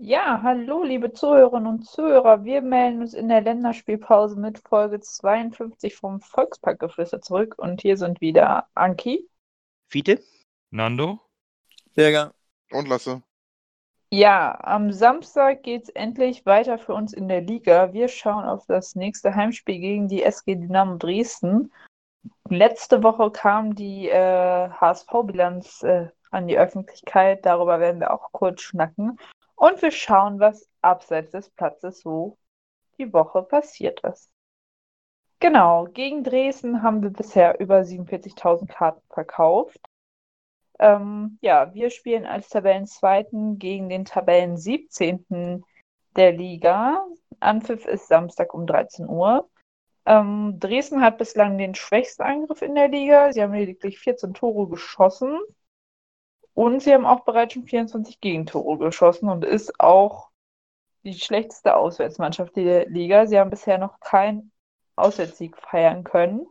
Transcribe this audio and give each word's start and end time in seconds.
Ja, 0.00 0.42
hallo 0.44 0.84
liebe 0.84 1.12
Zuhörerinnen 1.12 1.66
und 1.66 1.82
Zuhörer. 1.84 2.44
Wir 2.44 2.62
melden 2.62 3.00
uns 3.00 3.14
in 3.14 3.28
der 3.28 3.40
Länderspielpause 3.40 4.38
mit 4.38 4.60
Folge 4.60 5.00
52 5.00 5.96
vom 5.96 6.20
Volksparkgeflüster 6.20 7.20
zurück 7.20 7.56
und 7.58 7.80
hier 7.80 7.96
sind 7.96 8.20
wieder 8.20 8.68
Anki. 8.76 9.28
Fiete? 9.88 10.22
Nando? 10.70 11.18
Berger. 11.96 12.32
Und 12.70 12.86
Lasse. 12.86 13.22
Ja, 14.12 14.56
am 14.62 14.92
Samstag 14.92 15.64
geht's 15.64 15.88
endlich 15.88 16.46
weiter 16.46 16.78
für 16.78 16.94
uns 16.94 17.12
in 17.12 17.26
der 17.26 17.40
Liga. 17.40 17.92
Wir 17.92 18.06
schauen 18.06 18.44
auf 18.44 18.66
das 18.66 18.94
nächste 18.94 19.34
Heimspiel 19.34 19.80
gegen 19.80 20.06
die 20.06 20.22
SG 20.22 20.54
Dynamo 20.54 20.94
Dresden. 20.96 21.72
Letzte 22.48 23.02
Woche 23.02 23.32
kam 23.32 23.74
die 23.74 24.08
äh, 24.08 24.68
HSV-Bilanz 24.70 25.82
äh, 25.82 26.06
an 26.30 26.46
die 26.46 26.56
Öffentlichkeit. 26.56 27.44
Darüber 27.44 27.80
werden 27.80 27.98
wir 27.98 28.12
auch 28.12 28.30
kurz 28.30 28.62
schnacken. 28.62 29.18
Und 29.58 29.82
wir 29.82 29.90
schauen, 29.90 30.38
was 30.38 30.68
abseits 30.82 31.32
des 31.32 31.50
Platzes 31.50 32.00
so 32.00 32.38
die 32.96 33.12
Woche 33.12 33.42
passiert 33.42 34.00
ist. 34.04 34.30
Genau, 35.40 35.86
gegen 35.86 36.22
Dresden 36.22 36.82
haben 36.82 37.02
wir 37.02 37.10
bisher 37.10 37.58
über 37.58 37.80
47.000 37.80 38.68
Karten 38.68 39.02
verkauft. 39.10 39.80
Ähm, 40.78 41.38
ja, 41.42 41.74
wir 41.74 41.90
spielen 41.90 42.24
als 42.24 42.48
Tabellenzweiten 42.48 43.58
gegen 43.58 43.88
den 43.88 44.04
Tabellen 44.04 44.56
17. 44.56 45.64
der 46.14 46.32
Liga. 46.32 47.04
Anpfiff 47.40 47.84
ist 47.84 48.06
Samstag 48.06 48.54
um 48.54 48.64
13 48.64 49.08
Uhr. 49.08 49.50
Ähm, 50.06 50.60
Dresden 50.60 51.02
hat 51.02 51.18
bislang 51.18 51.58
den 51.58 51.74
schwächsten 51.74 52.22
Angriff 52.22 52.62
in 52.62 52.76
der 52.76 52.88
Liga. 52.88 53.32
Sie 53.32 53.42
haben 53.42 53.54
lediglich 53.54 53.98
14 53.98 54.34
Tore 54.34 54.68
geschossen. 54.68 55.36
Und 56.58 56.82
sie 56.82 56.92
haben 56.92 57.06
auch 57.06 57.20
bereits 57.20 57.54
schon 57.54 57.68
24 57.68 58.20
Gegentore 58.20 58.78
geschossen 58.78 59.28
und 59.28 59.44
ist 59.44 59.78
auch 59.78 60.30
die 61.04 61.14
schlechteste 61.14 61.76
Auswärtsmannschaft 61.76 62.56
der 62.56 62.88
Liga. 62.88 63.28
Sie 63.28 63.38
haben 63.38 63.50
bisher 63.50 63.78
noch 63.78 64.00
keinen 64.00 64.50
Auswärtssieg 64.96 65.56
feiern 65.56 66.02
können. 66.02 66.48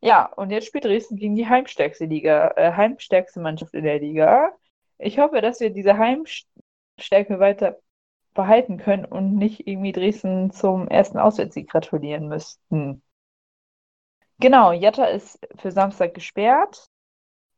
Ja, 0.00 0.26
und 0.26 0.50
jetzt 0.50 0.68
spielt 0.68 0.84
Dresden 0.84 1.16
gegen 1.16 1.34
die 1.34 1.48
heimstärkste 1.48 2.04
Liga, 2.04 2.52
äh, 2.54 2.74
heimstärkste 2.74 3.40
Mannschaft 3.40 3.74
in 3.74 3.82
der 3.82 3.98
Liga. 3.98 4.52
Ich 4.98 5.18
hoffe, 5.18 5.40
dass 5.40 5.58
wir 5.58 5.70
diese 5.70 5.98
Heimstärke 5.98 7.40
weiter 7.40 7.80
behalten 8.34 8.76
können 8.76 9.04
und 9.04 9.34
nicht 9.34 9.66
irgendwie 9.66 9.90
Dresden 9.90 10.52
zum 10.52 10.86
ersten 10.86 11.18
Auswärtssieg 11.18 11.68
gratulieren 11.68 12.28
müssten. 12.28 13.02
Genau, 14.38 14.70
Jatta 14.70 15.06
ist 15.06 15.40
für 15.56 15.72
Samstag 15.72 16.14
gesperrt 16.14 16.88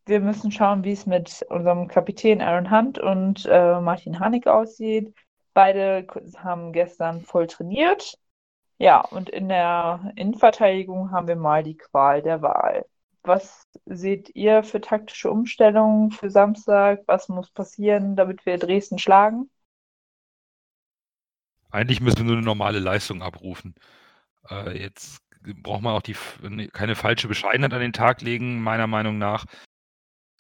wir 0.07 0.21
müssen 0.21 0.53
schauen, 0.53 0.85
wie 0.85 0.93
es 0.93 1.05
mit 1.05 1.45
unserem 1.49 1.89
Kapitän 1.89 2.41
Aaron 2.41 2.71
Hunt 2.71 2.99
und 2.99 3.45
äh, 3.47 3.81
Martin 3.81 4.21
Hanig 4.21 4.47
aussieht. 4.47 5.15
Beide 5.53 6.07
haben 6.39 6.73
gestern 6.73 7.23
voll 7.23 7.47
trainiert. 7.49 8.15
Ja, 8.79 9.01
und 9.01 9.31
in 9.31 9.49
der 9.49 10.13
Innenverteidigung 10.17 11.11
haben 11.11 11.29
wir 11.29 11.37
mal 11.37 11.63
die 11.63 11.77
Qual 11.77 12.23
der 12.23 12.43
Wahl. 12.43 12.87
Was 13.23 13.67
seht 13.87 14.31
ihr 14.37 14.63
für 14.63 14.81
taktische 14.81 15.31
Umstellungen 15.31 16.13
für 16.13 16.31
Samstag? 16.31 17.03
Was 17.07 17.29
muss 17.29 17.51
passieren, 17.51 18.15
damit 18.15 18.47
wir 18.47 18.59
Dresden 18.59 18.99
schlagen? 18.99 19.51
Eigentlich 21.71 22.01
müssen 22.01 22.19
wir 22.19 22.25
nur 22.25 22.37
eine 22.37 22.45
normale 22.45 22.79
Leistung 22.79 23.23
abrufen. 23.23 23.75
Äh, 24.49 24.79
jetzt 24.79 25.19
braucht 25.63 25.83
man 25.83 25.95
auch 25.95 26.03
die, 26.03 26.17
keine 26.73 26.95
falsche 26.95 27.29
Bescheidenheit 27.29 27.73
an 27.73 27.81
den 27.81 27.93
Tag 27.93 28.21
legen, 28.21 28.63
meiner 28.63 28.87
Meinung 28.87 29.19
nach. 29.19 29.47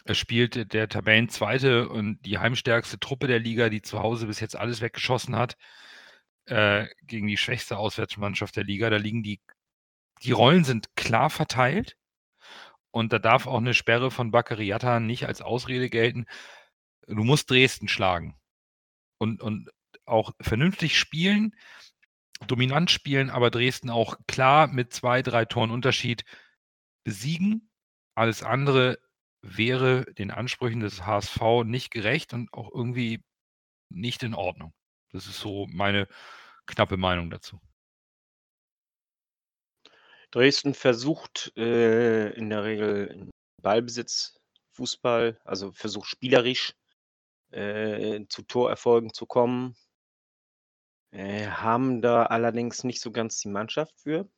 Es 0.08 0.18
spielt 0.18 0.72
der 0.72 0.88
Tabellenzweite 0.88 1.88
und 1.88 2.24
die 2.24 2.38
heimstärkste 2.38 3.00
Truppe 3.00 3.26
der 3.26 3.40
Liga, 3.40 3.68
die 3.68 3.82
zu 3.82 3.98
Hause 3.98 4.28
bis 4.28 4.38
jetzt 4.38 4.54
alles 4.54 4.80
weggeschossen 4.80 5.34
hat, 5.34 5.56
äh, 6.46 6.86
gegen 7.02 7.26
die 7.26 7.36
schwächste 7.36 7.76
Auswärtsmannschaft 7.76 8.54
der 8.54 8.64
Liga. 8.64 8.88
Da 8.88 8.98
liegen 8.98 9.24
die, 9.24 9.40
die 10.22 10.30
Rollen 10.32 10.62
sind 10.62 10.94
klar 10.94 11.28
verteilt 11.28 11.96
und 12.92 13.12
da 13.12 13.18
darf 13.18 13.48
auch 13.48 13.58
eine 13.58 13.74
Sperre 13.74 14.12
von 14.12 14.30
Baccariata 14.30 15.00
nicht 15.00 15.26
als 15.26 15.42
Ausrede 15.42 15.90
gelten. 15.90 16.26
Du 17.08 17.24
musst 17.24 17.50
Dresden 17.50 17.88
schlagen 17.88 18.36
und, 19.18 19.42
und 19.42 19.70
auch 20.04 20.32
vernünftig 20.40 20.98
spielen, 20.98 21.52
dominant 22.46 22.92
spielen, 22.92 23.30
aber 23.30 23.50
Dresden 23.50 23.90
auch 23.90 24.16
klar 24.28 24.68
mit 24.68 24.92
zwei, 24.92 25.22
drei 25.22 25.46
Toren 25.46 25.72
Unterschied 25.72 26.24
besiegen. 27.02 27.70
Alles 28.14 28.44
andere 28.44 28.98
wäre 29.46 30.04
den 30.14 30.30
Ansprüchen 30.30 30.80
des 30.80 31.06
HSV 31.06 31.64
nicht 31.64 31.90
gerecht 31.90 32.32
und 32.32 32.52
auch 32.52 32.72
irgendwie 32.72 33.22
nicht 33.88 34.22
in 34.22 34.34
Ordnung. 34.34 34.72
Das 35.12 35.26
ist 35.26 35.40
so 35.40 35.66
meine 35.70 36.08
knappe 36.66 36.96
Meinung 36.96 37.30
dazu. 37.30 37.60
Dresden 40.30 40.74
versucht 40.74 41.52
äh, 41.56 42.30
in 42.30 42.50
der 42.50 42.64
Regel 42.64 43.30
Ballbesitz, 43.62 44.38
Fußball, 44.72 45.40
also 45.44 45.72
versucht 45.72 46.08
spielerisch 46.08 46.74
äh, 47.52 48.26
zu 48.28 48.42
Torerfolgen 48.42 49.14
zu 49.14 49.26
kommen. 49.26 49.76
Äh, 51.12 51.46
haben 51.46 52.02
da 52.02 52.26
allerdings 52.26 52.84
nicht 52.84 53.00
so 53.00 53.10
ganz 53.12 53.38
die 53.40 53.48
Mannschaft 53.48 53.98
für. 53.98 54.28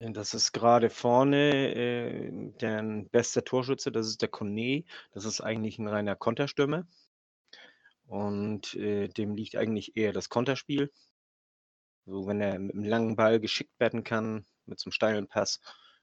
Das 0.00 0.34
ist 0.34 0.52
gerade 0.52 0.90
vorne, 0.90 1.72
äh, 1.74 2.30
deren 2.60 3.08
bester 3.10 3.44
Torschütze, 3.44 3.92
das 3.92 4.08
ist 4.08 4.22
der 4.22 4.28
Kone. 4.28 4.84
Das 5.12 5.24
ist 5.24 5.40
eigentlich 5.40 5.78
ein 5.78 5.86
reiner 5.88 6.16
Konterstürmer. 6.16 6.86
Und, 8.08 8.74
äh, 8.74 9.08
dem 9.08 9.34
liegt 9.34 9.56
eigentlich 9.56 9.96
eher 9.96 10.12
das 10.12 10.28
Konterspiel. 10.28 10.90
So, 12.06 12.26
wenn 12.26 12.40
er 12.42 12.58
mit 12.58 12.74
'm 12.74 12.84
langen 12.84 13.16
Ball 13.16 13.40
geschickt 13.40 13.80
werden 13.80 14.04
kann, 14.04 14.44
mit 14.66 14.78
so 14.78 14.88
'm 14.90 14.92
steilen 14.92 15.26
Pass, 15.26 15.60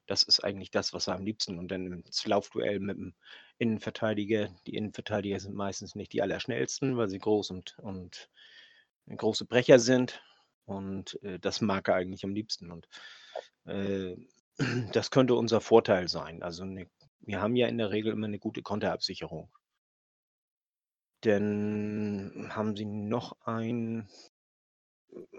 das 0.07 0.24
ist 0.24 0.44
eigentlich 0.44 0.72
das, 0.72 0.94
was 0.94 1.07
er 1.07 1.16
am 1.16 1.24
liebsten 1.25 1.59
und 1.59 1.68
dann 1.69 1.91
ins 1.91 2.25
Laufduell 2.25 2.80
mit 2.80 2.97
dem 2.97 3.13
Innenverteidiger. 3.59 4.50
Die 4.66 4.75
Innenverteidiger 4.75 5.40
sind 5.40 5.53
meistens 5.56 5.94
nicht 5.94 6.12
die 6.13 6.22
allerschnellsten, 6.24 6.97
weil 6.97 7.07
sie 7.09 7.19
groß 7.19 7.51
und 7.51 7.78
und 7.80 8.30
große 9.09 9.46
Brecher 9.46 9.80
sind. 9.80 10.24
Und, 10.66 11.22
äh, 11.24 11.40
das 11.40 11.62
mag 11.62 11.88
er 11.90 11.96
eigentlich 11.96 12.24
am 12.25 12.34
liebsten. 12.35 12.72
Und 12.72 12.88
äh, 12.88 13.21
das 14.94 15.12
könnte 15.12 15.35
unser 15.35 15.62
Vorteil 15.62 16.07
sein. 16.09 16.44
Also 16.44 16.66
'ne 16.66 16.88
wir 17.24 17.41
haben 17.41 17.56
ja 17.56 17.68
in 17.68 17.78
der 17.78 17.91
Regel 17.91 18.13
immer 18.13 18.28
eine 18.28 18.40
gute 18.40 18.62
Konterabsicherung. 18.63 19.52
Dann 21.24 22.50
haben 22.50 22.75
sie 22.75 22.85
noch 22.85 23.38
ein 23.46 24.07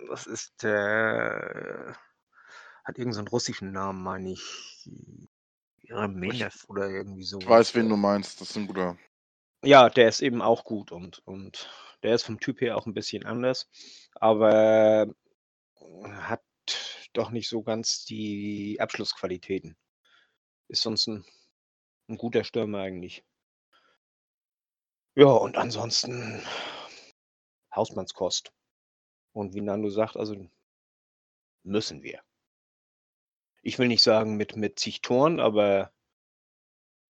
was 0.09 0.27
ist 0.27 0.63
der 0.63 1.97
hat 2.85 2.99
irgend 2.99 3.15
so 3.15 3.21
'n 3.23 3.29
russischen 3.29 3.73
Namen, 3.73 4.03
meine 4.03 4.33
ich. 4.33 4.91
Remenew 5.91 6.51
oder 6.69 6.89
irgendwie 6.91 7.25
so 7.25 7.41
Ich 7.41 7.49
weiß, 7.49 7.75
wen 7.75 7.89
du 7.89 7.97
meinst. 7.97 8.41
Das 8.41 8.51
ist 8.51 8.57
'n 8.57 8.67
guter. 8.67 8.97
Ja, 9.65 9.89
der 9.91 10.09
ist 10.09 10.23
eben 10.23 10.43
auch 10.43 10.65
gut 10.65 10.91
und 10.91 11.21
und 11.25 11.71
der 12.03 12.17
ist 12.17 12.25
vom 12.25 12.41
Typ 12.41 12.61
her 12.61 12.77
auch 12.77 12.87
ein 12.87 12.95
bisschen 12.95 13.25
anders, 13.25 13.69
aber 14.17 15.07
hat 16.05 16.43
doch 17.13 17.31
nicht 17.31 17.49
so 17.49 17.63
ganz 17.63 18.05
die 18.05 18.79
Abschlussqualitäten. 18.81 19.77
Ist 20.69 20.83
sonst 20.83 21.09
ein 21.09 21.25
'n 22.09 22.19
guter 22.19 22.45
Stürmer 22.45 22.81
eigentlich. 22.81 23.23
Ja, 25.17 25.27
und 25.27 25.57
ansonsten 25.59 26.41
Hausmannskost. 27.75 28.53
Und 29.33 29.55
wie 29.55 29.63
Nando 29.63 29.91
sagt, 29.91 30.17
also 30.17 30.37
müssen 31.65 32.03
wir. 32.03 32.23
Ich 33.65 33.79
will 33.79 33.87
nicht 33.87 34.03
sagen 34.03 34.37
mit 34.37 34.57
mit 34.57 34.81
zig 34.81 35.03
Toren, 35.03 35.39
aber 35.39 35.93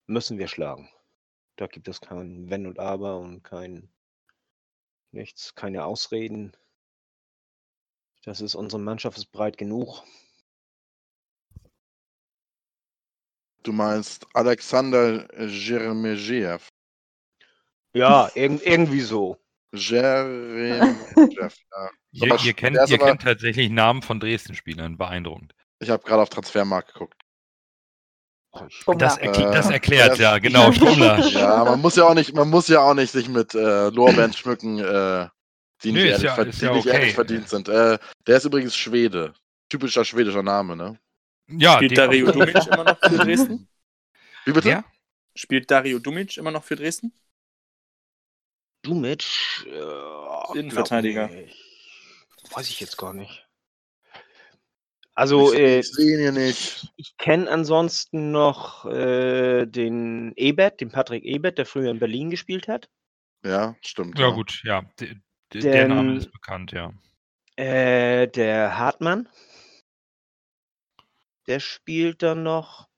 müssen 0.09 0.39
wir 0.39 0.49
schlagen. 0.49 0.89
Da 1.57 1.67
gibt 1.67 1.89
es 1.89 2.01
kein 2.01 2.51
Wenn 2.51 2.67
und 2.67 2.79
Aber 2.79 3.19
und 3.19 3.43
kein 3.45 3.91
nichts, 5.15 5.55
keine 5.57 5.85
Ausreden. 5.85 6.53
Das 8.25 8.41
ist 8.41 8.55
unsere 8.55 8.81
Mannschaft 8.81 9.17
ist 9.19 9.33
breit 9.33 9.57
genug. 9.57 10.03
Du 13.63 13.73
meinst 13.73 14.27
Alexander 14.35 15.27
Jeremejew? 15.47 16.59
Ja, 17.95 18.31
irgend 18.35 18.63
irgendwie 18.65 19.01
so. 19.01 19.37
Jeremy 19.73 20.97
Jeff, 21.31 21.57
ja. 21.71 21.91
Ihr, 22.13 22.45
ihr, 22.45 22.55
kennt, 22.55 22.77
ihr 22.77 22.83
aber- 22.83 23.07
kennt 23.07 23.23
tatsächlich 23.23 23.71
Namen 23.71 24.03
von 24.03 24.19
Dresden-Spielern. 24.19 24.97
Beeindruckend. 24.99 25.55
Ich 25.79 25.91
habe 25.91 26.03
gerade 26.03 26.23
auf 26.23 26.29
Transfermarkt 26.29 26.93
geguckt. 26.93 27.21
Das, 28.99 29.17
erkl 29.19 29.43
Äh, 29.43 29.53
das 29.53 29.71
erklärt, 29.71 30.11
das- 30.13 30.19
ja, 30.19 30.39
genau. 30.39 30.73
Stummler. 30.73 31.19
Ja, 31.31 31.65
man 31.65 31.81
muss 31.81 31.95
ja 31.95 32.05
auch 32.09 32.15
nicht, 32.15 32.35
man 32.35 32.51
muss 32.51 32.67
ja 32.67 32.81
auch 32.81 32.95
nicht 32.95 33.13
sich 33.13 33.29
mit 33.29 33.55
äh, 33.55 33.91
Lorbeeren 33.91 34.33
schmücken, 34.33 34.81
äh, 34.81 35.29
die 35.83 35.93
nicht, 35.93 36.03
Nö, 36.05 36.09
ist 36.11 36.23
ehrlich, 36.23 36.23
ja- 36.23 36.45
die 36.45 36.65
ja 36.65 36.73
nicht 36.75 36.87
okay. 36.87 36.97
ehrlich 36.97 37.15
verdient 37.15 37.49
sind. 37.49 37.69
Äh, 37.69 37.99
der 38.27 38.37
ist 38.37 38.45
übrigens 38.45 38.77
Schwede. 38.77 39.35
Typischer 39.69 40.05
schwedischer 40.05 40.43
Name, 40.43 40.77
ne? 40.77 40.99
Ja, 41.49 41.75
Spielt 41.77 41.97
Dario 41.99 42.31
Dumic 42.31 42.55
immer 42.67 42.85
noch 42.85 42.99
für 42.99 43.17
Dresden? 43.25 43.69
Wie 44.45 44.53
bitte? 44.53 44.69
Wer? 44.69 44.85
Spielt 45.35 45.71
Dario 45.71 45.99
Dumic 45.99 46.37
immer 46.37 46.51
noch 46.51 46.65
für 46.65 46.77
Dresden? 46.77 47.13
Dumic? 48.83 49.25
Äh, 49.67 50.59
Innenverteidiger. 50.59 51.29
nicht. 51.29 51.57
Weiß 52.53 52.69
ich 52.69 52.81
jetzt 52.81 52.97
gar 52.97 53.13
nicht. 53.13 53.47
Also, 55.15 55.53
ich, 55.53 55.59
äh, 55.59 55.79
ich 55.81 55.93
sehe 55.93 56.15
ihn 56.15 56.21
hier 56.21 56.33
nicht. 56.33 56.89
ich 56.97 57.17
kenne 57.19 57.51
ansonsten 57.51 58.31
noch 58.31 58.87
äh, 58.87 59.67
den 59.67 60.33
Ebert, 60.37 60.81
den 60.81 60.91
Patrick 60.91 61.25
Ebert, 61.25 61.59
der 61.59 61.67
früher 61.67 61.91
in 61.91 61.99
Berlin 61.99 62.31
gespielt 62.31 62.69
hat. 62.69 62.89
Ja, 63.45 63.77
stimmt. 63.83 64.19
Ja, 64.19 64.31
gut, 64.31 64.63
ja. 64.65 64.83
Der, 65.53 65.63
der, 65.63 65.89
Name 65.89 66.17
ist 66.17 66.33
bekannt, 66.33 66.73
ja. 66.73 66.93
Äh, 67.57 68.29
der 68.29 68.79
Hartmann. 68.79 69.29
Der 71.47 71.61
spielt 71.61 72.23
dann 72.23 72.43
noch. 72.43 72.89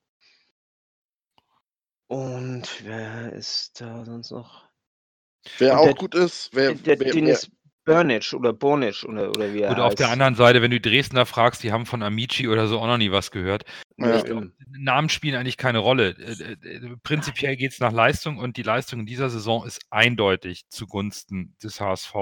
Und 2.08 2.84
wer 2.84 3.32
ist 3.32 3.80
da 3.80 4.04
sonst 4.04 4.30
noch? 4.30 4.68
Wer 5.58 5.72
Und 5.72 5.78
auch 5.78 5.84
der- 5.84 5.94
gut 5.94 6.14
ist, 6.14 6.50
wer, 6.52 6.74
der 6.74 6.98
wer, 6.98 7.00
wer, 7.00 7.12
Dennis 7.12 7.50
Börnic 7.84 8.32
oder 8.34 8.52
Bornic 8.52 9.02
oder, 9.04 9.30
oder 9.30 9.52
wie 9.52 9.62
er 9.62 9.70
Gut, 9.70 9.78
heißt. 9.78 9.86
auf 9.86 9.94
der 9.94 10.10
anderen 10.10 10.34
Seite, 10.34 10.62
wenn 10.62 10.70
du 10.70 10.80
Dresdner 10.80 11.26
fragst, 11.26 11.62
die 11.62 11.72
haben 11.72 11.86
von 11.86 12.02
Amici 12.02 12.46
oder 12.48 12.68
so 12.68 12.78
auch 12.78 12.86
noch 12.86 12.98
nie 12.98 13.10
was 13.10 13.30
gehört. 13.30 13.64
Ja. 13.96 14.22
Glaub, 14.22 14.44
Namen 14.66 15.08
spielen 15.08 15.36
eigentlich 15.36 15.56
keine 15.56 15.78
Rolle. 15.78 16.16
Äh, 16.18 16.52
äh, 16.52 16.96
Prinzipiell 17.02 17.56
geht 17.56 17.72
es 17.72 17.80
nach 17.80 17.92
Leistung 17.92 18.38
und 18.38 18.56
die 18.56 18.62
Leistung 18.62 19.00
in 19.00 19.06
dieser 19.06 19.30
Saison 19.30 19.66
ist 19.66 19.80
eindeutig 19.90 20.68
zugunsten 20.68 21.56
des 21.62 21.80
HSV 21.80 22.14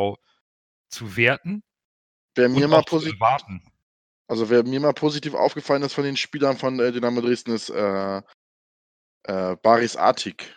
zu 0.88 1.16
werten 1.16 1.62
wer 2.34 2.48
mir 2.48 2.68
mal 2.68 2.82
positiv, 2.82 3.20
also 4.28 4.50
wer 4.50 4.64
mir 4.64 4.80
mal 4.80 4.92
positiv 4.92 5.34
aufgefallen 5.34 5.82
ist 5.82 5.94
von 5.94 6.04
den 6.04 6.16
Spielern 6.16 6.56
von 6.56 6.78
äh, 6.80 6.92
Dynamo 6.92 7.20
Dresden 7.20 7.52
ist 7.52 7.70
äh, 7.70 8.22
äh, 9.24 9.56
Baris 9.62 9.96
Artik. 9.96 10.56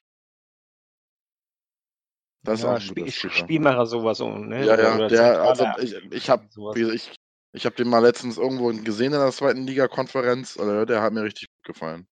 Das 2.44 2.60
ist 2.60 2.64
ja, 2.66 2.72
auch 2.72 2.76
ein 2.76 2.82
Spieler. 2.82 3.32
Spielmacher 3.32 3.86
sowas 3.86 4.18
so, 4.18 4.30
ne? 4.38 4.66
Ja, 4.66 4.78
ja, 4.78 5.08
der, 5.08 5.42
also 5.42 5.66
ich, 5.80 5.96
ich 6.12 6.30
habe 6.30 6.46
ich, 6.94 7.16
ich 7.54 7.66
hab 7.66 7.76
den 7.76 7.88
mal 7.90 8.00
letztens 8.00 8.38
irgendwo 8.38 8.68
gesehen 8.68 9.14
in 9.14 9.20
der 9.20 9.32
zweiten 9.32 9.66
Liga-Konferenz. 9.66 10.58
Also 10.58 10.86
der 10.86 11.02
hat 11.02 11.14
mir 11.14 11.24
richtig 11.24 11.50
gut 11.50 11.64
gefallen. 11.74 12.08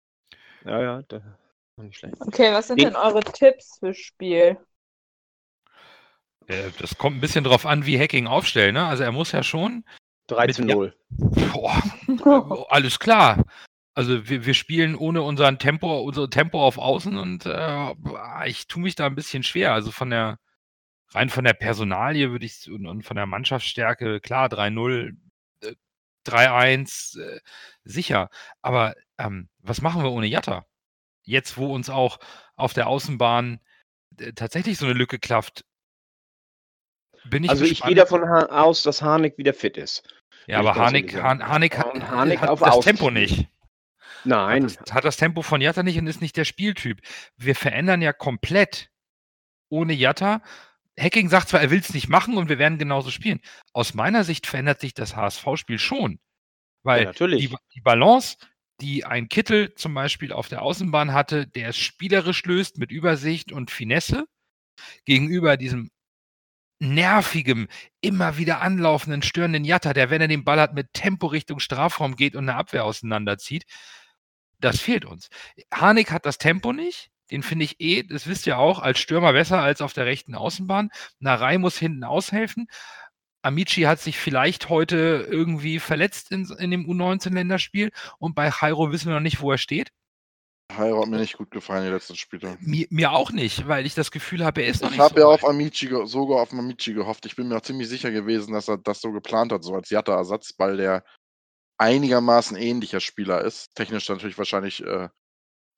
Ja, 0.65 0.81
ja, 0.81 1.01
der 1.03 1.38
war 1.75 1.85
nicht 1.85 1.97
schlecht. 1.97 2.15
Okay, 2.19 2.53
was 2.53 2.67
sind 2.67 2.79
Den- 2.79 2.89
denn 2.93 2.95
eure 2.95 3.21
Tipps 3.21 3.77
fürs 3.79 3.97
Spiel? 3.97 4.57
Äh, 6.47 6.69
Das 6.79 6.97
kommt 6.97 7.17
ein 7.17 7.21
bisschen 7.21 7.43
drauf 7.43 7.65
an, 7.65 7.85
wie 7.85 7.99
Hacking 7.99 8.27
aufstellen. 8.27 8.75
Ne? 8.75 8.85
Also 8.85 9.03
er 9.03 9.11
muss 9.11 9.31
ja 9.31 9.43
schon 9.43 9.83
3 10.27 10.47
Mit- 10.47 10.55
zu 10.55 10.63
ja. 10.63 10.75
0. 10.75 10.95
Boah, 11.53 11.81
äh, 12.07 12.65
alles 12.69 12.99
klar. 12.99 13.43
Also 13.93 14.29
wir, 14.29 14.45
wir 14.45 14.53
spielen 14.53 14.95
ohne 14.95 15.21
unseren 15.21 15.59
Tempo, 15.59 15.99
unser 16.01 16.29
Tempo 16.29 16.65
auf 16.65 16.77
Außen 16.77 17.17
und 17.17 17.45
äh, 17.45 17.93
ich 18.45 18.67
tue 18.67 18.81
mich 18.81 18.95
da 18.95 19.05
ein 19.07 19.15
bisschen 19.15 19.43
schwer. 19.43 19.73
Also 19.73 19.91
von 19.91 20.09
der 20.09 20.39
rein 21.09 21.29
von 21.29 21.43
der 21.43 21.53
Personalie 21.53 22.31
würde 22.31 22.45
ich 22.45 22.71
und, 22.71 22.85
und 22.88 23.03
von 23.03 23.17
der 23.17 23.25
Mannschaftsstärke, 23.25 24.21
klar, 24.21 24.47
3-0, 24.47 25.09
äh, 25.09 25.11
3-1, 26.25 27.19
äh, 27.19 27.39
sicher. 27.83 28.29
Aber 28.62 28.95
ähm, 29.18 29.50
was 29.59 29.81
machen 29.81 30.03
wir 30.03 30.12
ohne 30.12 30.27
Jatta? 30.27 30.65
Jetzt, 31.23 31.57
wo 31.57 31.73
uns 31.73 31.89
auch 31.89 32.19
auf 32.56 32.73
der 32.73 32.88
Außenbahn 32.88 33.59
äh, 34.19 34.33
tatsächlich 34.33 34.77
so 34.77 34.85
eine 34.85 34.94
Lücke 34.95 35.19
klafft. 35.19 35.65
Bin 37.25 37.44
ich 37.44 37.50
Also 37.50 37.63
ich 37.63 37.71
gespannt. 37.71 37.89
gehe 37.89 37.95
davon 37.95 38.23
aus, 38.23 38.83
dass 38.83 39.01
Harnik 39.01 39.38
wieder 39.38 39.53
fit 39.53 39.77
ist. 39.77 40.03
Ja, 40.47 40.59
aber 40.59 40.71
ich 40.71 40.77
Harnik. 40.77 41.21
Han, 41.21 41.47
Harnik 41.47 41.77
hat, 41.77 41.94
Und 41.94 42.07
Harnik 42.09 42.41
hat 42.41 42.50
das 42.50 42.62
Außen 42.62 42.81
Tempo 42.81 43.12
nicht. 43.12 43.47
Nein, 44.24 44.65
Hat 44.65 44.81
das, 44.81 44.94
hat 44.94 45.06
das 45.06 45.17
Tempo 45.17 45.41
von 45.41 45.62
Jatta 45.62 45.83
nicht 45.83 45.97
und 45.97 46.07
ist 46.07 46.21
nicht 46.21 46.38
der 46.38 46.45
Spieltyp. 46.45 47.01
Wir 47.38 47.56
verändern 47.56 48.01
ja 48.01 48.13
komplett 48.13 48.89
ohne 49.69 49.94
Jatta. 49.94 50.41
Hacking 51.01 51.30
sagt 51.30 51.50
zwar, 51.50 51.62
er 51.62 51.71
will 51.71 51.80
es 51.80 51.94
nicht 51.94 52.09
machen 52.09 52.38
und 52.38 52.50
wir 52.50 52.59
werden 52.59 52.77
genauso 52.77 53.12
spielen. 53.12 53.39
Aus 53.74 53.94
meiner 53.94 54.24
Sicht 54.24 54.48
verändert 54.48 54.80
sich 54.80 54.94
das 54.94 55.15
HSV-Spiel 55.15 55.80
schon. 55.80 56.19
Weil 56.83 57.01
ja, 57.01 57.06
natürlich. 57.07 57.50
die, 57.50 57.56
die 57.75 57.81
Balance, 57.81 58.38
die 58.81 59.06
ein 59.06 59.30
Kittel 59.30 59.75
zum 59.75 59.94
Beispiel 59.94 60.31
auf 60.31 60.48
der 60.48 60.62
Außenbahn 60.62 61.13
hatte, 61.13 61.48
der 61.48 61.69
es 61.69 61.77
spielerisch 61.77 62.44
löst 62.45 62.77
mit 62.77 62.92
Übersicht 62.92 63.51
und 63.51 63.71
Finesse, 63.71 64.25
gegenüber 65.06 65.57
diesem 65.57 65.92
nervigem, 66.80 67.68
immer 68.01 68.38
wieder 68.38 68.62
anlaufenden, 68.62 69.21
störenden 69.21 69.63
Jatta, 69.63 69.94
der, 69.94 70.09
wenn 70.09 70.21
er 70.21 70.27
den 70.27 70.44
Ball 70.44 70.59
hat, 70.59 70.74
mit 70.74 70.94
Tempo 70.94 71.27
Richtung 71.27 71.59
Strafraum 71.59 72.15
geht 72.15 72.36
und 72.36 72.50
eine 72.50 72.57
Abwehr 72.57 72.86
auseinanderzieht, 72.86 73.65
das 74.59 74.80
fehlt 74.80 75.06
uns. 75.06 75.30
Harnik 75.71 76.12
hat 76.12 76.25
das 76.25 76.39
Tempo 76.39 76.74
nicht. 76.74 77.10
Den 77.31 77.43
finde 77.43 77.65
ich 77.65 77.79
eh, 77.79 78.03
das 78.03 78.27
wisst 78.27 78.45
ihr 78.47 78.57
auch, 78.59 78.79
als 78.79 78.99
Stürmer 78.99 79.33
besser 79.33 79.59
als 79.61 79.81
auf 79.81 79.93
der 79.93 80.05
rechten 80.05 80.35
Außenbahn. 80.35 80.91
Narei 81.19 81.57
muss 81.57 81.77
hinten 81.77 82.03
aushelfen. 82.03 82.67
Amici 83.43 83.81
hat 83.81 83.99
sich 83.99 84.17
vielleicht 84.19 84.69
heute 84.69 85.27
irgendwie 85.29 85.79
verletzt 85.79 86.31
in, 86.31 86.45
in 86.59 86.71
dem 86.71 86.85
U19-Länderspiel 86.85 87.91
und 88.19 88.35
bei 88.35 88.49
Jairo 88.49 88.91
wissen 88.91 89.07
wir 89.07 89.15
noch 89.15 89.21
nicht, 89.21 89.41
wo 89.41 89.51
er 89.51 89.57
steht. 89.57 89.89
Jairo 90.77 91.01
hat 91.01 91.09
mir 91.09 91.17
nicht 91.17 91.37
gut 91.37 91.51
gefallen, 91.51 91.85
die 91.85 91.91
letzten 91.91 92.15
Spiele. 92.15 92.57
Mir, 92.61 92.87
mir 92.91 93.11
auch 93.11 93.31
nicht, 93.31 93.67
weil 93.67 93.85
ich 93.85 93.95
das 93.95 94.11
Gefühl 94.11 94.45
habe, 94.45 94.61
er 94.61 94.69
ist 94.69 94.81
noch 94.81 94.89
Ich 94.89 94.97
nicht 94.97 95.01
habe 95.01 95.19
so 95.19 95.19
ja 95.19 95.27
weit. 95.27 95.43
auf 95.43 95.49
Amici, 95.49 95.89
sogar 96.05 96.41
auf 96.41 96.53
Amici 96.53 96.93
gehofft. 96.93 97.25
Ich 97.25 97.35
bin 97.35 97.47
mir 97.47 97.57
auch 97.57 97.61
ziemlich 97.61 97.89
sicher 97.89 98.11
gewesen, 98.11 98.53
dass 98.53 98.67
er 98.69 98.77
das 98.77 99.01
so 99.01 99.11
geplant 99.11 99.51
hat, 99.51 99.63
so 99.63 99.73
als 99.75 99.89
Jatta-Ersatz, 99.89 100.53
weil 100.57 100.77
der 100.77 101.03
einigermaßen 101.77 102.55
ähnlicher 102.57 102.99
Spieler 102.99 103.41
ist. 103.43 103.75
Technisch 103.75 104.07
natürlich 104.07 104.37
wahrscheinlich 104.37 104.83
äh, 104.85 105.09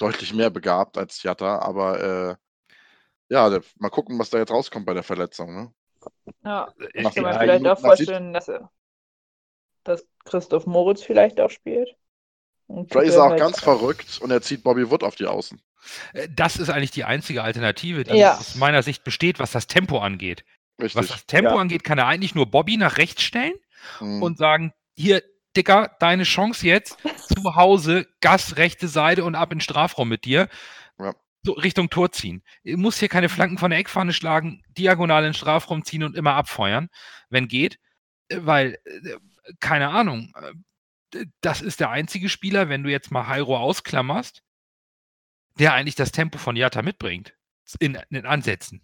deutlich 0.04 0.34
mehr 0.34 0.50
begabt 0.50 0.98
als 0.98 1.24
Jatta, 1.24 1.60
aber 1.60 2.00
äh, 2.32 2.36
ja, 3.30 3.50
der, 3.50 3.62
mal 3.80 3.90
gucken, 3.90 4.20
was 4.20 4.30
da 4.30 4.38
jetzt 4.38 4.52
rauskommt 4.52 4.86
bei 4.86 4.94
der 4.94 5.04
Verletzung. 5.04 5.56
Ne? 5.56 5.74
Ja, 6.44 6.72
ich 6.94 7.04
Nach 7.04 7.14
kann 7.16 7.24
den 7.24 7.34
mir 7.34 7.40
vielleicht 7.40 7.68
auch 7.68 7.80
vorstellen, 7.80 8.34
dass, 8.34 8.48
er, 8.50 8.70
dass 9.84 10.06
Christoph 10.26 10.66
Moritz 10.66 11.02
vielleicht 11.04 11.40
auch 11.40 11.50
spielt. 11.50 11.90
Vielleicht 12.68 13.10
ist 13.10 13.16
er 13.16 13.24
auch 13.26 13.30
halt- 13.30 13.40
ganz 13.40 13.60
verrückt 13.60 14.20
und 14.22 14.32
er 14.32 14.42
zieht 14.42 14.64
Bobby 14.64 14.90
Wood 14.90 15.04
auf 15.04 15.16
die 15.16 15.26
Außen. 15.28 15.62
Äh, 16.14 16.28
Das 16.32 16.58
ist 16.58 16.70
eigentlich 16.70 16.92
die 16.92 17.04
einzige 17.04 17.44
Alternative, 17.44 18.04
die 18.04 18.16
Ja. 18.18 18.38
aus 18.38 18.56
meiner 18.56 18.84
Sicht 18.84 19.04
besteht, 19.04 19.40
was 19.40 19.52
das 19.52 19.68
Tempo 19.68 20.00
angeht. 20.00 20.44
Was 20.78 20.96
Richtig. 20.96 21.08
das 21.12 21.26
Tempo 21.28 21.52
Ja. 21.52 21.58
angeht, 21.58 21.84
kann 21.84 21.98
er 21.98 22.08
eigentlich 22.08 22.36
nur 22.36 22.50
Bobby 22.50 22.78
nach 22.78 22.98
rechts 22.98 23.22
stellen 23.22 23.54
Mhm. 24.00 24.24
und 24.24 24.38
sagen, 24.38 24.74
hier, 24.96 25.22
Dicker, 25.56 25.96
deine 26.00 26.24
Chance 26.24 26.66
jetzt, 26.66 26.98
zu 27.36 27.56
Hause, 27.56 28.08
Gas, 28.22 28.58
rechte 28.58 28.88
Seite 28.88 29.24
und 29.24 29.36
ab 29.36 29.52
in 29.52 29.58
den 29.58 29.62
Strafraum 29.62 30.10
mit 30.10 30.26
dir. 30.26 30.50
Ja. 31.00 31.16
So 31.44 31.54
Richtung 31.54 31.90
Tor 31.90 32.12
ziehen. 32.12 32.44
Du 32.64 32.78
musst 32.78 33.00
hier 33.00 33.10
keine 33.10 33.30
Flanken 33.30 33.58
von 33.58 33.70
der 33.70 33.80
Eckfahne 33.80 34.14
schlagen, 34.14 34.64
diagonal 34.70 35.24
in 35.24 35.30
den 35.30 35.34
Strafraum 35.34 35.84
ziehen 35.84 36.04
und 36.04 36.16
immer 36.16 36.36
abfeuern, 36.36 36.90
wenn 37.30 37.48
geht. 37.48 37.80
Äh, 38.30 38.40
Weil, 38.42 38.78
äh, 38.86 39.18
keine 39.60 39.90
Ahnung, 39.90 40.32
äh, 40.36 41.26
das 41.42 41.62
ist 41.62 41.80
der 41.80 41.90
einzige 41.90 42.30
Spieler, 42.30 42.70
wenn 42.70 42.84
du 42.84 42.90
jetzt 42.90 43.12
mal 43.12 43.28
Jairo 43.30 43.58
ausklammerst, 43.58 44.42
der 45.60 45.74
eigentlich 45.74 45.96
das 45.96 46.12
Tempo 46.12 46.38
von 46.38 46.56
Jatta 46.56 46.82
mitbringt. 46.82 47.36
In, 47.80 47.96
in 47.96 48.16
den 48.16 48.26
Ansätzen. 48.26 48.82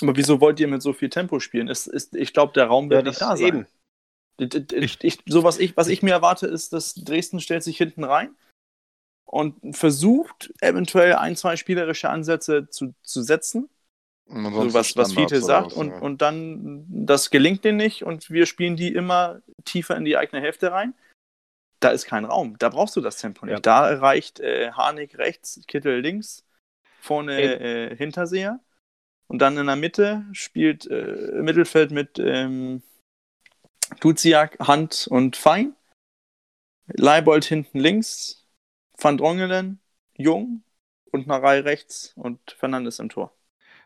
Aber 0.00 0.16
wieso 0.16 0.40
wollt 0.40 0.58
ihr 0.60 0.68
mit 0.68 0.80
so 0.80 0.92
viel 0.92 1.10
Tempo 1.10 1.40
spielen? 1.40 1.68
Ist, 1.68 1.86
ist, 1.86 2.14
ich 2.14 2.32
glaube, 2.32 2.52
der 2.54 2.66
Raum 2.66 2.90
ja, 2.90 2.98
wird 2.98 3.08
das 3.08 3.16
nicht 3.16 3.22
da 3.22 3.36
sein. 3.36 3.46
eben. 3.46 3.66
Ich- 4.38 5.02
Ich, 5.04 5.18
so 5.26 5.44
was 5.44 5.58
ich, 5.58 5.76
was 5.76 5.88
ich 5.88 6.02
mir 6.02 6.12
erwarte, 6.12 6.46
ist, 6.46 6.72
dass 6.72 6.94
Dresden 6.94 7.40
stellt 7.40 7.62
sich 7.62 7.76
hinten 7.76 8.04
rein 8.04 8.34
und 9.24 9.76
versucht 9.76 10.52
eventuell 10.60 11.14
ein, 11.14 11.36
zwei 11.36 11.56
spielerische 11.56 12.10
Ansätze 12.10 12.68
zu, 12.68 12.94
zu 13.02 13.22
setzen, 13.22 13.68
so 14.70 14.74
was, 14.74 14.96
was 14.96 15.12
Fiete 15.12 15.40
sagt, 15.40 15.66
was, 15.66 15.72
und, 15.74 15.90
ja. 15.90 15.98
und 15.98 16.22
dann, 16.22 16.84
das 16.88 17.30
gelingt 17.30 17.64
denen 17.64 17.78
nicht 17.78 18.04
und 18.04 18.30
wir 18.30 18.46
spielen 18.46 18.76
die 18.76 18.92
immer 18.94 19.42
tiefer 19.64 19.96
in 19.96 20.04
die 20.04 20.16
eigene 20.16 20.40
Hälfte 20.40 20.72
rein. 20.72 20.94
Da 21.80 21.90
ist 21.90 22.06
kein 22.06 22.24
Raum, 22.24 22.56
da 22.58 22.68
brauchst 22.68 22.94
du 22.96 23.00
das 23.00 23.16
Tempo 23.18 23.44
nicht. 23.44 23.54
Ja. 23.54 23.60
Da 23.60 23.86
reicht 23.98 24.38
äh, 24.40 24.70
Harnik 24.72 25.18
rechts, 25.18 25.60
Kittel 25.66 26.00
links, 26.00 26.44
vorne 27.00 27.40
äh, 27.60 27.96
Hinterseher. 27.96 28.60
Und 29.26 29.40
dann 29.40 29.56
in 29.56 29.66
der 29.66 29.76
Mitte 29.76 30.24
spielt 30.32 30.86
äh, 30.90 31.32
Mittelfeld 31.42 31.90
mit 31.90 32.18
ähm, 32.18 32.82
Duziak, 34.00 34.58
Hand 34.60 35.06
und 35.10 35.36
Fein. 35.36 35.74
Leibold 36.86 37.44
hinten 37.44 37.78
links, 37.78 38.46
Van 38.98 39.16
Drongelen, 39.16 39.80
Jung 40.16 40.62
und 41.10 41.26
Narei 41.26 41.60
rechts 41.60 42.12
und 42.16 42.38
Fernandes 42.58 42.98
im 42.98 43.08
Tor. 43.08 43.32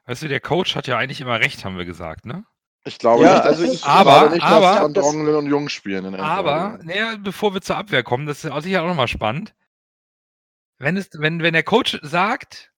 Weißt 0.07 0.23
du, 0.23 0.29
der 0.29 0.41
Coach 0.41 0.75
hat 0.77 0.87
ja 0.87 0.97
eigentlich 0.99 1.21
immer 1.21 1.41
recht, 1.41 1.65
haben 1.65 1.77
wir 1.77 1.85
gesagt, 1.85 2.27
ne? 2.27 2.45
Ich 2.85 2.99
glaube 2.99 3.25
Ja, 3.25 3.35
nicht, 3.35 3.43
also 3.45 3.65
ich- 3.65 3.85
aber- 3.85 4.31
nicht, 4.31 4.43
aber- 4.43 4.71
dass 4.71 4.83
Van 4.83 4.95
Drongelen 4.95 5.35
und 5.37 5.47
Jung 5.47 5.69
spielen 5.69 6.05
in 6.05 6.15
Aber, 6.15 6.79
naja, 6.83 7.17
bevor 7.17 7.53
wir 7.55 7.61
zur 7.61 7.77
Abwehr 7.77 8.03
kommen, 8.05 8.27
das 8.27 8.45
ist 8.45 8.51
auch 8.51 8.61
sicher 8.61 8.83
auch 8.83 8.87
nochmal 8.87 9.09
spannend. 9.09 9.55
Wenn, 10.79 10.97
es, 10.97 11.11
wenn, 11.15 11.43
wenn 11.43 11.55
der 11.55 11.65
Coach 11.65 11.99
sagt, 12.03 12.73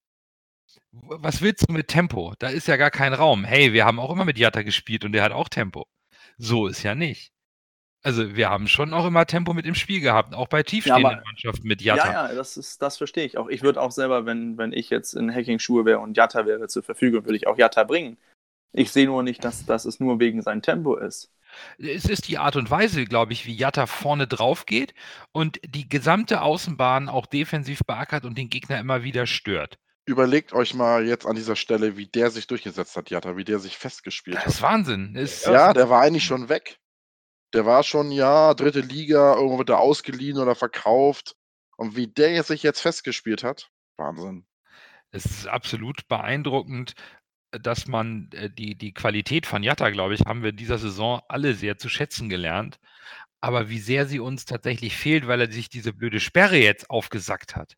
was 0.93 1.43
willst 1.43 1.69
du 1.69 1.73
mit 1.73 1.89
Tempo? 1.89 2.35
Da 2.39 2.49
ist 2.49 2.69
ja 2.69 2.77
gar 2.77 2.91
kein 2.91 3.13
Raum. 3.13 3.45
Hey, 3.45 3.73
wir 3.73 3.85
haben 3.85 3.99
auch 4.01 4.11
immer 4.11 4.25
mit 4.25 4.39
Jatta 4.39 4.63
gespielt 4.63 5.05
und 5.05 5.13
der 5.13 5.23
hat 5.23 5.33
auch 5.33 5.49
Tempo. 5.49 5.87
So 6.39 6.67
ist 6.67 6.83
ja 6.83 6.95
nicht. 6.95 7.33
Also 8.03 8.37
wir 8.37 8.49
haben 8.49 8.69
schon 8.69 8.95
auch 8.95 9.07
immer 9.07 9.27
Tempo 9.27 9.53
mit 9.55 9.67
im 9.67 9.75
Spiel 9.75 10.01
gehabt, 10.01 10.33
auch 10.33 10.47
bei 10.49 10.63
tiefstehenden 10.63 11.05
aber- 11.07 11.23
Mannschaften 11.25 11.67
mit 11.67 11.83
Ja, 11.83 11.97
Jatta. 11.97 12.13
ja, 12.29 12.35
das, 12.35 12.57
ist, 12.57 12.81
das 12.81 12.97
verstehe 12.97 13.25
ich 13.25 13.37
auch. 13.39 13.49
Ich 13.49 13.63
würde 13.63 13.81
auch 13.83 13.91
selber, 13.91 14.25
wenn, 14.25 14.57
wenn 14.57 14.73
ich 14.73 14.89
jetzt 14.89 15.15
in 15.15 15.35
Hacking-Schuhe 15.35 15.85
wäre 15.85 15.99
und 15.99 16.17
Jatta 16.17 16.47
wäre 16.47 16.69
zur 16.69 16.85
Verfügung, 16.85 17.25
würde 17.25 17.37
ich 17.37 17.49
auch 17.49 17.59
Jatta 17.59 17.83
bringen. 17.85 18.17
Ich 18.73 18.93
sehe 18.93 19.07
nur 19.07 19.23
nicht, 19.23 19.43
dass, 19.43 19.67
dass 19.67 19.85
es 19.85 19.99
nur 19.99 20.21
wegen 20.21 20.43
seinem 20.43 20.63
Tempo 20.63 20.95
ist. 20.97 21.33
Es 21.79 22.05
ist 22.05 22.29
die 22.29 22.39
Art 22.39 22.55
und 22.57 22.71
Weise, 22.71 23.05
glaube 23.07 23.33
ich, 23.33 23.47
wie 23.47 23.55
Jatta 23.57 23.87
vorne 23.87 24.27
drauf 24.29 24.67
geht 24.67 24.95
und 25.33 25.59
die 25.67 25.89
gesamte 25.89 26.43
Außenbahn 26.43 27.09
auch 27.09 27.27
defensiv 27.27 27.81
beackert 27.87 28.25
und 28.27 28.39
den 28.39 28.51
Gegner 28.51 28.79
immer 28.79 29.03
wieder 29.03 29.27
stört. 29.27 29.79
Überlegt 30.09 30.55
euch 30.55 30.73
mal 30.73 31.07
jetzt 31.07 31.27
an 31.27 31.37
dieser 31.37 31.55
Stelle, 31.55 31.99
wie 31.99 32.07
der 32.07 32.31
sich 32.31 32.47
durchgesetzt 32.47 32.97
hat, 32.97 33.11
Jatta, 33.11 33.37
wie 33.37 33.45
der 33.45 33.59
sich 33.59 33.77
festgespielt 33.77 34.39
Das 34.39 34.45
hat. 34.45 34.53
ist 34.55 34.63
Wahnsinn. 34.63 35.13
Das 35.13 35.23
ist, 35.23 35.45
Ja, 35.47 35.75
der 35.75 35.91
war 35.91 36.01
eigentlich 36.01 36.25
schon 36.25 36.49
weg. 36.49 36.79
Der 37.53 37.67
war 37.67 37.83
schon, 37.83 38.11
ja, 38.11 38.55
dritte 38.55 38.81
Liga, 38.81 39.35
irgendwo 39.35 39.59
wird 39.59 39.69
er 39.69 39.81
ausgeliehen 39.81 40.39
oder 40.39 40.55
verkauft. 40.55 41.37
Und 41.77 41.95
wie 41.95 42.07
der 42.07 42.43
sich 42.43 42.63
jetzt 42.63 42.81
festgespielt 42.81 43.45
hat, 43.45 43.71
Wahnsinn. 43.99 44.47
Es 45.11 45.27
ist 45.27 45.47
absolut 45.47 46.09
beeindruckend, 46.09 46.95
dass 47.51 47.87
man 47.87 48.31
äh, 48.33 48.49
die, 48.51 48.77
die 48.77 48.95
Qualität 48.95 49.45
von 49.45 49.63
Jatta, 49.63 49.91
glaube 49.91 50.15
ich, 50.15 50.23
haben 50.23 50.43
wir 50.43 50.51
in 50.51 50.57
dieser 50.57 50.79
Saison 50.79 51.21
alle 51.29 51.53
sehr 51.53 51.77
zu 51.77 51.91
schätzen 51.91 52.31
gelernt. 52.31 52.79
Aber 53.43 53.69
wie 53.69 53.79
sehr 53.79 54.07
sie 54.07 54.21
uns 54.21 54.47
tatsächlich 54.47 54.97
fehlt, 54.97 55.27
weil 55.27 55.43
er 55.43 55.53
sich 55.53 55.69
diese 55.69 55.93
blöde 55.93 56.19
Sperre 56.21 56.57
jetzt 56.57 56.89
aufgesackt 56.89 57.57
hat. 57.57 57.75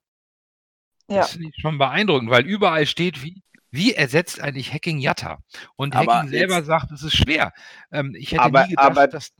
Ja. 1.10 1.18
Das 1.22 1.32
finde 1.32 1.48
ich 1.48 1.60
schon 1.60 1.76
beeindruckend, 1.78 2.30
weil 2.30 2.46
überall 2.46 2.86
steht, 2.86 3.22
wie, 3.22 3.42
wie 3.70 3.92
ersetzt 3.94 4.40
eigentlich 4.40 4.72
Hacking 4.72 4.98
Jatta? 4.98 5.38
Und 5.76 5.94
Aber 5.96 6.18
Hacking 6.18 6.30
selber 6.30 6.56
jetzt- 6.56 6.66
sagt, 6.66 6.90
es 6.92 7.02
ist 7.02 7.16
schwer. 7.16 7.52
Ähm, 7.92 8.14
ich 8.16 8.32
hätte 8.32 8.42
Aber- 8.42 8.62
nie 8.64 8.70
gedacht, 8.70 8.86
aber- 8.90 9.08
dass. 9.08 9.32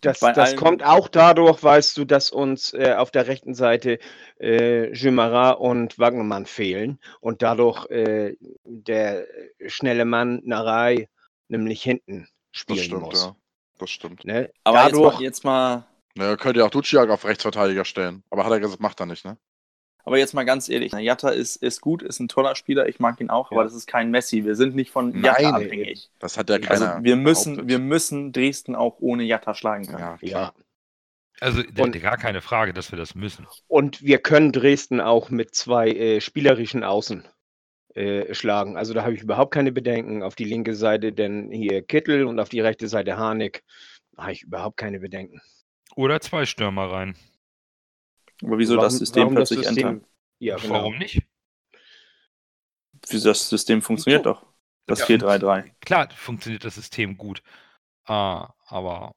Das, 0.00 0.18
das 0.18 0.56
kommt 0.56 0.82
auch 0.82 1.06
dadurch, 1.06 1.62
weißt 1.62 1.96
du, 1.96 2.04
dass 2.04 2.30
uns 2.30 2.72
äh, 2.74 2.94
auf 2.98 3.12
der 3.12 3.28
rechten 3.28 3.54
Seite 3.54 4.00
äh, 4.40 4.92
Jumara 4.92 5.50
und 5.50 5.96
Wagnermann 5.96 6.44
fehlen 6.44 6.98
und 7.20 7.40
dadurch 7.40 7.88
äh, 7.88 8.34
der 8.64 9.24
schnelle 9.68 10.04
Mann 10.04 10.40
Narei 10.44 11.08
nämlich 11.46 11.84
hinten 11.84 12.22
Das 12.52 12.60
spielen 12.62 12.78
stimmt, 12.82 13.02
muss. 13.02 13.22
ja. 13.22 13.36
Das 13.78 13.90
stimmt. 13.90 14.24
Ne? 14.24 14.50
Aber 14.64 14.78
dadurch, 14.78 15.20
jetzt 15.20 15.44
mal, 15.44 15.76
jetzt 15.76 15.84
mal 16.16 16.24
Naja, 16.24 16.36
könnt 16.36 16.56
ihr 16.56 16.66
auch 16.66 16.70
Duciak 16.70 17.08
auf 17.08 17.24
Rechtsverteidiger 17.24 17.84
stellen. 17.84 18.24
Aber 18.30 18.44
hat 18.44 18.50
er 18.50 18.58
gesagt, 18.58 18.80
macht 18.80 18.98
er 18.98 19.06
nicht, 19.06 19.24
ne? 19.24 19.38
Aber 20.04 20.18
jetzt 20.18 20.34
mal 20.34 20.44
ganz 20.44 20.68
ehrlich, 20.68 20.92
Jatta 20.92 21.30
ist, 21.30 21.56
ist 21.56 21.80
gut, 21.80 22.02
ist 22.02 22.18
ein 22.20 22.28
toller 22.28 22.56
Spieler, 22.56 22.88
ich 22.88 22.98
mag 23.00 23.20
ihn 23.20 23.30
auch, 23.30 23.50
aber 23.52 23.60
Ja. 23.60 23.64
das 23.64 23.74
ist 23.74 23.86
kein 23.86 24.10
Messi. 24.10 24.44
Wir 24.44 24.56
sind 24.56 24.74
nicht 24.74 24.90
von 24.90 25.10
Nein, 25.12 25.22
Jatta 25.24 25.50
abhängig. 25.56 26.10
Das 26.18 26.36
hat 26.36 26.50
ja 26.50 26.56
Also 26.66 26.84
keiner. 26.86 27.04
wir 27.04 27.16
müssen, 27.16 27.54
behauptet. 27.54 27.68
wir 27.70 27.78
müssen 27.78 28.32
Dresden 28.32 28.74
auch 28.74 28.96
ohne 29.00 29.22
Jatta 29.22 29.54
schlagen 29.54 29.86
können. 29.86 29.98
Ja, 30.00 30.18
ja. 30.20 30.52
Also 31.40 31.62
Und- 31.78 32.00
gar 32.00 32.16
keine 32.18 32.40
Frage, 32.40 32.72
dass 32.72 32.92
wir 32.92 32.98
das 32.98 33.14
müssen. 33.14 33.46
Und 33.68 34.02
wir 34.02 34.18
können 34.18 34.52
Dresden 34.52 35.00
auch 35.00 35.30
mit 35.30 35.54
zwei 35.54 35.88
äh, 35.90 36.20
spielerischen 36.20 36.84
Außen 36.84 37.24
äh, 37.94 38.32
schlagen. 38.34 38.76
Also 38.76 38.94
da 38.94 39.02
habe 39.02 39.14
ich 39.14 39.22
überhaupt 39.22 39.52
keine 39.52 39.72
Bedenken. 39.72 40.22
Auf 40.22 40.34
die 40.34 40.44
linke 40.44 40.74
Seite 40.74 41.12
denn 41.12 41.50
hier 41.50 41.82
Kittel 41.82 42.26
und 42.26 42.38
auf 42.40 42.48
die 42.48 42.60
rechte 42.60 42.88
Seite 42.88 43.16
Harnik. 43.16 43.62
habe 44.16 44.32
ich 44.32 44.42
überhaupt 44.42 44.76
keine 44.76 45.00
Bedenken. 45.00 45.40
Oder 45.96 46.20
zwei 46.20 46.44
Stürmer 46.46 46.90
rein. 46.90 47.16
Aber 48.42 48.58
wieso 48.58 48.74
das 48.76 48.84
Warum- 48.94 48.98
System 48.98 49.34
das 49.34 49.48
plötzlich 49.48 49.66
System- 49.68 49.88
ändern? 49.88 50.06
Ja, 50.38 50.56
genau. 50.56 50.74
Warum 50.74 50.98
nicht? 50.98 51.22
Wieso 53.08 53.28
das 53.28 53.48
System 53.48 53.82
funktioniert 53.82 54.26
doch. 54.26 54.46
Das 54.86 55.00
Ja. 55.00 55.06
4-3-3. 55.06 55.72
Klar 55.80 56.10
funktioniert 56.10 56.64
das 56.64 56.74
System 56.74 57.16
gut. 57.16 57.42
Ah, 58.04 58.52
aber 58.66 59.14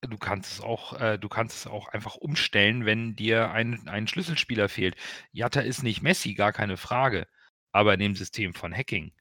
du 0.00 0.16
kannst 0.16 0.52
es 0.52 0.60
auch, 0.60 0.98
äh, 0.98 1.18
du 1.18 1.28
kannst 1.28 1.56
es 1.56 1.66
auch 1.66 1.88
einfach 1.88 2.16
umstellen, 2.16 2.86
wenn 2.86 3.14
dir 3.16 3.50
ein, 3.50 3.86
ein 3.88 4.06
Schlüsselspieler 4.08 4.68
fehlt. 4.68 4.96
Jatta 5.32 5.60
ist 5.60 5.82
nicht 5.82 6.02
Messi, 6.02 6.34
gar 6.34 6.52
keine 6.52 6.76
Frage. 6.76 7.26
Aber 7.72 7.94
in 7.94 8.00
dem 8.00 8.16
System 8.16 8.54
von 8.54 8.74
Hacking 8.74 9.12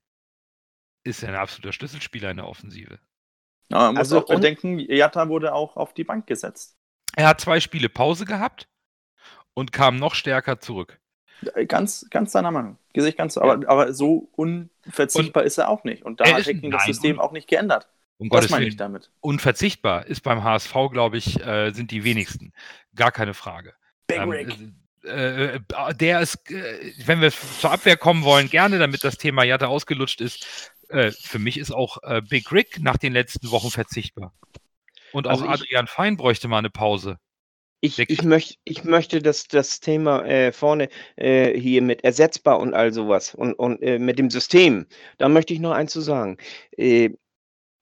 ist 1.03 1.23
er 1.23 1.29
ein 1.29 1.35
absoluter 1.35 1.73
Schlüsselspieler 1.73 2.31
in 2.31 2.38
der 2.38 2.47
Offensive. 2.47 2.99
Aber 3.71 3.85
man 3.88 3.95
muss 3.95 3.99
Also 3.99 4.19
auch 4.19 4.25
bedenken, 4.27 4.79
Jatta 4.79 5.29
wurde 5.29 5.53
auch 5.53 5.75
auf 5.77 5.93
die 5.93 6.03
Bank 6.03 6.25
gesetzt. 6.25 6.77
Er 7.15 7.27
hat 7.27 7.41
zwei 7.41 7.59
Spiele 7.59 7.89
Pause 7.89 8.25
gehabt 8.25 8.67
und 9.59 9.71
kam 9.71 9.97
noch 9.97 10.15
stärker 10.15 10.59
zurück. 10.59 10.99
Ganz, 11.67 12.05
ganz 12.09 12.31
deiner 12.33 12.51
Meinung. 12.51 12.77
Sehe 12.95 13.09
ich 13.09 13.15
ganz. 13.17 13.37
Aber, 13.37 13.67
aber 13.69 13.93
so 13.93 14.29
unverzichtbar 14.35 15.43
ist 15.43 15.57
er 15.57 15.69
auch 15.69 15.83
nicht. 15.85 16.03
Und 16.03 16.19
da 16.19 16.25
hat 16.25 16.45
Hacking 16.45 16.71
das 16.71 16.85
System 16.85 17.19
auch 17.19 17.31
nicht 17.31 17.47
geändert. 17.47 17.87
Um 18.17 18.27
Das 18.27 18.37
Gottes 18.39 18.49
meine 18.51 18.65
ich 18.67 18.75
damit. 18.75 19.09
Unverzichtbar 19.21 20.05
ist 20.05 20.21
beim 20.21 20.43
HSV, 20.43 20.73
glaube 20.91 21.17
ich, 21.17 21.39
äh, 21.45 21.71
sind 21.71 21.91
die 21.91 22.03
wenigsten. 22.03 22.51
Gar 22.95 23.11
keine 23.13 23.33
Frage. 23.33 23.73
Big 24.07 24.17
Ähm, 24.17 24.29
Rick. 24.29 24.57
äh, 25.05 25.55
äh, 25.55 25.59
der 25.95 26.19
ist, 26.19 26.51
äh, 26.51 26.91
wenn 27.05 27.21
wir 27.21 27.31
zur 27.31 27.71
Abwehr 27.71 27.95
kommen 27.95 28.23
wollen, 28.23 28.49
gerne, 28.49 28.77
damit 28.77 29.05
das 29.05 29.17
Thema 29.17 29.43
Jatta 29.43 29.67
ausgelutscht 29.67 30.19
ist. 30.19 30.73
Äh, 30.89 31.11
für 31.11 31.39
mich 31.39 31.57
ist 31.57 31.71
auch 31.71 32.03
äh, 32.03 32.21
Big 32.21 32.51
Rick 32.51 32.79
nach 32.81 32.97
den 32.97 33.13
letzten 33.13 33.49
Wochen 33.51 33.69
verzichtbar. 33.71 34.33
Und 35.13 35.25
auch 35.27 35.31
Also 35.31 35.45
ich- 35.45 35.51
Adrian 35.51 35.87
Fein 35.87 36.17
bräuchte 36.17 36.49
mal 36.49 36.57
eine 36.57 36.69
Pause. 36.69 37.17
Ich, 37.81 37.98
ich, 37.98 38.24
möcht, 38.24 38.59
ich 38.65 38.83
möchte, 38.83 39.21
dass 39.21 39.48
das 39.48 39.79
Thema 39.79 40.25
äh, 40.25 40.51
vorne 40.51 40.89
äh, 41.15 41.57
hier 41.57 41.81
mit 41.81 42.03
ersetzbar 42.03 42.59
und 42.59 42.74
all 42.74 42.91
sowas 42.91 43.33
und, 43.33 43.53
und 43.53 43.81
äh, 43.81 44.00
mit 44.00 44.19
dem 44.19 44.29
System, 44.29 44.86
da 45.17 45.29
möchte 45.29 45.53
ich 45.53 45.62
noch 45.62 45.71
eins 45.71 45.93
zu 45.93 46.01
sagen. 46.01 46.38
Äh, 46.75 47.12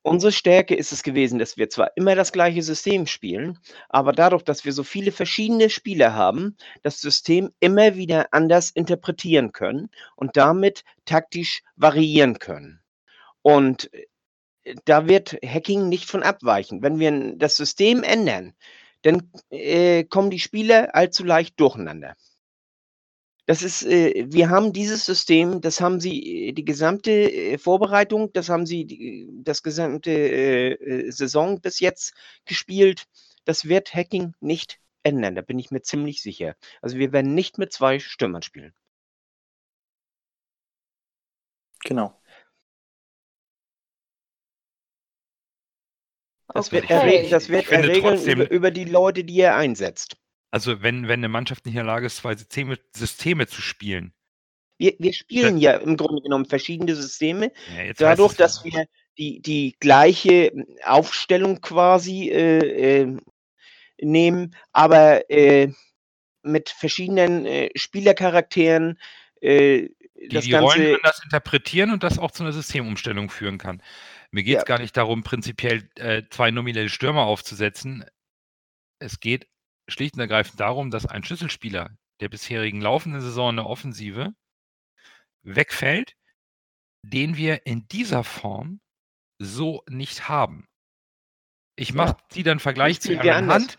unsere 0.03 0.31
Stärke 0.31 0.75
ist 0.75 0.91
es 0.91 1.01
gewesen, 1.01 1.39
dass 1.39 1.57
wir 1.57 1.69
zwar 1.69 1.91
immer 1.95 2.15
das 2.15 2.31
gleiche 2.31 2.61
System 2.61 3.07
spielen, 3.07 3.57
aber 3.89 4.11
dadurch, 4.11 4.43
dass 4.43 4.65
wir 4.65 4.71
so 4.71 4.83
viele 4.83 5.11
verschiedene 5.11 5.69
Spieler 5.69 6.13
haben, 6.13 6.57
das 6.83 7.01
System 7.01 7.51
immer 7.59 7.95
wieder 7.95 8.27
anders 8.31 8.69
interpretieren 8.69 9.51
können 9.51 9.89
und 10.15 10.37
damit 10.37 10.83
taktisch 11.05 11.63
variieren 11.75 12.37
können. 12.37 12.81
Und 13.41 13.91
äh, 13.93 14.05
da 14.85 15.07
wird 15.07 15.37
Hacking 15.43 15.89
nicht 15.89 16.05
von 16.05 16.23
abweichen. 16.23 16.83
Wenn 16.83 16.99
wir 16.99 17.33
das 17.35 17.55
System 17.55 18.03
ändern, 18.03 18.53
dann 19.03 19.31
äh, 19.49 20.03
kommen 20.05 20.29
die 20.31 20.39
Spieler 20.39 20.95
allzu 20.95 21.23
leicht 21.23 21.59
durcheinander. 21.59 22.15
Das 23.47 23.63
ist, 23.63 23.83
äh, 23.85 24.25
wir 24.27 24.49
haben 24.49 24.73
dieses 24.73 25.05
System, 25.05 25.61
das 25.61 25.79
haben 25.79 26.01
sie 26.01 26.49
äh, 26.49 26.51
die 26.51 26.65
gesamte 26.65 27.11
äh, 27.11 27.57
Vorbereitung, 27.57 28.33
das 28.33 28.49
haben 28.49 28.65
sie 28.65 28.85
die, 28.85 29.29
das 29.43 29.63
gesamte 29.63 30.11
äh, 30.11 31.11
Saison 31.11 31.61
bis 31.61 31.79
jetzt 31.79 32.13
gespielt. 32.45 33.05
Das 33.45 33.65
wird 33.65 33.93
Hacking 33.93 34.33
nicht 34.41 34.79
ändern, 35.03 35.35
da 35.35 35.41
bin 35.41 35.59
ich 35.59 35.71
mir 35.71 35.81
ziemlich 35.81 36.21
sicher. 36.21 36.55
Also 36.81 36.97
wir 36.97 37.13
werden 37.13 37.33
nicht 37.35 37.57
mit 37.57 37.71
zwei 37.71 37.99
Stürmern 37.99 38.41
spielen. 38.41 38.73
Genau. 41.85 42.13
Das 46.57 46.71
wird, 46.71 46.89
erreg 46.89 47.29
das 47.29 47.49
wird 47.49 47.71
erregeln 47.71 48.15
trotzdem- 48.15 48.41
über, 48.41 48.51
über 48.51 48.71
die 48.71 48.85
Leute, 48.85 49.23
die 49.23 49.39
er 49.39 49.55
einsetzt. 49.55 50.17
Also 50.51 50.81
wenn, 50.81 51.07
wenn 51.07 51.19
eine 51.19 51.29
Mannschaft 51.29 51.65
nicht 51.65 51.73
in 51.75 51.77
der 51.79 51.85
Lage 51.85 52.05
ist, 52.05 52.17
zwei 52.17 52.35
Systeme, 52.35 52.77
Systeme 52.93 53.47
zu 53.47 53.61
spielen. 53.61 54.13
Wir, 54.77 54.93
wir 54.99 55.13
spielen 55.13 55.57
ja 55.57 55.73
im 55.77 55.97
Grunde 55.97 56.21
genommen 56.21 56.45
verschiedene 56.45 56.95
Systeme. 56.95 57.51
Ja, 57.75 57.93
Dadurch, 57.97 58.35
dass 58.35 58.63
wir 58.63 58.85
die, 59.17 59.41
die 59.41 59.75
gleiche 59.79 60.51
Aufstellung 60.85 61.61
quasi 61.61 62.29
äh, 62.29 63.01
äh, 63.01 63.17
nehmen, 63.99 64.55
aber 64.71 65.29
äh, 65.31 65.71
mit 66.43 66.69
verschiedenen 66.69 67.45
äh, 67.45 67.69
Spielercharakteren 67.75 68.99
äh, 69.41 69.89
die, 70.19 70.27
das 70.29 70.45
die 70.45 70.53
Rollen 70.53 70.77
Ganze. 70.77 70.95
anders 70.95 71.23
interpretieren 71.23 71.91
und 71.91 72.03
das 72.03 72.19
auch 72.19 72.31
zu 72.31 72.43
einer 72.43 72.53
Systemumstellung 72.53 73.29
führen 73.29 73.57
kann. 73.57 73.81
Mir 74.31 74.43
geht 74.43 74.57
es 74.57 74.61
Ja. 74.61 74.65
gar 74.65 74.79
nicht 74.79 74.97
darum, 74.97 75.23
prinzipiell 75.23 75.89
äh, 75.95 76.23
zwei 76.29 76.51
nominelle 76.51 76.89
Stürmer 76.89 77.23
aufzusetzen. 77.23 78.05
Es 78.99 79.19
geht 79.19 79.47
schlicht 79.87 80.15
und 80.15 80.19
ergreifend 80.21 80.59
darum, 80.59 80.91
dass 80.91 81.05
ein 81.05 81.23
Schlüsselspieler 81.23 81.97
der 82.19 82.29
bisherigen 82.29 82.81
laufenden 82.81 83.21
Saison 83.21 83.51
in 83.51 83.55
der 83.57 83.67
Offensive 83.67 84.33
wegfällt, 85.43 86.13
den 87.03 87.37
wir 87.37 87.65
in 87.65 87.87
dieser 87.87 88.23
Form 88.23 88.81
so 89.39 89.83
nicht 89.87 90.27
haben. 90.27 90.67
Ich 91.75 91.93
mache 91.93 92.17
sie 92.31 92.43
dann 92.43 92.59
Vergleich 92.59 92.99
zu 92.99 93.17
Aaron. 93.17 93.53
Hunt. 93.53 93.77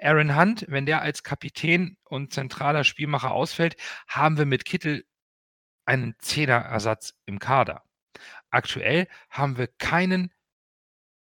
Aaron 0.00 0.34
Hunt, 0.34 0.64
wenn 0.68 0.86
der 0.86 1.02
als 1.02 1.22
Kapitän 1.22 1.98
und 2.04 2.32
zentraler 2.32 2.84
Spielmacher 2.84 3.32
ausfällt, 3.32 3.76
haben 4.08 4.38
wir 4.38 4.46
mit 4.46 4.64
Kittel 4.64 5.04
einen 5.84 6.14
Zehnerersatz 6.20 7.14
im 7.26 7.38
Kader. 7.38 7.84
Aktuell 8.50 9.06
haben 9.30 9.58
wir 9.58 9.66
keinen 9.66 10.32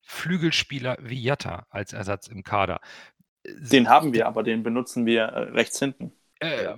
Flügelspieler 0.02 0.96
wie 1.00 1.20
Jatta 1.22 1.66
als 1.70 1.92
Ersatz 1.92 2.28
im 2.28 2.42
Kader. 2.42 2.80
Den 3.46 3.88
haben 3.88 4.12
wir, 4.12 4.26
aber 4.26 4.42
den 4.42 4.62
benutzen 4.62 5.06
wir 5.06 5.22
äh, 5.24 5.38
rechts 5.50 5.78
hinten. 5.78 6.12
Äh, 6.40 6.68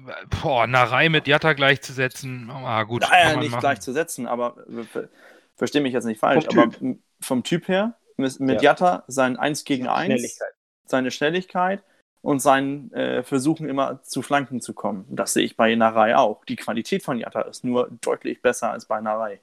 boah, 0.42 0.66
Narei 0.66 1.08
mit 1.08 1.26
Jatta 1.26 1.52
gleichzusetzen, 1.52 2.50
ah, 2.50 2.82
gut. 2.84 3.02
Naja, 3.02 3.36
nicht 3.36 3.50
machen. 3.50 3.60
gleichzusetzen, 3.60 4.26
aber 4.26 4.56
äh, 4.68 4.82
ver- 4.84 5.08
versteh 5.56 5.80
mich 5.80 5.92
jetzt 5.92 6.04
nicht 6.04 6.18
falsch. 6.20 6.44
Vom 6.46 6.58
aber 6.58 6.80
m- 6.80 7.02
vom 7.20 7.42
Typ 7.44 7.68
her, 7.68 7.96
mit, 8.16 8.38
mit 8.40 8.56
Ja. 8.62 8.70
Jatta 8.72 9.04
sein 9.06 9.36
1 9.36 9.64
gegen 9.64 9.86
1, 9.88 10.06
Schnelligkeit. 10.06 10.54
seine 10.86 11.10
Schnelligkeit 11.10 11.82
und 12.22 12.40
sein 12.40 12.92
äh, 12.92 13.22
Versuchen 13.22 13.68
immer 13.68 14.02
zu 14.02 14.22
Flanken 14.22 14.60
zu 14.60 14.74
kommen. 14.74 15.04
Das 15.08 15.32
sehe 15.32 15.44
ich 15.44 15.56
bei 15.56 15.74
Narei 15.74 16.16
auch. 16.16 16.44
Die 16.44 16.56
Qualität 16.56 17.02
von 17.02 17.18
Jatta 17.18 17.42
ist 17.42 17.64
nur 17.64 17.88
deutlich 18.00 18.42
besser 18.42 18.70
als 18.72 18.86
bei 18.86 19.00
Narei. 19.00 19.40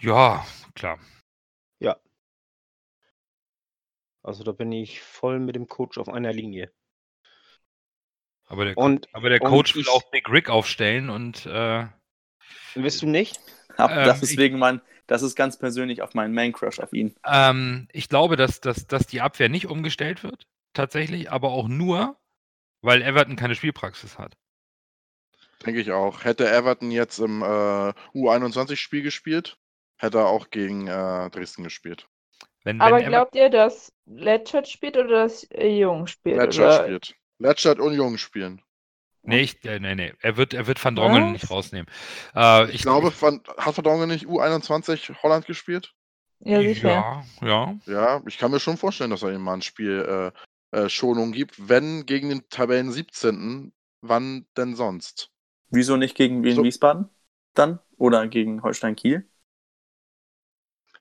Ja, 0.00 0.44
klar. 0.74 0.98
Also 4.22 4.44
da 4.44 4.52
bin 4.52 4.72
ich 4.72 5.00
voll 5.00 5.38
mit 5.40 5.56
dem 5.56 5.68
Coach 5.68 5.96
auf 5.96 6.10
einer 6.10 6.30
Linie. 6.30 6.70
Aber 8.48 8.64
der, 8.64 8.76
Und 8.76 9.08
aber 9.12 9.28
der 9.28 9.38
und 9.38 9.50
Coach 9.50 9.74
will 9.76 9.88
auch 9.88 10.02
Big 10.10 10.28
Rick 10.28 10.48
aufstellen 10.50 11.10
und 11.10 11.46
äh, 11.46 11.86
wirst 12.74 13.02
du 13.02 13.06
nicht? 13.06 13.40
Aber 13.76 13.94
Ähm, 13.94 14.06
das 14.06 14.22
ist 14.22 14.36
wegen 14.36 14.58
mein, 14.58 14.80
das 15.06 15.22
ist 15.22 15.34
ganz 15.34 15.58
persönlich 15.58 16.02
auf 16.02 16.14
meinen 16.14 16.34
Man-Crush 16.34 16.78
auf 16.80 16.92
ihn. 16.92 17.14
ähm, 17.24 17.88
ich 17.92 18.08
glaube, 18.08 18.36
dass, 18.36 18.60
dass, 18.60 18.86
dass 18.86 19.06
die 19.06 19.20
Abwehr 19.20 19.48
nicht 19.48 19.66
umgestellt 19.66 20.22
wird, 20.22 20.46
tatsächlich, 20.72 21.30
aber 21.30 21.50
auch 21.50 21.68
nur, 21.68 22.16
weil 22.82 23.02
Everton 23.02 23.36
keine 23.36 23.54
Spielpraxis 23.54 24.18
hat. 24.18 24.36
Denke 25.64 25.80
ich 25.80 25.92
auch. 25.92 26.24
Hätte 26.24 26.48
Everton 26.50 26.90
jetzt 26.90 27.18
im 27.18 27.42
äh, 27.42 27.92
U21-Spiel 28.14 29.02
gespielt, 29.02 29.58
hätte 29.96 30.18
er 30.18 30.26
auch 30.26 30.50
gegen 30.50 30.86
äh, 30.86 31.30
Dresden 31.30 31.64
gespielt. 31.64 32.08
Wenn, 32.64 32.80
Aber 32.80 32.96
wenn 32.96 33.02
Ever- 33.04 33.10
glaubt 33.10 33.36
ihr, 33.36 33.48
dass 33.50 33.92
Letchert 34.06 34.68
spielt 34.68 34.96
oder 34.96 35.08
dass 35.22 35.44
äh, 35.44 35.68
Jung 35.68 36.06
spielt? 36.06 36.36
Letschert 36.36 36.74
oder? 36.74 36.84
spielt. 36.84 37.14
Letschert 37.38 37.78
und 37.80 37.94
Jung 37.94 38.18
spielen. 38.18 38.62
Nee, 39.22 39.40
ich, 39.40 39.64
äh, 39.64 39.80
nee, 39.80 39.94
nee. 39.94 40.12
Er 40.20 40.36
wird, 40.36 40.54
er 40.54 40.66
wird 40.66 40.82
Van 40.84 40.94
Drongelen 40.96 41.26
Was? 41.26 41.32
nicht 41.32 41.50
rausnehmen. 41.50 41.86
Äh, 42.34 42.70
Ich 42.70 42.82
glaube, 42.82 43.12
Van, 43.20 43.42
hat 43.58 43.76
Van 43.76 43.84
Dongen 43.84 44.08
nicht 44.08 44.26
U21 44.26 45.22
Holland 45.22 45.46
gespielt? 45.46 45.92
Ja, 46.40 46.60
sicher. 46.60 46.88
Ja, 46.90 47.24
ja. 47.42 47.78
Ja, 47.86 48.22
ich 48.26 48.38
kann 48.38 48.50
mir 48.50 48.60
schon 48.60 48.76
vorstellen, 48.76 49.10
dass 49.10 49.22
er 49.22 49.32
ihm 49.32 49.40
mal 49.42 49.54
ein 49.54 49.62
Spiel 49.62 50.32
äh, 50.72 50.78
äh, 50.78 50.88
Schonung 50.88 51.32
gibt. 51.32 51.68
Wenn 51.68 52.06
gegen 52.06 52.28
den 52.28 52.48
Tabellen 52.50 52.92
17. 52.92 53.72
Wann 54.02 54.46
denn 54.56 54.76
sonst? 54.76 55.30
Wieso 55.70 55.96
nicht 55.96 56.16
gegen 56.16 56.44
Wien 56.44 56.54
So. 56.56 56.62
Wiesbaden 56.62 57.08
dann? 57.54 57.80
Oder 57.96 58.28
gegen 58.28 58.62
Holstein 58.62 58.94
Kiel? 58.94 59.28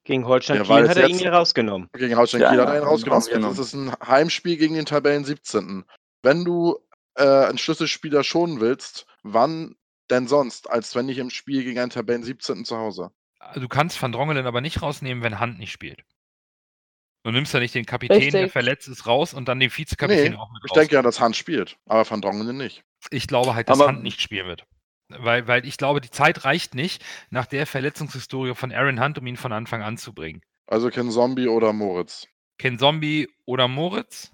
Gegen 0.06 0.26
Holstein 0.26 0.58
Ja, 0.58 0.64
Kiel 0.64 0.88
hat 0.88 0.98
er 0.98 1.10
ihn 1.10 1.28
rausgenommen. 1.28 1.90
Gegen 1.94 2.16
Holstein 2.16 2.42
Ja, 2.42 2.52
Kiel 2.52 2.62
hat 2.62 2.68
ja, 2.70 2.74
er 2.76 2.82
ihn 2.82 2.88
rausgenommen. 2.88 3.18
rausgenommen. 3.24 3.50
Jetzt 3.58 3.60
ist 3.60 3.74
es 3.74 3.74
ein 3.74 3.92
Heimspiel 4.08 4.56
gegen 4.58 4.76
den 4.76 4.86
Tabellen 4.86 5.26
17. 5.26 5.84
Wenn 6.22 6.46
du 6.46 6.78
äh, 7.16 7.24
einen 7.24 7.58
Schlüsselspieler 7.58 8.24
schonen 8.24 8.60
willst, 8.60 9.08
wann 9.24 9.76
denn 10.12 10.28
sonst, 10.28 10.70
als 10.70 10.96
wenn 10.96 11.08
nicht 11.08 11.18
im 11.18 11.32
Spiel 11.32 11.64
gegen 11.64 11.80
einen 11.80 11.90
Tabellen 11.90 12.24
17. 12.24 12.66
zu 12.66 12.78
Hause? 12.78 13.10
Du 13.56 13.68
kannst 13.68 14.00
Van 14.02 14.12
Drongelen 14.12 14.46
aber 14.46 14.62
nicht 14.62 14.82
rausnehmen, 14.84 15.24
wenn 15.24 15.40
Hand 15.40 15.58
nicht 15.60 15.72
spielt. 15.72 16.04
Du 17.24 17.32
nimmst 17.32 17.54
ja 17.56 17.60
nicht 17.60 17.74
den 17.74 17.88
Kapitän, 17.88 18.20
der 18.20 18.42
Richtig. 18.42 18.52
verletzt 18.52 18.88
ist, 18.88 19.08
raus 19.08 19.34
und 19.34 19.48
dann 19.48 19.60
den 19.60 19.76
Vizekapitän 19.76 20.34
Nee, 20.34 20.38
auch 20.38 20.52
mit 20.52 20.62
Ich 20.66 20.72
raus. 20.72 20.76
denke 20.78 20.94
ja, 20.94 21.02
dass 21.02 21.20
Hand 21.20 21.36
spielt, 21.36 21.78
aber 21.88 22.08
Van 22.08 22.22
Drongelen 22.22 22.58
nicht. 22.58 22.84
Ich 23.10 23.26
glaube 23.28 23.56
halt, 23.56 23.68
dass 23.70 23.80
Aber- 23.80 23.88
Hand 23.90 24.04
nicht 24.04 24.22
spielen 24.22 24.46
wird. 24.48 24.66
Weil, 25.10 25.48
weil 25.48 25.66
ich 25.66 25.78
glaube, 25.78 26.02
die 26.02 26.10
Zeit 26.10 26.46
reicht 26.46 26.74
nicht 26.74 27.04
nach 27.30 27.46
der 27.46 27.68
Verletzungshistorie 27.68 28.56
von 28.56 28.72
Aaron 28.72 29.04
Hunt, 29.04 29.20
um 29.20 29.28
ihn 29.28 29.38
von 29.38 29.54
Anfang 29.54 29.84
an 29.84 29.98
zu 29.98 30.14
bringen. 30.14 30.42
Also 30.68 30.90
Ken 30.90 31.12
Zombie 31.12 31.48
oder 31.48 31.74
Moritz. 31.74 32.28
Ken 32.58 32.80
Zombie 32.80 33.30
oder 33.46 33.68
Moritz 33.68 34.32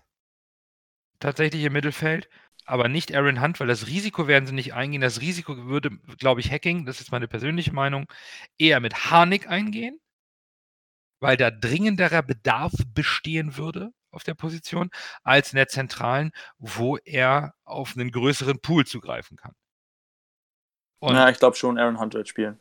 tatsächlich 1.20 1.64
im 1.64 1.74
Mittelfeld, 1.74 2.30
aber 2.66 2.88
nicht 2.88 3.14
Aaron 3.14 3.42
Hunt, 3.42 3.60
weil 3.60 3.68
das 3.68 3.88
Risiko 3.88 4.28
werden 4.28 4.46
sie 4.46 4.54
nicht 4.54 4.74
eingehen. 4.74 5.02
Das 5.02 5.22
Risiko 5.22 5.58
würde, 5.68 5.92
glaube 6.18 6.42
ich, 6.42 6.52
Hacking, 6.52 6.86
das 6.86 7.02
ist 7.02 7.12
meine 7.12 7.28
persönliche 7.28 7.74
Meinung, 7.74 8.08
eher 8.58 8.80
mit 8.80 9.12
Harnik 9.12 9.48
eingehen, 9.48 10.00
weil 11.20 11.38
da 11.38 11.52
dringenderer 11.52 12.24
Bedarf 12.24 12.74
bestehen 12.94 13.58
würde 13.58 13.92
auf 14.12 14.24
der 14.24 14.34
Position, 14.34 14.90
als 15.24 15.54
in 15.54 15.58
der 15.58 15.68
Zentralen, 15.68 16.32
wo 16.58 16.98
er 16.98 17.54
auf 17.64 17.96
einen 17.96 18.12
größeren 18.12 18.60
Pool 18.60 18.86
zugreifen 18.86 19.38
kann. 19.38 19.54
Und 21.02 21.16
Ja, 21.16 21.30
ich 21.30 21.40
glaube 21.40 21.58
schon, 21.58 21.78
Aaron 21.78 22.00
Hunt 22.00 22.14
wird 22.14 22.28
spielen. 22.28 22.60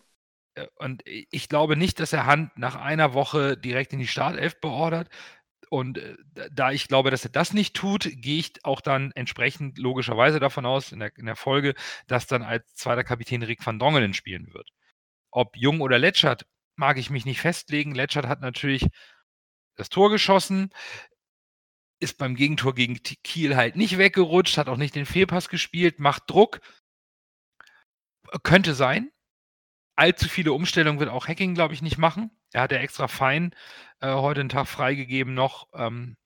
äh, 0.54 0.66
Und 0.76 1.02
ich 1.06 1.48
glaube 1.48 1.76
nicht, 1.76 2.00
dass 2.00 2.12
er 2.12 2.26
Hand 2.26 2.56
nach 2.58 2.74
einer 2.76 3.14
Woche 3.14 3.56
direkt 3.56 3.92
in 3.92 3.98
die 3.98 4.06
Startelf 4.06 4.60
beordert. 4.60 5.08
Und 5.70 5.98
äh, 5.98 6.16
da- 6.52 6.72
ich 6.72 6.88
glaube, 6.88 7.10
dass 7.10 7.24
er 7.24 7.30
das 7.30 7.52
nicht 7.52 7.76
tut, 7.76 8.08
gehe 8.16 8.40
ich 8.40 8.54
auch 8.64 8.80
dann 8.80 9.12
entsprechend 9.12 9.78
logischerweise 9.78 10.40
davon 10.40 10.66
aus, 10.66 10.92
in 10.92 10.98
der, 11.00 11.16
in 11.16 11.26
der 11.26 11.36
Folge, 11.36 11.74
dass 12.08 12.26
dann 12.26 12.42
als 12.42 12.74
zweiter 12.74 13.04
Kapitän 13.04 13.42
Rick 13.44 13.64
van 13.64 13.78
Dongelen 13.78 14.14
spielen 14.14 14.52
wird. 14.52 14.70
Ob 15.30 15.56
Jung 15.56 15.80
oder 15.80 15.98
Letschert, 15.98 16.46
mag 16.76 16.98
ich 16.98 17.10
mich 17.10 17.24
nicht 17.26 17.40
festlegen. 17.40 17.94
Letschert 17.94 18.26
hat 18.26 18.40
natürlich 18.40 18.86
das 19.76 19.90
Tor 19.90 20.10
geschossen, 20.10 20.70
ist 22.00 22.16
beim 22.18 22.34
Gegentor 22.34 22.74
gegen 22.74 22.98
Kiel 23.02 23.56
halt 23.56 23.76
nicht 23.76 23.98
weggerutscht, 23.98 24.56
hat 24.56 24.68
auch 24.68 24.78
nicht 24.78 24.94
den 24.94 25.06
Fehlpass 25.06 25.48
gespielt, 25.48 25.98
macht 25.98 26.24
Druck. 26.28 26.60
Könnte 28.42 28.74
sein 28.74 29.10
allzu 30.00 30.28
viele 30.28 30.54
Umstellungen 30.54 30.98
wird 30.98 31.10
auch 31.10 31.28
Hacking, 31.28 31.54
glaube 31.54 31.74
ich, 31.74 31.82
nicht 31.82 31.98
machen. 31.98 32.30
Er 32.52 32.62
hat 32.62 32.72
ja 32.72 32.78
extra 32.78 33.06
fein 33.06 33.54
äh, 34.00 34.12
heute 34.14 34.40
einen 34.40 34.48
Tag 34.48 34.66
freigegeben 34.66 35.34
noch, 35.34 35.68
ähm, 35.74 36.16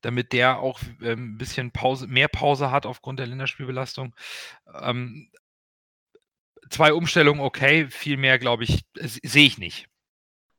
damit 0.00 0.32
der 0.32 0.58
auch 0.58 0.80
ähm, 1.00 1.34
ein 1.34 1.38
bisschen 1.38 1.70
Pause, 1.70 2.08
mehr 2.08 2.26
Pause 2.26 2.72
hat 2.72 2.86
aufgrund 2.86 3.20
der 3.20 3.28
Länderspielbelastung. 3.28 4.16
Ähm, 4.82 5.30
zwei 6.70 6.92
Umstellungen 6.92 7.40
okay, 7.40 7.86
viel 7.88 8.16
mehr, 8.16 8.40
glaube 8.40 8.64
ich, 8.64 8.84
äh, 8.98 9.06
sehe 9.06 9.46
ich 9.46 9.58
nicht. 9.58 9.88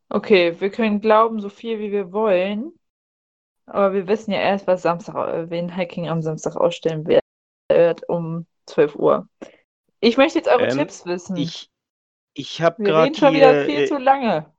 Okay, 0.07 0.61
wir 0.61 0.69
können 0.69 1.01
glauben, 1.01 1.41
so 1.41 1.49
viel 1.49 1.79
wie 1.79 1.91
wir 1.91 2.13
wollen. 2.13 2.71
Aber 3.65 3.93
wir 3.93 4.07
wissen 4.07 4.31
ja 4.31 4.39
erst, 4.39 4.65
was 4.65 4.81
Samstag, 4.81 5.15
äh, 5.27 5.49
wen 5.49 5.75
Hacking 5.75 6.07
am 6.07 6.21
Samstag 6.21 6.55
ausstellen 6.55 7.05
wird 7.05 8.07
um 8.07 8.45
12 8.65 8.95
Uhr. 8.95 9.27
Ich 10.03 10.17
möchte 10.17 10.37
jetzt 10.39 10.49
eure 10.49 10.67
Ähm, 10.67 10.77
Tipps 10.77 11.05
wissen. 11.05 11.37
Ich, 11.37 11.71
ich 12.33 12.61
habe 12.61 12.79
wir 12.79 12.87
gerade 12.87 13.05
reden 13.05 13.15
schon 13.15 13.33
wieder 13.33 13.63
viel 13.63 13.83
äh, 13.83 13.87
zu 13.87 13.97
lange. 13.97 14.53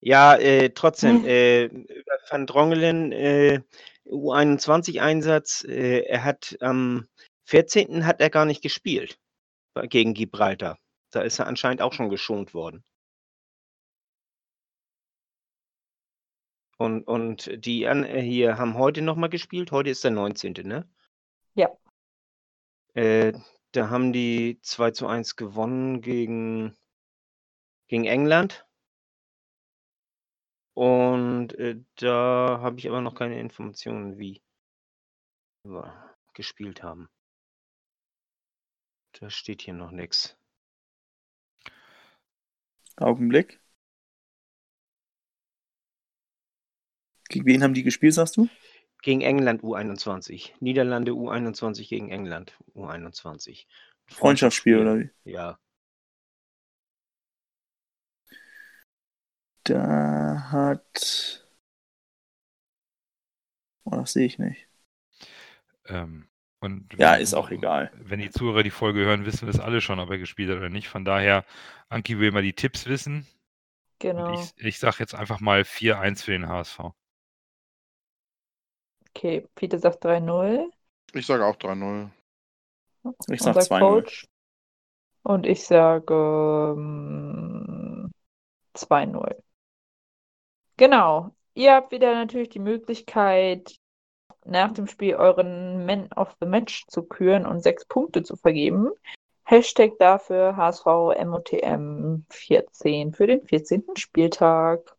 Ja, 0.00 0.34
äh, 0.34 0.70
trotzdem, 0.70 1.22
Hm. 1.22 1.24
äh, 1.26 1.70
Van 2.28 2.46
Drongelen, 2.46 3.12
äh, 3.12 3.60
U21-Einsatz, 4.06 5.64
äh, 5.68 6.00
er 6.00 6.24
hat 6.24 6.56
am 6.60 7.06
14. 7.44 8.06
hat 8.06 8.20
er 8.20 8.28
gar 8.28 8.44
nicht 8.44 8.60
gespielt 8.60 9.20
gegen 9.84 10.14
Gibraltar. 10.14 10.80
Da 11.12 11.22
ist 11.22 11.38
er 11.38 11.46
anscheinend 11.46 11.80
auch 11.80 11.92
schon 11.92 12.08
geschont 12.08 12.54
worden. 12.54 12.82
Und, 16.76 17.04
und 17.04 17.64
die 17.64 17.86
an, 17.86 18.04
äh, 18.04 18.20
hier 18.20 18.58
haben 18.58 18.74
heute 18.74 19.00
nochmal 19.00 19.30
gespielt. 19.30 19.70
Heute 19.70 19.90
ist 19.90 20.02
der 20.02 20.10
19., 20.10 20.54
ne? 20.64 20.88
Ja. 21.54 21.68
Äh, 22.94 23.32
da 23.74 23.90
haben 23.90 24.12
die 24.12 24.60
2 24.62 24.92
zu 24.92 25.06
1 25.08 25.36
gewonnen 25.36 26.00
gegen, 26.00 26.76
gegen 27.88 28.04
England. 28.04 28.66
Und 30.74 31.54
äh, 31.54 31.80
da 31.96 32.60
habe 32.60 32.78
ich 32.78 32.88
aber 32.88 33.00
noch 33.00 33.14
keine 33.14 33.38
Informationen, 33.40 34.18
wie 34.18 34.42
wir 35.64 36.16
gespielt 36.34 36.82
haben. 36.82 37.08
Da 39.12 39.30
steht 39.30 39.62
hier 39.62 39.74
noch 39.74 39.90
nichts. 39.90 40.36
Augenblick. 42.96 43.60
Gegen 47.28 47.46
wen 47.46 47.62
haben 47.62 47.74
die 47.74 47.82
gespielt, 47.82 48.14
sagst 48.14 48.36
du? 48.36 48.48
Gegen 49.04 49.20
England 49.20 49.62
U21. 49.62 50.52
Niederlande 50.60 51.12
U21 51.12 51.90
gegen 51.90 52.08
England 52.10 52.56
U21. 52.74 53.66
Freundschaftsspiel 54.06 54.78
oder 54.78 54.98
wie? 54.98 55.10
Ja. 55.24 55.58
Da 59.64 60.48
hat. 60.50 61.46
Oh, 63.84 63.90
das 63.90 64.14
sehe 64.14 64.24
ich 64.24 64.38
nicht. 64.38 64.66
Ähm, 65.86 66.26
und 66.60 66.90
Ja, 66.94 67.12
wenn- 67.12 67.20
ist 67.20 67.34
auch 67.34 67.50
egal. 67.50 67.92
Wenn 67.96 68.20
die 68.20 68.30
Zuhörer 68.30 68.62
die 68.62 68.70
Folge 68.70 69.00
hören, 69.00 69.26
wissen 69.26 69.42
wir 69.46 69.52
es 69.52 69.60
alle 69.60 69.82
schon, 69.82 70.00
ob 70.00 70.08
er 70.08 70.16
gespielt 70.16 70.48
hat 70.48 70.56
oder 70.56 70.70
nicht. 70.70 70.88
Von 70.88 71.04
daher, 71.04 71.44
Anki 71.90 72.18
will 72.18 72.32
mal 72.32 72.42
die 72.42 72.54
Tipps 72.54 72.86
wissen. 72.86 73.26
Genau. 73.98 74.28
Und 74.32 74.54
ich, 74.56 74.64
ich 74.64 74.78
sage 74.78 74.96
jetzt 75.00 75.14
einfach 75.14 75.40
mal 75.40 75.60
4-1 75.64 76.22
für 76.24 76.32
den 76.32 76.48
HSV. 76.48 76.94
Okay, 79.16 79.46
Peter 79.54 79.78
sagt 79.78 80.04
3-0. 80.04 80.70
Ich 81.12 81.26
sage 81.26 81.46
auch 81.46 81.56
3-0. 81.56 82.10
Ich 83.30 83.42
sag 83.42 83.56
Unser 83.56 83.76
2-0. 83.76 83.78
Coach. 83.80 84.26
Und 85.22 85.46
ich 85.46 85.64
sage 85.64 86.74
ähm, 86.76 88.10
2-0. 88.74 89.36
Genau. 90.76 91.30
Ihr 91.54 91.74
habt 91.74 91.92
wieder 91.92 92.14
natürlich 92.14 92.48
die 92.48 92.58
Möglichkeit, 92.58 93.76
nach 94.44 94.72
dem 94.72 94.88
Spiel 94.88 95.14
euren 95.14 95.86
Man 95.86 96.12
of 96.12 96.36
the 96.40 96.46
Match 96.46 96.86
zu 96.88 97.04
küren 97.04 97.46
und 97.46 97.62
sechs 97.62 97.84
Punkte 97.84 98.24
zu 98.24 98.36
vergeben. 98.36 98.90
Hashtag 99.44 99.92
dafür 99.98 100.56
HSV 100.56 100.84
MOTM 101.24 102.24
14 102.30 103.12
für 103.12 103.26
den 103.26 103.46
14. 103.46 103.84
Spieltag. 103.96 104.93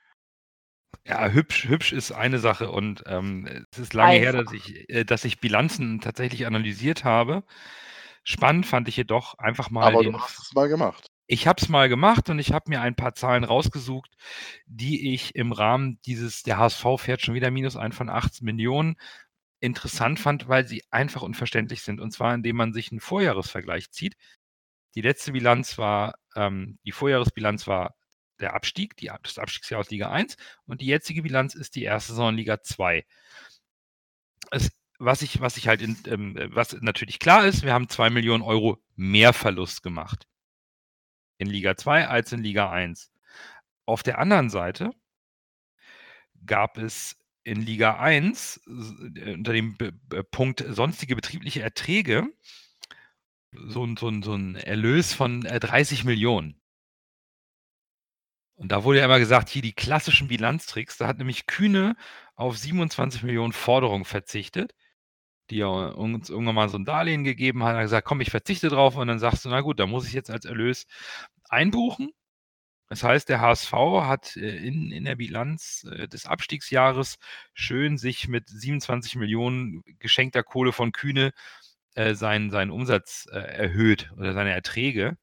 Ja, 1.06 1.28
hübsch, 1.28 1.68
hübsch 1.68 1.92
ist 1.92 2.10
eine 2.10 2.40
Sache 2.40 2.72
und 2.72 3.04
ähm, 3.06 3.64
es 3.70 3.78
ist 3.78 3.94
lange 3.94 4.18
her, 4.18 4.34
Einfach. 4.34 4.46
dass 4.46 4.54
ich, 4.54 4.90
äh, 4.90 5.04
dass 5.04 5.24
ich 5.24 5.38
Bilanzen 5.38 6.00
tatsächlich 6.00 6.48
analysiert 6.48 7.04
habe. 7.04 7.44
Spannend 8.24 8.66
fand 8.66 8.88
ich 8.88 8.96
jedoch 8.96 9.38
einfach 9.38 9.70
mal 9.70 9.94
Aber 9.94 10.02
den. 10.02 10.14
du 10.14 10.20
hast 10.20 10.40
es 10.40 10.52
mal 10.52 10.68
gemacht. 10.68 11.06
Ich 11.30 11.46
habe 11.46 11.60
es 11.60 11.68
mal 11.68 11.90
gemacht 11.90 12.30
und 12.30 12.38
ich 12.38 12.52
habe 12.52 12.70
mir 12.70 12.80
ein 12.80 12.96
paar 12.96 13.14
Zahlen 13.14 13.44
rausgesucht, 13.44 14.16
die 14.64 15.12
ich 15.12 15.34
im 15.34 15.52
Rahmen 15.52 16.00
dieses, 16.06 16.42
der 16.42 16.56
HSV 16.56 16.86
fährt 16.96 17.20
schon 17.20 17.34
wieder 17.34 17.50
minus 17.50 17.76
ein 17.76 17.92
von 17.92 18.08
18 18.08 18.46
Millionen, 18.46 18.96
interessant 19.60 20.18
fand, 20.20 20.48
weil 20.48 20.66
sie 20.66 20.84
einfach 20.90 21.20
unverständlich 21.20 21.82
sind. 21.82 22.00
Und 22.00 22.12
zwar, 22.12 22.34
indem 22.34 22.56
man 22.56 22.72
sich 22.72 22.90
einen 22.90 23.00
Vorjahresvergleich 23.00 23.90
zieht. 23.90 24.16
Die 24.94 25.02
letzte 25.02 25.32
Bilanz 25.32 25.76
war, 25.76 26.14
ähm, 26.34 26.78
die 26.84 26.92
Vorjahresbilanz 26.92 27.66
war 27.66 27.94
der 28.40 28.54
Abstieg, 28.54 28.96
die, 28.96 29.10
das 29.22 29.38
Abstiegsjahr 29.38 29.80
aus 29.80 29.90
Liga 29.90 30.10
1 30.10 30.36
und 30.64 30.80
die 30.80 30.86
jetzige 30.86 31.22
Bilanz 31.22 31.54
ist 31.54 31.74
die 31.76 31.84
erste 31.84 32.12
Saison 32.12 32.34
Liga 32.36 32.62
2. 32.62 33.04
Es, 34.50 34.70
was 34.98 35.20
ich, 35.20 35.40
was 35.42 35.58
ich 35.58 35.68
halt, 35.68 35.82
in, 35.82 35.98
ähm, 36.06 36.36
was 36.52 36.72
natürlich 36.80 37.18
klar 37.18 37.44
ist, 37.46 37.64
wir 37.64 37.74
haben 37.74 37.90
2 37.90 38.08
Millionen 38.08 38.42
Euro 38.42 38.78
mehr 38.96 39.34
Verlust 39.34 39.82
gemacht 39.82 40.26
in 41.38 41.48
Liga 41.48 41.76
2 41.76 42.08
als 42.08 42.32
in 42.32 42.42
Liga 42.42 42.70
1. 42.70 43.10
Auf 43.86 44.02
der 44.02 44.18
anderen 44.18 44.50
Seite 44.50 44.90
gab 46.44 46.78
es 46.78 47.16
in 47.44 47.62
Liga 47.62 47.98
1 47.98 48.60
äh, 48.66 49.34
unter 49.34 49.52
dem 49.52 49.76
Punkt 50.30 50.64
sonstige 50.68 51.16
betriebliche 51.16 51.62
Erträge 51.62 52.28
so 53.52 53.84
ein, 53.84 53.96
so 53.96 54.08
ein, 54.08 54.22
so 54.22 54.34
ein 54.34 54.56
Erlös 54.56 55.14
von 55.14 55.44
äh, 55.46 55.58
30 55.58 56.04
Millionen. 56.04 56.60
Und 58.54 58.72
da 58.72 58.82
wurde 58.82 58.98
ja 58.98 59.04
immer 59.04 59.20
gesagt, 59.20 59.48
hier 59.48 59.62
die 59.62 59.72
klassischen 59.72 60.28
Bilanztricks. 60.28 60.98
Da 60.98 61.06
hat 61.06 61.18
nämlich 61.18 61.46
Kühne 61.46 61.96
auf 62.34 62.58
27 62.58 63.22
Millionen 63.22 63.52
Forderungen 63.52 64.04
verzichtet, 64.04 64.74
die 65.50 65.60
er 65.60 65.96
uns 65.96 66.30
irgendwann 66.30 66.54
mal 66.54 66.68
so 66.68 66.78
ein 66.78 66.84
Darlehen 66.84 67.24
gegeben 67.24 67.64
hat. 67.64 67.76
Hat 67.76 67.82
gesagt, 67.82 68.06
komm, 68.06 68.20
ich 68.20 68.30
verzichte 68.30 68.68
drauf. 68.68 68.96
Und 68.96 69.08
dann 69.08 69.18
sagst 69.18 69.44
du, 69.44 69.48
na 69.48 69.60
gut, 69.60 69.80
da 69.80 69.86
muss 69.86 70.06
ich 70.06 70.12
jetzt 70.12 70.30
als 70.30 70.44
Erlös 70.44 70.86
einbuchen. 71.48 72.12
Das 72.88 73.02
heißt, 73.02 73.28
der 73.28 73.40
HSV 73.40 73.72
hat 73.72 74.36
äh, 74.36 74.56
in, 74.56 74.90
in 74.90 75.04
der 75.04 75.16
Bilanz 75.16 75.86
äh, 75.90 76.08
des 76.08 76.26
Abstiegsjahres 76.26 77.18
schön 77.52 77.98
sich 77.98 78.28
mit 78.28 78.48
27 78.48 79.16
Millionen 79.16 79.82
geschenkter 79.98 80.42
Kohle 80.42 80.72
von 80.72 80.92
Kühne 80.92 81.32
äh, 81.94 82.14
seinen, 82.14 82.50
seinen 82.50 82.70
Umsatz 82.70 83.26
äh, 83.30 83.38
erhöht 83.38 84.10
oder 84.16 84.32
seine 84.32 84.52
Erträge. 84.52 85.18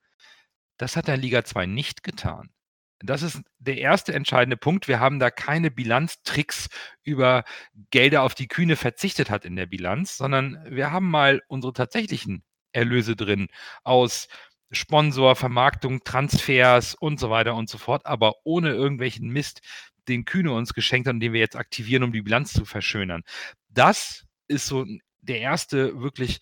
Das 0.77 0.95
hat 0.95 1.07
er 1.07 1.15
in 1.15 1.21
Liga 1.21 1.43
2 1.43 1.65
nicht 1.65 2.03
getan. 2.03 2.49
Das 2.99 3.21
ist 3.21 3.41
der 3.59 3.77
erste 3.77 4.13
entscheidende 4.13 4.57
Punkt. 4.57 4.87
Wir 4.87 4.99
haben 4.99 5.19
da 5.19 5.29
keine 5.29 5.69
Bilanztricks 5.69 6.69
über 7.03 7.43
Gelder, 7.91 8.23
auf 8.23 8.35
die 8.35 8.47
Kühne 8.47 8.75
verzichtet 8.75 9.29
hat 9.29 9.45
in 9.45 9.55
der 9.55 9.65
Bilanz, 9.65 10.17
sondern 10.17 10.63
wir 10.69 10.91
haben 10.91 11.09
mal 11.09 11.41
unsere 11.47 11.73
tatsächlichen 11.73 12.43
Erlöse 12.71 13.15
drin 13.15 13.47
aus 13.83 14.27
Sponsor, 14.71 15.35
Vermarktung, 15.35 16.03
Transfers 16.03 16.95
und 16.95 17.19
so 17.19 17.29
weiter 17.29 17.55
und 17.55 17.69
so 17.69 17.77
fort, 17.77 18.05
aber 18.05 18.33
ohne 18.43 18.71
irgendwelchen 18.71 19.29
Mist, 19.29 19.61
den 20.07 20.25
Kühne 20.25 20.53
uns 20.53 20.73
geschenkt 20.73 21.07
hat 21.07 21.15
und 21.15 21.19
den 21.19 21.33
wir 21.33 21.39
jetzt 21.39 21.55
aktivieren, 21.55 22.03
um 22.03 22.11
die 22.11 22.21
Bilanz 22.21 22.53
zu 22.53 22.65
verschönern. 22.65 23.23
Das 23.69 24.25
ist 24.47 24.67
so 24.67 24.85
der 25.21 25.39
erste 25.39 26.01
wirklich 26.01 26.39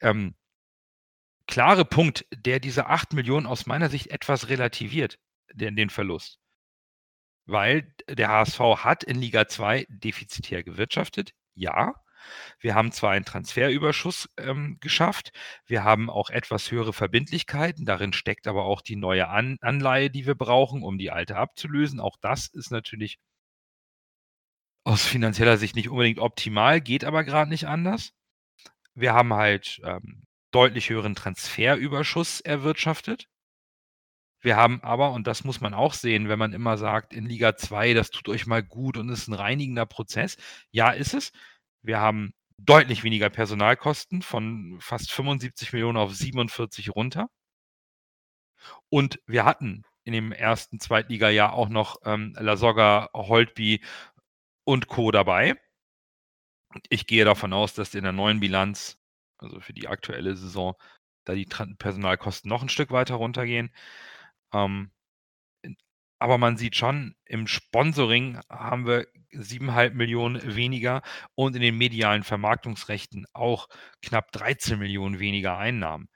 ähm, 0.00 0.34
klare 1.46 1.84
Punkt, 1.84 2.26
der 2.32 2.60
diese 2.60 2.86
8 2.86 3.12
Millionen 3.12 3.46
aus 3.46 3.66
meiner 3.66 3.88
Sicht 3.88 4.08
etwas 4.08 4.48
relativiert, 4.48 5.18
den, 5.54 5.76
den 5.76 5.90
Verlust. 5.90 6.38
Weil 7.46 7.92
der 8.08 8.28
HSV 8.28 8.58
hat 8.78 9.04
in 9.04 9.16
Liga 9.20 9.48
2 9.48 9.86
defizitär 9.88 10.62
gewirtschaftet, 10.62 11.32
ja. 11.54 11.94
Wir 12.58 12.74
haben 12.74 12.90
zwar 12.90 13.12
einen 13.12 13.24
Transferüberschuss 13.24 14.28
ähm, 14.36 14.78
geschafft, 14.80 15.30
wir 15.66 15.84
haben 15.84 16.10
auch 16.10 16.30
etwas 16.30 16.70
höhere 16.72 16.92
Verbindlichkeiten, 16.92 17.84
darin 17.84 18.12
steckt 18.12 18.48
aber 18.48 18.64
auch 18.64 18.80
die 18.80 18.96
neue 18.96 19.28
An 19.28 19.58
Anleihe, 19.60 20.10
die 20.10 20.26
wir 20.26 20.34
brauchen, 20.34 20.82
um 20.82 20.98
die 20.98 21.12
alte 21.12 21.36
abzulösen. 21.36 22.00
Auch 22.00 22.16
das 22.20 22.48
ist 22.48 22.72
natürlich 22.72 23.18
aus 24.84 25.04
finanzieller 25.04 25.56
Sicht 25.58 25.74
nicht 25.76 25.88
unbedingt 25.88 26.20
optimal, 26.20 26.80
geht 26.80 27.04
aber 27.04 27.24
gerade 27.24 27.50
nicht 27.50 27.66
anders. 27.66 28.12
Wir 28.94 29.14
haben 29.14 29.34
halt 29.34 29.80
ähm, 29.84 30.24
deutlich 30.52 30.90
höheren 30.90 31.14
Transferüberschuss 31.14 32.40
erwirtschaftet. 32.40 33.28
Wir 34.46 34.56
haben 34.56 34.80
aber, 34.84 35.10
und 35.10 35.26
das 35.26 35.42
muss 35.42 35.60
man 35.60 35.74
auch 35.74 35.92
sehen, 35.92 36.28
wenn 36.28 36.38
man 36.38 36.52
immer 36.52 36.78
sagt, 36.78 37.12
in 37.12 37.26
Liga 37.26 37.56
2, 37.56 37.94
das 37.94 38.12
tut 38.12 38.28
euch 38.28 38.46
mal 38.46 38.62
gut 38.62 38.96
und 38.96 39.08
ist 39.08 39.26
ein 39.26 39.34
reinigender 39.34 39.86
Prozess. 39.86 40.36
Ja, 40.70 40.92
ist 40.92 41.14
es. 41.14 41.32
Wir 41.82 41.98
haben 41.98 42.32
deutlich 42.56 43.02
weniger 43.02 43.28
Personalkosten 43.28 44.22
von 44.22 44.78
fast 44.80 45.10
75 45.10 45.72
Millionen 45.72 45.98
auf 45.98 46.14
47 46.14 46.94
runter. 46.94 47.28
Und 48.88 49.18
wir 49.26 49.44
hatten 49.44 49.82
in 50.04 50.12
dem 50.12 50.30
ersten 50.30 50.78
Zweitliga-Jahr 50.78 51.52
auch 51.52 51.68
noch 51.68 51.96
ähm, 52.04 52.32
Lasogga, 52.38 53.08
Holtby 53.14 53.82
und 54.62 54.86
Co. 54.86 55.10
dabei. 55.10 55.56
Ich 56.88 57.08
gehe 57.08 57.24
davon 57.24 57.52
aus, 57.52 57.74
dass 57.74 57.96
in 57.96 58.04
der 58.04 58.12
neuen 58.12 58.38
Bilanz, 58.38 58.96
also 59.38 59.58
für 59.58 59.72
die 59.72 59.88
aktuelle 59.88 60.36
Saison, 60.36 60.76
da 61.24 61.34
die 61.34 61.46
Personalkosten 61.46 62.48
noch 62.48 62.62
ein 62.62 62.68
Stück 62.68 62.92
weiter 62.92 63.16
runtergehen. 63.16 63.72
Ähm, 64.52 64.90
aber 66.18 66.38
man 66.38 66.56
sieht 66.56 66.76
schon, 66.76 67.14
im 67.26 67.46
Sponsoring 67.46 68.40
haben 68.48 68.86
wir 68.86 69.06
7,5 69.32 69.90
Millionen 69.90 70.56
weniger 70.56 71.02
und 71.34 71.56
in 71.56 71.62
den 71.62 71.76
medialen 71.76 72.24
Vermarktungsrechten 72.24 73.26
auch 73.34 73.68
knapp 74.00 74.32
13 74.32 74.78
Millionen 74.78 75.18
weniger 75.18 75.58
Einnahmen. 75.58 76.08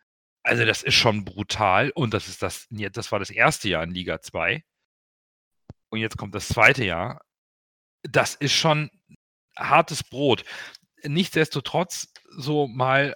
Also 0.43 0.64
das 0.64 0.83
ist 0.83 0.95
schon 0.95 1.25
brutal 1.25 1.90
und 1.90 2.14
das 2.14 2.29
ist 2.29 2.43
das, 2.43 2.66
das 2.71 3.12
war 3.12 3.19
das 3.19 3.31
erste 3.31 3.69
Jahr 3.69 3.85
in 3.85 3.90
Liga 3.90 4.21
2. 4.23 4.64
Und 5.90 6.01
jetzt 6.01 6.16
kommt 6.16 6.35
das 6.35 6.49
zweite 6.49 6.85
Jahr. 6.85 7.21
Das 8.03 8.35
ist 8.37 8.53
schon 8.53 8.90
hartes 9.57 10.03
Brot. 10.03 10.45
Nichtsdestotrotz, 11.03 12.12
so 12.31 12.66
mal 12.69 13.14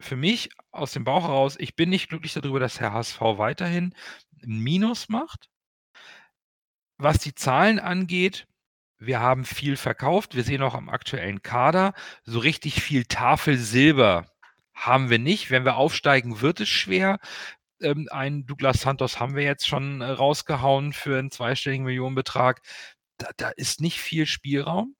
für 0.00 0.16
mich 0.16 0.50
aus 0.78 0.92
dem 0.92 1.04
Bauch 1.04 1.24
heraus, 1.24 1.56
ich 1.58 1.76
bin 1.76 1.90
nicht 1.90 2.08
glücklich 2.08 2.34
darüber, 2.34 2.60
dass 2.60 2.80
Herr 2.80 2.92
HSV 2.92 3.20
weiterhin 3.20 3.94
ein 4.42 4.58
Minus 4.58 5.08
macht. 5.08 5.48
Was 6.98 7.18
die 7.18 7.34
Zahlen 7.34 7.78
angeht, 7.78 8.46
wir 8.98 9.20
haben 9.20 9.44
viel 9.44 9.76
verkauft. 9.76 10.34
Wir 10.34 10.44
sehen 10.44 10.62
auch 10.62 10.74
am 10.74 10.88
aktuellen 10.88 11.42
Kader, 11.42 11.92
so 12.24 12.38
richtig 12.38 12.82
viel 12.82 13.04
Tafelsilber 13.04 14.26
haben 14.74 15.10
wir 15.10 15.18
nicht. 15.18 15.50
Wenn 15.50 15.64
wir 15.64 15.76
aufsteigen, 15.76 16.40
wird 16.40 16.60
es 16.60 16.68
schwer. 16.68 17.18
Ähm, 17.80 18.08
einen 18.10 18.46
Douglas 18.46 18.80
Santos 18.82 19.20
haben 19.20 19.34
wir 19.34 19.42
jetzt 19.42 19.66
schon 19.66 20.00
äh, 20.00 20.06
rausgehauen 20.06 20.92
für 20.92 21.18
einen 21.18 21.30
zweistelligen 21.30 21.84
Millionenbetrag. 21.84 22.62
Da, 23.18 23.30
da 23.36 23.48
ist 23.50 23.80
nicht 23.80 24.00
viel 24.00 24.26
Spielraum. 24.26 24.94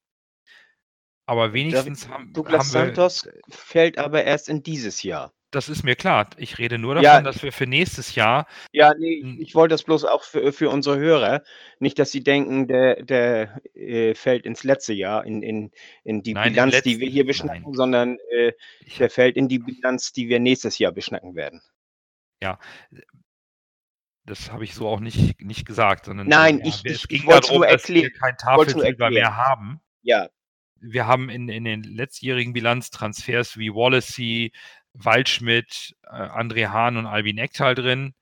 Aber 1.27 1.53
wenigstens 1.53 2.09
haben, 2.09 2.33
Douglas 2.33 2.75
haben 2.75 2.89
wir, 2.89 2.95
Santos 2.95 3.29
fällt 3.49 3.99
aber 3.99 4.25
erst 4.25 4.49
in 4.49 4.63
dieses 4.63 5.03
Jahr. 5.03 5.33
Das 5.53 5.69
ist 5.69 5.85
mir 5.85 5.95
klar. 5.97 6.29
Ich 6.37 6.59
rede 6.59 6.77
nur 6.79 6.95
davon, 6.97 7.05
Ja. 7.05 7.23
dass 7.23 7.43
wir 7.43 7.53
für 7.53 7.67
nächstes 7.67 8.15
Jahr 8.15 8.47
Ja, 8.73 8.93
nee, 8.99 9.37
ich 9.41 9.55
wollte 9.55 9.73
das 9.75 9.85
bloß 9.85 10.05
auch 10.05 10.23
für, 10.25 10.53
für 10.53 10.69
unsere 10.71 10.99
Hörer. 10.99 11.43
Nicht, 11.79 11.99
dass 11.99 12.11
sie 12.11 12.23
denken, 12.23 12.67
der, 12.69 13.03
der 13.03 13.61
äh, 13.75 14.15
fällt 14.15 14.45
ins 14.45 14.65
letzte 14.65 14.93
Jahr 14.93 15.25
in, 15.25 15.43
in, 15.43 15.71
in 16.05 16.23
die 16.23 16.35
Nein, 16.35 16.53
Bilanz, 16.53 16.73
die 16.83 16.91
letzten- 16.91 17.01
wir 17.01 17.09
hier 17.09 17.23
nein. 17.23 17.27
beschnacken, 17.29 17.75
sondern 17.75 18.19
äh, 18.31 18.53
ich 18.85 18.99
der 18.99 19.09
fällt 19.11 19.37
in 19.37 19.49
die 19.49 19.59
Bilanz, 19.61 20.13
die 20.13 20.29
wir 20.29 20.41
nächstes 20.41 20.79
Jahr 20.79 20.93
beschnacken 20.93 21.35
werden. 21.37 21.63
Das 24.25 24.51
habe 24.51 24.65
ich 24.65 24.75
so 24.75 24.89
auch 24.89 24.99
nicht, 25.01 25.41
nicht 25.41 25.65
gesagt, 25.67 26.07
sondern 26.07 26.27
Nein, 26.27 26.61
äh, 26.61 26.69
ich- 26.69 26.83
wir- 26.85 26.91
ich- 26.91 27.03
es 27.03 27.09
ging 27.09 27.21
ich 27.21 27.27
wollt's 27.27 27.47
darum, 27.47 27.63
nur 27.63 27.71
dass 27.71 27.89
wir 27.89 28.03
erklären. 28.03 28.21
kein 28.21 28.37
Tafelsilber 28.37 29.11
mehr 29.11 29.23
erklären. 29.25 29.37
haben. 29.37 29.81
Ja, 30.03 30.29
Wir 30.81 31.07
haben 31.07 31.31
in, 31.31 31.49
in 31.49 31.65
den 31.65 31.83
letztjährigen 31.85 32.53
Bilanztransfers 32.53 33.57
wie 33.57 33.71
Wallacey, 33.73 34.53
Waldschmidt, 35.05 35.97
äh, 36.05 36.09
André 36.09 36.69
Hahn 36.69 36.97
und 36.97 37.07
Albin 37.07 37.39
Ektal 37.39 37.75
drin. 37.75 38.15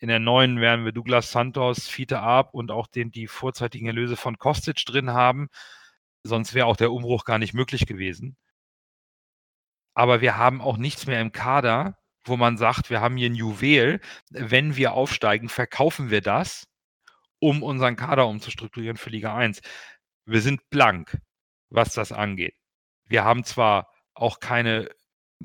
in 0.00 0.08
der 0.08 0.20
neuen 0.20 0.60
werden 0.60 0.84
wir 0.84 0.92
Douglas 0.92 1.32
Santos, 1.32 1.88
Fiete 1.88 2.20
Arp 2.20 2.54
und 2.54 2.70
auch 2.70 2.86
den, 2.86 3.10
die 3.10 3.26
vorzeitigen 3.26 3.86
Erlöse 3.86 4.16
von 4.16 4.38
Kostic 4.38 4.84
drin 4.86 5.10
haben. 5.10 5.48
Sonst 6.22 6.54
wäre 6.54 6.66
auch 6.66 6.76
der 6.76 6.92
Umbruch 6.92 7.24
gar 7.24 7.38
nicht 7.38 7.54
möglich 7.54 7.86
gewesen. 7.86 8.36
Aber 9.94 10.20
wir 10.20 10.36
haben 10.36 10.60
auch 10.60 10.76
nichts 10.76 11.06
mehr 11.08 11.20
im 11.20 11.32
Kader, 11.32 11.98
wo 12.24 12.36
man 12.36 12.56
sagt, 12.56 12.90
wir 12.90 13.00
haben 13.00 13.16
hier 13.16 13.28
ein 13.28 13.34
Juwel. 13.34 14.00
Wenn 14.30 14.76
wir 14.76 14.92
aufsteigen, 14.92 15.48
verkaufen 15.48 16.10
wir 16.10 16.20
das, 16.20 16.68
um 17.40 17.62
unseren 17.64 17.96
Kader 17.96 18.28
umzustrukturieren 18.28 18.96
für 18.96 19.10
Liga 19.10 19.34
1. 19.34 19.60
Wir 20.26 20.40
sind 20.40 20.70
blank, 20.70 21.18
was 21.70 21.94
das 21.94 22.12
angeht. 22.12 22.54
Wir 23.06 23.24
haben 23.24 23.42
zwar 23.44 23.90
auch 24.14 24.40
keine, 24.40 24.88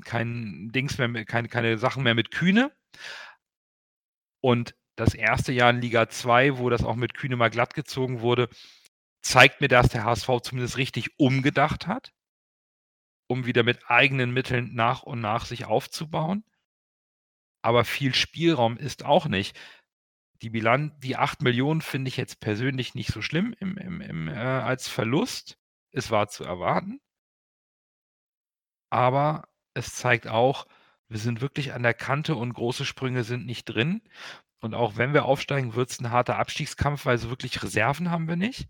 kein 0.04 0.70
Dings 0.72 0.98
mehr, 0.98 1.24
keine, 1.24 1.48
keine 1.48 1.78
Sachen 1.78 2.02
mehr 2.02 2.14
mit 2.14 2.30
Kühne, 2.30 2.72
und 4.44 4.74
das 4.96 5.14
erste 5.14 5.52
Jahr 5.52 5.70
in 5.70 5.80
Liga 5.80 6.10
2, 6.10 6.58
wo 6.58 6.68
das 6.68 6.84
auch 6.84 6.96
mit 6.96 7.14
Kühne 7.14 7.34
mal 7.36 7.48
glatt 7.48 7.72
gezogen 7.72 8.20
wurde, 8.20 8.50
zeigt 9.22 9.62
mir, 9.62 9.68
dass 9.68 9.88
der 9.88 10.04
HSV 10.04 10.28
zumindest 10.42 10.76
richtig 10.76 11.18
umgedacht 11.18 11.86
hat, 11.86 12.12
um 13.26 13.46
wieder 13.46 13.62
mit 13.62 13.88
eigenen 13.88 14.34
Mitteln 14.34 14.74
nach 14.74 15.02
und 15.02 15.22
nach 15.22 15.46
sich 15.46 15.64
aufzubauen. 15.64 16.44
Aber 17.62 17.86
viel 17.86 18.14
Spielraum 18.14 18.76
ist 18.76 19.06
auch 19.06 19.28
nicht. 19.28 19.58
Die 20.42 20.50
Bilanz, 20.50 20.92
die 20.98 21.16
8 21.16 21.40
Millionen 21.40 21.80
finde 21.80 22.08
ich 22.08 22.18
jetzt 22.18 22.40
persönlich 22.40 22.94
nicht 22.94 23.10
so 23.10 23.22
schlimm 23.22 23.54
im, 23.60 23.78
im, 23.78 24.02
im, 24.02 24.28
äh, 24.28 24.34
als 24.34 24.88
Verlust. 24.88 25.56
Es 25.90 26.10
war 26.10 26.28
zu 26.28 26.44
erwarten. 26.44 27.00
Aber 28.90 29.48
es 29.74 29.94
zeigt 29.94 30.28
auch, 30.28 30.66
wir 31.08 31.18
sind 31.18 31.40
wirklich 31.40 31.72
an 31.74 31.82
der 31.82 31.94
Kante 31.94 32.34
und 32.36 32.54
große 32.54 32.84
Sprünge 32.84 33.24
sind 33.24 33.46
nicht 33.46 33.66
drin. 33.66 34.02
Und 34.60 34.74
auch 34.74 34.96
wenn 34.96 35.12
wir 35.12 35.26
aufsteigen, 35.26 35.74
wird 35.74 35.90
es 35.90 36.00
ein 36.00 36.10
harter 36.10 36.38
Abstiegskampf, 36.38 37.04
weil 37.04 37.18
so 37.18 37.28
wirklich 37.30 37.62
Reserven 37.62 38.10
haben 38.10 38.28
wir 38.28 38.36
nicht. 38.36 38.68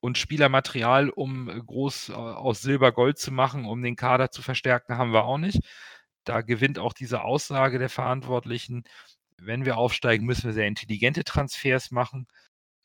Und 0.00 0.18
Spielermaterial, 0.18 1.10
um 1.10 1.48
äh, 1.48 1.60
groß 1.60 2.10
äh, 2.10 2.12
aus 2.14 2.62
Silber 2.62 2.92
Gold 2.92 3.18
zu 3.18 3.30
machen, 3.32 3.64
um 3.66 3.82
den 3.82 3.96
Kader 3.96 4.30
zu 4.32 4.42
verstärken, 4.42 4.98
haben 4.98 5.12
wir 5.12 5.24
auch 5.24 5.38
nicht. 5.38 5.60
Da 6.24 6.40
gewinnt 6.42 6.78
auch 6.78 6.92
diese 6.92 7.22
Aussage 7.22 7.78
der 7.78 7.88
Verantwortlichen, 7.88 8.84
wenn 9.38 9.64
wir 9.64 9.76
aufsteigen, 9.78 10.26
müssen 10.26 10.44
wir 10.44 10.52
sehr 10.54 10.66
intelligente 10.68 11.24
Transfers 11.24 11.92
machen. 11.92 12.26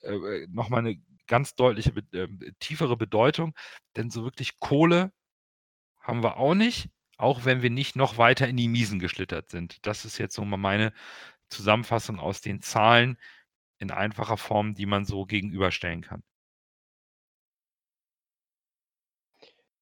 Äh, 0.02 0.16
äh 0.16 0.48
Nochmal 0.50 0.82
eine 0.82 1.02
ganz 1.28 1.56
deutliche, 1.56 1.92
äh, 2.14 2.28
tiefere 2.60 2.98
Bedeutung, 2.98 3.56
denn 3.96 4.12
so 4.12 4.24
wirklich 4.24 4.60
Kohle 4.60 5.12
haben 6.02 6.24
wir 6.24 6.38
auch 6.38 6.56
nicht 6.56 6.90
auch 7.18 7.46
wenn 7.46 7.62
wir 7.62 7.70
nicht 7.70 7.96
noch 7.96 8.18
weiter 8.18 8.48
in 8.48 8.58
die 8.58 8.68
Miesen 8.68 9.00
geschlittert 9.00 9.50
sind. 9.50 9.86
Das 9.86 10.06
ist 10.06 10.18
jetzt 10.18 10.36
so 10.36 10.46
mal 10.46 10.58
meine 10.58 10.94
Zusammenfassung 11.50 12.20
aus 12.20 12.42
den 12.42 12.62
Zahlen 12.62 13.18
in 13.80 13.92
einfacher 13.92 14.38
Form, 14.38 14.74
die 14.74 14.86
man 14.86 15.06
so 15.06 15.26
gegenüberstellen 15.26 16.02
kann. 16.02 16.24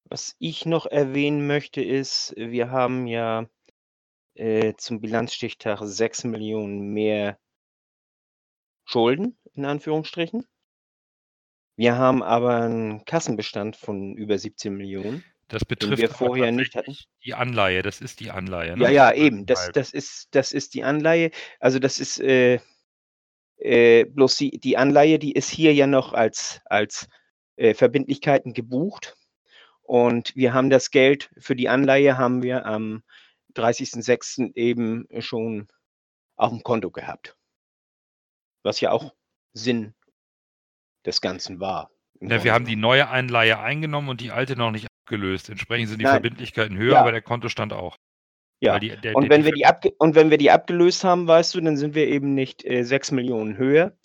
Was 0.05 0.35
ich 0.39 0.65
noch 0.65 0.85
erwähnen 0.85 1.47
möchte, 1.47 1.81
ist, 1.83 2.33
wir 2.37 2.69
haben 2.69 3.07
ja 3.07 3.49
äh, 4.35 4.73
zum 4.75 5.01
Bilanzstichtag 5.01 5.79
6 5.81 6.25
Millionen 6.25 6.93
mehr 6.93 7.39
Schulden, 8.85 9.37
in 9.53 9.65
Anführungsstrichen. 9.65 10.45
Wir 11.75 11.97
haben 11.97 12.21
aber 12.21 12.61
einen 12.61 13.03
Kassenbestand 13.03 13.75
von 13.75 14.15
über 14.15 14.37
17 14.37 14.75
Millionen. 14.75 15.23
Das 15.47 15.63
betrifft 15.63 16.01
wir 16.01 16.09
vorher 16.09 16.51
nicht 16.51 16.75
hatten. 16.75 16.95
die 17.23 17.33
Anleihe, 17.35 17.83
das 17.83 18.01
ist 18.01 18.19
die 18.19 18.31
Anleihe. 18.31 18.75
Ne? 18.75 18.83
Ja, 18.83 18.89
ja, 18.89 19.13
eben. 19.13 19.45
Das, 19.45 19.71
das, 19.71 19.91
ist, 19.91 20.29
das 20.31 20.51
ist 20.51 20.73
die 20.73 20.83
Anleihe. 20.83 21.29
Also 21.59 21.77
das 21.77 21.99
ist 21.99 22.19
äh, 22.19 22.59
äh, 23.57 24.05
bloß 24.05 24.37
die, 24.37 24.59
die 24.59 24.77
Anleihe, 24.77 25.19
die 25.19 25.33
ist 25.33 25.49
hier 25.49 25.73
ja 25.73 25.85
noch 25.85 26.13
als, 26.13 26.61
als 26.65 27.07
äh, 27.57 27.73
Verbindlichkeiten 27.73 28.53
gebucht. 28.53 29.15
Und 29.83 30.35
wir 30.35 30.53
haben 30.53 30.71
das 30.71 30.89
Geld 30.89 31.29
für 31.37 31.55
die 31.55 31.69
Anleihe 31.69 32.17
haben 32.17 32.41
wir 32.41 32.65
am 32.65 33.03
30.06. 33.55 34.55
eben 34.55 35.07
schon 35.19 35.67
auf 36.35 36.49
dem 36.49 36.63
Konto 36.63 36.89
gehabt. 36.89 37.37
Was 38.63 38.81
ja 38.81 38.91
auch 38.91 39.13
Sinn 39.53 39.93
des 41.05 41.21
Ganzen 41.21 41.59
war. 41.59 41.91
Ja, 42.19 42.43
wir 42.43 42.53
haben 42.53 42.65
die 42.65 42.75
neue 42.75 43.07
Anleihe 43.07 43.59
eingenommen 43.59 44.09
und 44.09 44.21
die 44.21 44.31
alte 44.31 44.55
noch 44.55 44.71
nicht 44.71 44.87
abgelöst. 45.05 45.49
Entsprechend 45.49 45.89
sind 45.89 45.99
die 45.99 46.05
Nein. 46.05 46.13
Verbindlichkeiten 46.13 46.77
höher, 46.77 46.93
ja. 46.93 47.01
aber 47.01 47.11
der 47.11 47.21
Kontostand 47.21 47.73
auch. 47.73 47.97
Ja, 48.61 48.79
die, 48.79 48.95
der, 48.97 49.15
und, 49.15 49.29
wenn 49.29 49.41
die 49.41 49.47
wir 49.47 49.53
die 49.53 49.65
abge 49.65 49.91
und 49.99 50.15
wenn 50.15 50.31
wir 50.31 50.37
die 50.37 50.49
abgelöst 50.49 51.03
haben, 51.03 51.27
weißt 51.27 51.53
du, 51.53 51.61
dann 51.61 51.77
sind 51.77 51.93
wir 51.93 52.07
eben 52.07 52.33
nicht 52.33 52.65
äh, 52.65 52.83
6 52.83 53.11
Millionen 53.11 53.57
höher, 53.57 53.95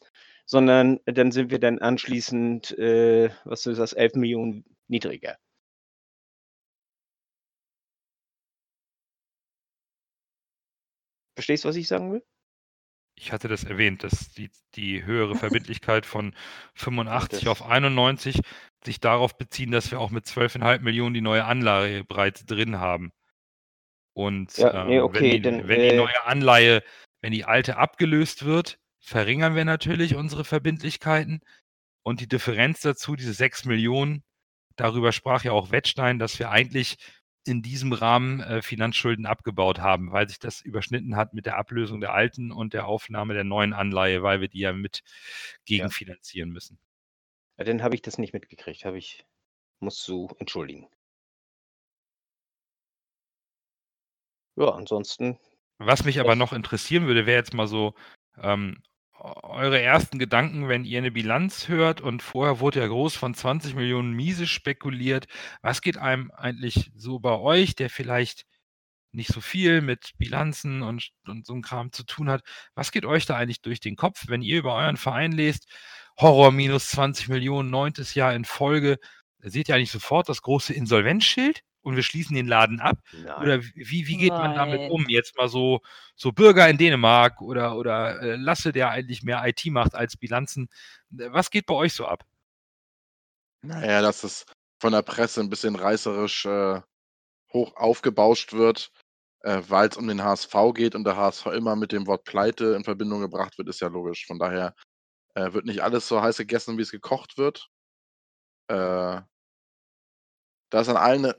sondern 0.45 1.01
dann 1.07 1.33
sind 1.33 1.51
wir 1.51 1.61
dann 1.61 1.79
anschließend, 1.79 2.77
äh, 2.79 3.31
was 3.45 3.65
ist 3.67 3.79
das, 3.79 3.93
11 3.93 4.17
Millionen 4.17 4.65
niedriger. 4.89 5.37
Verstehst 11.35 11.65
du, 11.65 11.69
was 11.69 11.77
ich 11.77 11.89
sagen 11.89 12.13
will? 12.13 12.23
Ich 13.21 13.33
hatte 13.33 13.49
das 13.49 13.65
erwähnt, 13.65 14.03
dass 14.03 14.33
die, 14.33 14.51
die 14.75 15.05
höhere 15.05 15.35
Verbindlichkeit 15.37 16.07
von 16.07 16.35
85 16.75 17.49
auf 17.49 17.63
91 17.63 18.41
sich 18.85 19.01
darauf 19.01 19.37
beziehen, 19.37 19.71
dass 19.71 19.91
wir 19.91 20.01
auch 20.01 20.11
mit 20.11 20.25
12,5 20.25 20.81
Millionen 20.81 21.15
die 21.15 21.21
neue 21.21 21.45
Anleihe 21.45 22.05
bereits 22.05 22.47
drin 22.47 22.79
haben. 22.79 23.13
Und 24.15 24.57
ja, 24.57 24.85
nee, 24.85 24.97
ähm, 24.97 25.05
okay, 25.05 25.21
wenn, 25.21 25.31
die, 25.31 25.41
denn, 25.41 25.69
wenn 25.69 25.81
die 25.81 25.89
äh, 25.89 25.97
neue 25.97 26.25
Anleihe, 26.25 26.83
wenn 27.21 27.33
die 27.33 27.45
alte 27.45 27.77
abgelöst 27.77 28.45
wird, 28.45 28.79
verringern 28.99 29.55
wir 29.55 29.65
natürlich 29.65 30.15
unsere 30.15 30.45
Verbindlichkeiten. 30.45 31.41
Und 32.03 32.21
die 32.21 32.29
Differenz 32.29 32.81
dazu, 32.81 33.17
diese 33.17 33.35
6 33.35 33.67
Millionen, 33.67 34.25
darüber 34.77 35.13
sprach 35.13 35.45
ja 35.45 35.53
auch 35.53 35.71
Wettstein, 35.71 36.19
dass 36.19 36.39
wir 36.39 36.51
eigentlich 36.51 36.97
in 37.44 37.62
diesem 37.62 37.92
Rahmen 37.92 38.40
äh, 38.40 38.62
Finanzschulden 38.62 39.26
abgebaut 39.26 39.79
haben, 39.79 40.12
weil 40.12 40.29
sich 40.29 40.38
das 40.38 40.61
überschnitten 40.61 41.16
hat 41.16 41.33
mit 41.33 41.46
der 41.46 41.57
Ablösung 41.57 42.00
der 42.00 42.12
alten 42.12 42.53
und 42.53 42.74
der 42.74 42.87
Aufnahme 42.87 43.35
der 43.35 43.44
neuen 43.44 43.72
Anleihe, 43.72 44.22
weil 44.22 44.40
wir 44.40 44.48
die 44.48 44.61
ja 44.61 44.72
mit 44.72 45.03
gegenfinanzieren 45.64 46.50
müssen. 46.50 46.79
Ja, 47.57 47.64
dann 47.64 47.83
habe 47.83 47.94
ich 47.94 48.03
das 48.03 48.18
nicht 48.18 48.33
mitgekriegt, 48.33 48.85
habe 48.85 48.98
ich, 48.98 49.24
muss 49.81 49.98
zu 49.98 50.29
entschuldigen. 50.38 50.88
Ja, 54.57 54.70
ansonsten. 54.70 55.38
Was 55.79 56.05
mich 56.05 56.20
aber 56.20 56.37
noch 56.37 56.53
interessieren 56.53 57.07
würde, 57.07 57.24
wäre 57.24 57.38
jetzt 57.38 57.55
mal 57.55 57.66
so, 57.66 57.94
ähm, 58.37 58.83
eure 59.21 59.81
ersten 59.81 60.19
Gedanken, 60.19 60.69
wenn 60.69 60.85
ihr 60.85 60.99
eine 60.99 61.11
Bilanz 61.11 61.69
hört 61.69 62.01
und 62.01 62.23
vorher 62.23 62.61
wurde 62.61 62.81
ja 62.81 62.87
groß 62.87 63.17
von 63.17 63.35
20 63.35 63.75
Millionen 63.75 64.13
Miese 64.13 64.47
spekuliert. 64.47 65.27
Was 65.63 65.83
geht 65.83 65.99
einem 65.99 66.31
eigentlich 66.33 66.91
so 66.97 67.19
bei 67.19 67.39
euch, 67.39 67.75
der 67.75 67.91
vielleicht 67.91 68.47
nicht 69.13 69.33
so 69.33 69.41
viel 69.41 69.83
mit 69.83 70.13
Bilanzen 70.19 70.83
und, 70.83 71.11
und 71.27 71.47
so 71.47 71.55
ein 71.55 71.63
Kram 71.63 71.93
zu 71.93 72.05
tun 72.05 72.31
hat? 72.31 72.43
Was 72.75 72.93
geht 72.93 73.05
euch 73.05 73.27
da 73.27 73.37
eigentlich 73.37 73.63
durch 73.63 73.81
den 73.81 73.97
Kopf, 73.97 74.25
wenn 74.29 74.43
ihr 74.43 74.59
über 74.59 74.75
euren 74.75 74.97
Verein 74.97 75.33
lest? 75.33 75.67
Horror 76.19 76.53
minus 76.53 76.89
20 76.91 77.29
Millionen, 77.29 77.71
neuntes 77.71 78.15
Jahr 78.15 78.35
in 78.35 78.45
Folge. 78.45 78.99
Da 79.41 79.51
seht 79.51 79.69
ihr 79.69 79.75
eigentlich 79.75 79.91
sofort 79.91 80.29
das 80.29 80.43
große 80.43 80.73
Insolvenzschild? 80.75 81.63
Und 81.83 81.97
wir 81.97 82.03
schließen 82.03 82.35
den 82.35 82.47
Laden 82.47 82.81
ab? 82.81 82.99
Nein. 83.12 83.43
Oder 83.43 83.62
wie, 83.62 84.07
wie 84.07 84.16
geht 84.16 84.33
Nein. 84.33 84.40
man 84.40 84.55
damit 84.55 84.90
um? 84.90 85.07
Jetzt 85.09 85.37
mal 85.37 85.49
so, 85.49 85.81
so 86.16 86.33
Bürger 86.33 86.69
in 86.69 86.79
Dänemark 86.79 87.40
oder, 87.40 87.77
oder 87.77 88.21
äh, 88.21 88.37
Lasse, 88.37 88.73
der 88.73 88.90
eigentlich 88.90 89.23
mehr 89.23 89.43
IT 89.47 89.64
macht 89.66 89.95
als 89.95 90.16
Bilanzen. 90.16 90.69
Was 91.11 91.51
geht 91.51 91.66
bei 91.66 91.75
euch 91.75 91.93
so 91.95 92.07
ab? 92.07 92.25
Naja, 93.62 94.03
dass 94.03 94.25
es 94.25 94.47
von 94.81 94.93
der 94.93 95.03
Presse 95.03 95.40
ein 95.40 95.51
bisschen 95.51 95.77
reißerisch 95.77 96.47
äh, 96.47 96.81
hoch 97.53 97.77
aufgebauscht 97.77 98.53
wird, 98.53 98.90
äh, 99.40 99.62
weil 99.69 99.88
es 99.88 99.97
um 99.97 100.09
den 100.09 100.23
HSV 100.23 100.55
geht 100.75 100.95
und 100.95 101.05
der 101.05 101.16
HSV 101.16 101.47
immer 101.47 101.77
mit 101.77 101.93
dem 101.93 102.07
Wort 102.07 102.25
Pleite 102.25 102.75
in 102.75 102.85
Verbindung 102.85 103.21
gebracht 103.21 103.59
wird, 103.59 103.69
ist 103.69 103.81
ja 103.81 103.88
logisch. 103.88 104.27
Von 104.27 104.38
daher 104.38 104.75
äh, 105.35 105.53
wird 105.53 105.66
nicht 105.66 105.83
alles 105.83 106.09
so 106.09 106.23
heiß 106.23 106.38
gegessen, 106.38 106.79
wie 106.79 106.83
es 106.83 106.90
gekocht 106.90 107.37
wird. 107.38 107.69
Äh, 108.69 109.21
da 110.71 110.81
ist 110.81 110.88
an 110.88 110.97
allen 110.97 111.33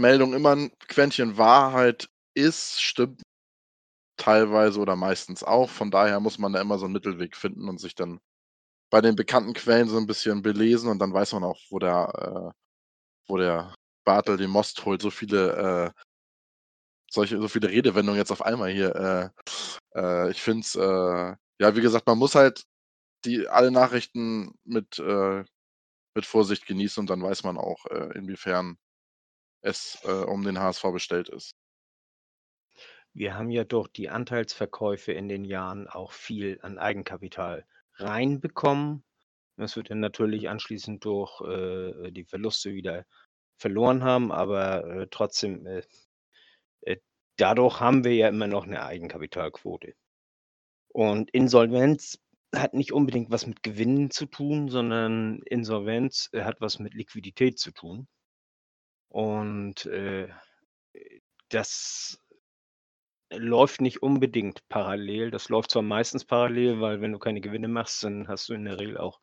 Meldung 0.00 0.34
immer 0.34 0.56
ein 0.56 0.72
Quäntchen 0.88 1.38
Wahrheit 1.38 2.08
ist, 2.34 2.82
stimmt 2.82 3.22
teilweise 4.16 4.80
oder 4.80 4.96
meistens 4.96 5.42
auch. 5.44 5.70
Von 5.70 5.90
daher 5.90 6.20
muss 6.20 6.38
man 6.38 6.52
da 6.52 6.60
immer 6.60 6.78
so 6.78 6.84
einen 6.86 6.94
Mittelweg 6.94 7.36
finden 7.36 7.68
und 7.68 7.80
sich 7.80 7.94
dann 7.94 8.20
bei 8.90 9.00
den 9.00 9.16
bekannten 9.16 9.54
Quellen 9.54 9.88
so 9.88 9.98
ein 9.98 10.06
bisschen 10.06 10.42
belesen 10.42 10.90
und 10.90 10.98
dann 11.00 11.12
weiß 11.12 11.32
man 11.34 11.44
auch, 11.44 11.60
wo 11.70 11.78
der, 11.78 12.52
äh, 12.54 12.58
wo 13.28 13.36
der 13.38 13.74
Bartel 14.04 14.36
den 14.36 14.50
Most 14.50 14.84
holt. 14.84 15.02
So 15.02 15.10
viele, 15.10 15.92
äh, 15.96 16.00
solche, 17.10 17.40
so 17.40 17.48
viele 17.48 17.68
Redewendungen 17.70 18.18
jetzt 18.18 18.32
auf 18.32 18.42
einmal 18.42 18.70
hier. 18.70 19.32
Äh, 19.94 19.98
äh, 19.98 20.30
ich 20.30 20.42
finde 20.42 20.60
es, 20.62 20.74
äh, 20.76 21.36
ja, 21.60 21.76
wie 21.76 21.80
gesagt, 21.80 22.06
man 22.06 22.18
muss 22.18 22.34
halt 22.34 22.64
die 23.24 23.48
alle 23.48 23.70
Nachrichten 23.70 24.52
mit, 24.64 24.98
äh, 24.98 25.44
mit 26.14 26.26
Vorsicht 26.26 26.66
genießen 26.66 27.00
und 27.02 27.10
dann 27.10 27.22
weiß 27.22 27.44
man 27.44 27.58
auch, 27.58 27.86
äh, 27.86 28.18
inwiefern 28.18 28.76
es 29.64 29.98
äh, 30.04 30.10
um 30.10 30.44
den 30.44 30.58
HSV 30.58 30.84
bestellt 30.92 31.28
ist. 31.28 31.56
wir 33.14 33.36
haben 33.36 33.50
ja 33.50 33.64
durch 33.64 33.88
die 33.88 34.10
Anteilsverkäufe 34.10 35.12
in 35.12 35.28
den 35.28 35.44
Jahren 35.44 35.88
auch 35.88 36.12
viel 36.12 36.58
an 36.62 36.78
Eigenkapital 36.78 37.64
reinbekommen. 37.94 39.04
Das 39.56 39.76
wird 39.76 39.90
dann 39.90 40.00
natürlich 40.00 40.48
anschließend 40.48 41.04
durch 41.04 41.40
äh, 41.42 42.10
die 42.10 42.24
Verluste 42.24 42.74
wieder 42.74 43.06
verloren 43.56 44.02
haben, 44.02 44.32
aber 44.32 44.84
äh, 44.84 45.06
trotzdem, 45.10 45.64
äh, 45.66 45.82
äh, 46.82 46.96
dadurch 47.36 47.80
haben 47.80 48.04
wir 48.04 48.14
ja 48.14 48.28
immer 48.28 48.48
noch 48.48 48.64
eine 48.66 48.84
Eigenkapitalquote. 48.84 49.94
Und 50.88 51.30
Insolvenz 51.30 52.18
hat 52.54 52.74
nicht 52.74 52.92
unbedingt 52.92 53.30
was 53.30 53.46
mit 53.46 53.62
Gewinnen 53.62 54.10
zu 54.10 54.26
tun, 54.26 54.68
sondern 54.68 55.40
Insolvenz 55.42 56.30
äh, 56.32 56.42
hat 56.42 56.60
was 56.60 56.80
mit 56.80 56.94
Liquidität 56.94 57.60
zu 57.60 57.72
tun. 57.72 58.08
Und 59.14 59.86
äh, 59.86 60.26
das 61.48 62.18
läuft 63.30 63.80
nicht 63.80 64.02
unbedingt 64.02 64.68
parallel. 64.68 65.30
Das 65.30 65.48
läuft 65.48 65.70
zwar 65.70 65.82
meistens 65.82 66.24
parallel, 66.24 66.80
weil 66.80 67.00
wenn 67.00 67.12
du 67.12 67.20
keine 67.20 67.40
Gewinne 67.40 67.68
machst, 67.68 68.02
dann 68.02 68.26
hast 68.26 68.48
du 68.48 68.54
in 68.54 68.64
der 68.64 68.80
Regel 68.80 68.98
auch 68.98 69.20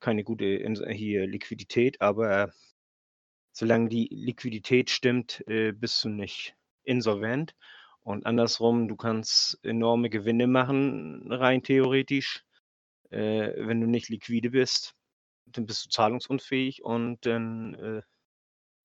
keine 0.00 0.24
gute 0.24 0.46
hier 0.90 1.26
Liquidität, 1.26 2.00
aber 2.00 2.54
solange 3.52 3.90
die 3.90 4.08
Liquidität 4.10 4.88
stimmt, 4.88 5.46
äh, 5.46 5.72
bist 5.72 6.02
du 6.04 6.08
nicht 6.08 6.56
insolvent. 6.84 7.54
Und 8.02 8.24
andersrum, 8.24 8.88
du 8.88 8.96
kannst 8.96 9.58
enorme 9.62 10.08
Gewinne 10.08 10.46
machen, 10.46 11.30
rein 11.30 11.62
theoretisch. 11.62 12.44
Äh, 13.10 13.52
wenn 13.58 13.82
du 13.82 13.86
nicht 13.86 14.08
liquide 14.08 14.48
bist, 14.48 14.94
dann 15.44 15.66
bist 15.66 15.84
du 15.84 15.90
zahlungsunfähig 15.90 16.82
und 16.82 17.26
dann, 17.26 17.74
äh, 17.74 18.02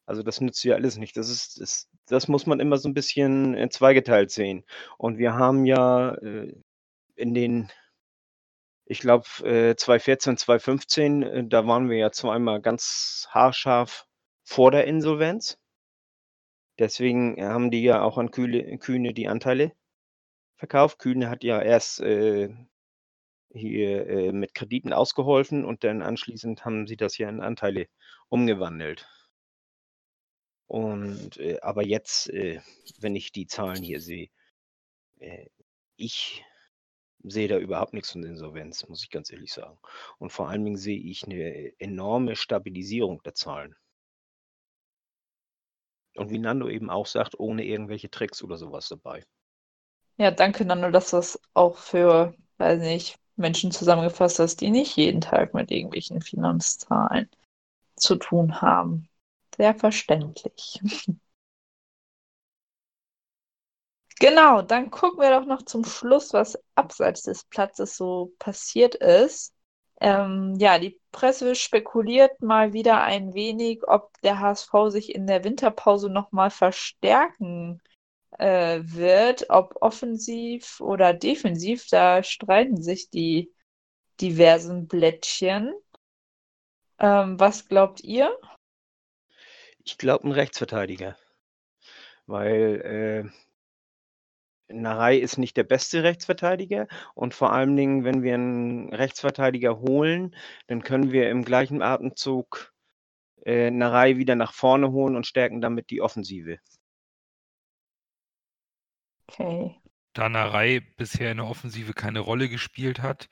also 0.10 0.24
das 0.24 0.41
nützt 0.41 0.63
ja 0.63 0.74
alles 0.74 0.98
nicht. 0.98 1.15
Das 1.17 1.30
ist, 1.30 1.62
das, 1.62 1.88
das 2.08 2.28
muss 2.28 2.48
man 2.48 2.60
immer 2.60 2.78
so 2.78 2.89
ein 2.89 2.95
bisschen 2.95 3.54
äh, 3.54 3.69
zweigeteilt 3.69 4.32
sehen. 4.32 4.65
Und 4.98 5.19
wir 5.19 5.36
haben 5.36 5.65
ja 5.65 6.15
äh, 6.15 6.52
in 7.15 7.36
den, 7.36 7.72
ich 8.86 9.02
glaube, 9.02 9.28
äh, 9.43 9.76
2014, 9.76 10.38
2015, 10.38 11.22
äh, 11.24 11.48
da 11.48 11.67
waren 11.67 11.91
wir 11.91 11.98
ja 11.98 12.12
zweimal 12.12 12.60
ganz 12.60 13.28
haarscharf 13.30 14.08
vor 14.43 14.72
der 14.72 14.88
Insolvenz. 14.88 15.60
Deswegen 16.80 17.39
haben 17.39 17.69
die 17.69 17.84
ja 17.84 18.02
auch 18.02 18.17
an 18.17 18.32
Kühle, 18.32 18.80
Kühne 18.80 19.13
die 19.13 19.28
Anteile 19.28 19.74
verkauft. 20.56 20.98
Kühne 20.98 21.30
hat 21.30 21.43
ja 21.43 21.62
erst 21.62 22.00
äh, 22.00 22.50
hier 23.54 24.08
äh, 24.08 24.32
mit 24.32 24.56
Krediten 24.56 24.91
ausgeholfen 24.91 25.65
und 25.65 25.84
dann 25.84 26.02
anschließend 26.02 26.65
haben 26.65 26.88
sie 26.88 26.98
das 26.98 27.19
ja 27.19 27.30
in 27.30 27.41
Anteile 27.41 27.86
umgewandelt. 28.30 29.08
Und 30.70 31.38
äh, 31.38 31.58
aber 31.64 31.84
jetzt, 31.84 32.30
äh, 32.30 32.62
wenn 33.00 33.16
ich 33.16 33.32
die 33.32 33.48
Zahlen 33.48 33.82
hier 33.82 34.00
sehe, 34.00 34.30
äh, 35.18 35.48
ich 35.96 36.46
sehe 37.24 37.48
da 37.48 37.58
überhaupt 37.58 37.94
nichts 37.94 38.12
von 38.12 38.24
Insolvenz, 38.24 38.88
muss 38.88 39.04
ich 39.04 39.10
ganz 39.10 39.32
ehrlich 39.32 39.52
sagen. 39.52 39.80
Und 40.20 40.32
vor 40.32 40.48
allen 40.48 40.64
Dingen 40.64 40.78
sehe 40.78 41.00
ich 41.00 41.24
eine 41.26 41.74
enorme 41.80 42.36
Stabilisierung 42.36 43.24
der 43.24 43.34
Zahlen. 43.34 43.76
Und 46.16 46.30
wie 46.30 46.38
Nando 46.38 46.70
eben 46.70 46.92
auch 46.92 47.08
sagt, 47.08 47.40
ohne 47.40 47.66
irgendwelche 47.66 48.12
Tricks 48.12 48.44
oder 48.44 48.58
sowas 48.58 48.90
dabei. 48.90 49.26
Ja, 50.18 50.30
danke, 50.30 50.66
Nando, 50.66 50.92
dass 50.92 51.10
das 51.10 51.42
auch 51.56 51.78
für, 51.78 52.36
weiß 52.60 52.80
nicht, 52.82 53.18
Menschen 53.38 53.72
zusammengefasst 53.72 54.38
hast, 54.38 54.62
die 54.62 54.70
nicht 54.70 54.96
jeden 54.98 55.22
Tag 55.22 55.56
mit 55.56 55.72
irgendwelchen 55.72 56.22
Finanzzahlen 56.22 57.28
zu 57.96 58.18
tun 58.18 58.62
haben. 58.62 59.09
Sehr 59.60 59.76
verständlich. 59.76 60.80
Genau, 64.22 64.62
dann 64.62 64.91
gucken 64.91 65.22
wir 65.22 65.30
doch 65.39 65.45
noch 65.45 65.62
zum 65.62 65.86
Schluss, 65.86 66.34
was 66.34 66.60
abseits 66.76 67.22
des 67.22 67.45
Platzes 67.45 67.95
so 67.95 68.34
passiert 68.38 68.95
ist. 68.95 69.56
Ähm, 70.02 70.56
ja, 70.60 70.78
die 70.78 71.00
Presse 71.13 71.56
spekuliert 71.56 72.41
mal 72.41 72.74
wieder 72.74 73.02
ein 73.02 73.34
wenig, 73.34 73.88
ob 73.88 74.12
der 74.22 74.39
HSV 74.41 74.72
sich 74.89 75.15
in 75.15 75.26
der 75.26 75.45
Winterpause 75.45 76.10
nochmal 76.10 76.52
verstärken 76.52 77.82
äh, 78.38 78.82
wird, 78.84 79.50
ob 79.50 79.78
offensiv 79.82 80.82
oder 80.82 81.13
defensiv. 81.13 81.88
Da 81.89 82.22
streiten 82.24 82.82
sich 82.82 83.10
die 83.10 83.54
diversen 84.22 84.88
Blättchen. 84.89 85.74
Ähm, 87.00 87.39
was 87.39 87.67
glaubt 87.67 88.02
ihr? 88.04 88.32
Ich 89.89 89.97
glaube, 89.97 90.28
ein 90.28 90.32
Rechtsverteidiger. 90.32 91.17
Weil 92.28 93.25
äh, 94.69 94.73
Narei 94.73 95.17
ist 95.17 95.39
nicht 95.39 95.58
der 95.58 95.63
beste 95.63 96.04
Rechtsverteidiger 96.04 96.88
und 97.15 97.34
vor 97.34 97.52
allen 97.52 97.75
Dingen, 97.75 98.04
wenn 98.04 98.21
wir 98.21 98.36
einen 98.36 98.93
Rechtsverteidiger 98.93 99.80
holen, 99.80 100.36
dann 100.67 100.84
können 100.84 101.12
wir 101.12 101.32
im 101.32 101.43
gleichen 101.43 101.82
Atemzug 101.82 102.71
äh, 103.45 103.71
Narei 103.71 104.17
wieder 104.17 104.36
nach 104.36 104.54
vorne 104.54 104.91
holen 104.91 105.15
und 105.15 105.25
stärken 105.25 105.60
damit 105.60 105.89
die 105.89 106.02
Offensive. 106.02 106.60
Okay. 109.28 109.75
Da 110.13 110.30
Narei 110.30 110.82
bisher 110.97 111.32
in 111.32 111.38
der 111.38 111.47
Offensive 111.47 111.93
keine 111.93 112.19
Rolle 112.19 112.47
gespielt 112.47 113.02
hat, 113.02 113.28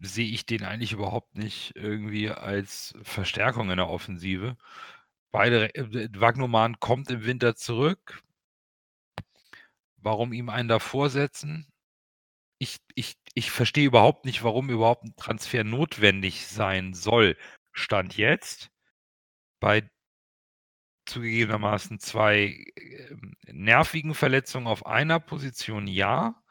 sehe 0.00 0.28
ich 0.28 0.44
den 0.44 0.64
eigentlich 0.64 0.92
überhaupt 0.92 1.34
nicht 1.34 1.72
irgendwie 1.76 2.28
als 2.28 2.94
Verstärkung 3.02 3.70
in 3.70 3.78
der 3.78 3.88
Offensive. 3.88 4.58
Beide, 5.34 5.74
äh, 5.74 6.08
Wagnoman 6.14 6.78
kommt 6.78 7.10
im 7.10 7.24
Winter 7.24 7.56
zurück, 7.56 8.22
Warum 10.04 10.34
ihm 10.34 10.50
einen 10.50 10.68
davor 10.68 11.08
setzen? 11.08 11.66
Ich 12.58 12.78
ich 12.94 13.16
ich 13.34 13.50
verstehe 13.50 13.86
überhaupt 13.86 14.26
nicht, 14.26 14.44
warum 14.44 14.70
überhaupt 14.70 15.04
ein 15.04 15.16
Transfer 15.16 15.64
notwendig 15.64 16.46
sein 16.46 16.94
soll. 16.94 17.36
Stand 17.72 18.16
jetzt 18.16 18.70
bei 19.60 19.88
zugegebenermaßen 21.06 22.00
zwei 22.00 22.64
ähm, 22.76 23.34
nervigen 23.46 24.14
Verletzungen 24.14 24.66
auf 24.66 24.86
einer 24.86 25.20
Position 25.20 25.86
ja. 25.86 26.42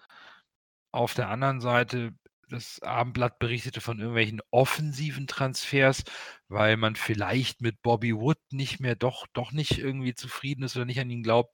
Auf 0.92 1.14
der 1.14 1.30
anderen 1.30 1.62
Seite, 1.62 2.14
das 2.50 2.82
Abendblatt 2.82 3.40
berichtete 3.40 3.82
von 3.82 4.00
irgendwelchen 4.00 4.42
offensiven 4.52 5.28
Transfers, 5.28 6.04
weil 6.54 6.78
man 6.78 6.96
vielleicht 6.96 7.62
mit 7.62 7.82
Bobby 7.82 8.16
Wood 8.16 8.40
nicht 8.52 8.80
mehr 8.80 8.96
doch 8.96 9.28
doch 9.34 9.52
nicht 9.52 9.78
irgendwie 9.78 10.16
zufrieden 10.16 10.64
ist 10.64 10.76
oder 10.76 10.86
nicht 10.86 11.00
an 11.00 11.10
ihn 11.10 11.24
glaubt 11.24 11.54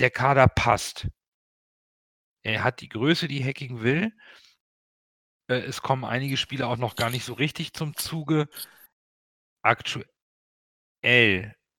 der 0.00 0.10
Kader 0.10 0.48
passt. 0.48 1.08
Er 2.42 2.64
hat 2.64 2.80
die 2.80 2.88
Größe, 2.88 3.28
die 3.28 3.44
Hacking 3.44 3.82
will. 3.82 4.16
Äh, 5.48 5.60
es 5.60 5.82
kommen 5.82 6.04
einige 6.04 6.36
Spieler 6.36 6.68
auch 6.68 6.78
noch 6.78 6.96
gar 6.96 7.10
nicht 7.10 7.24
so 7.24 7.34
richtig 7.34 7.74
zum 7.74 7.94
Zuge. 7.94 8.48
Aktuell, 9.62 10.06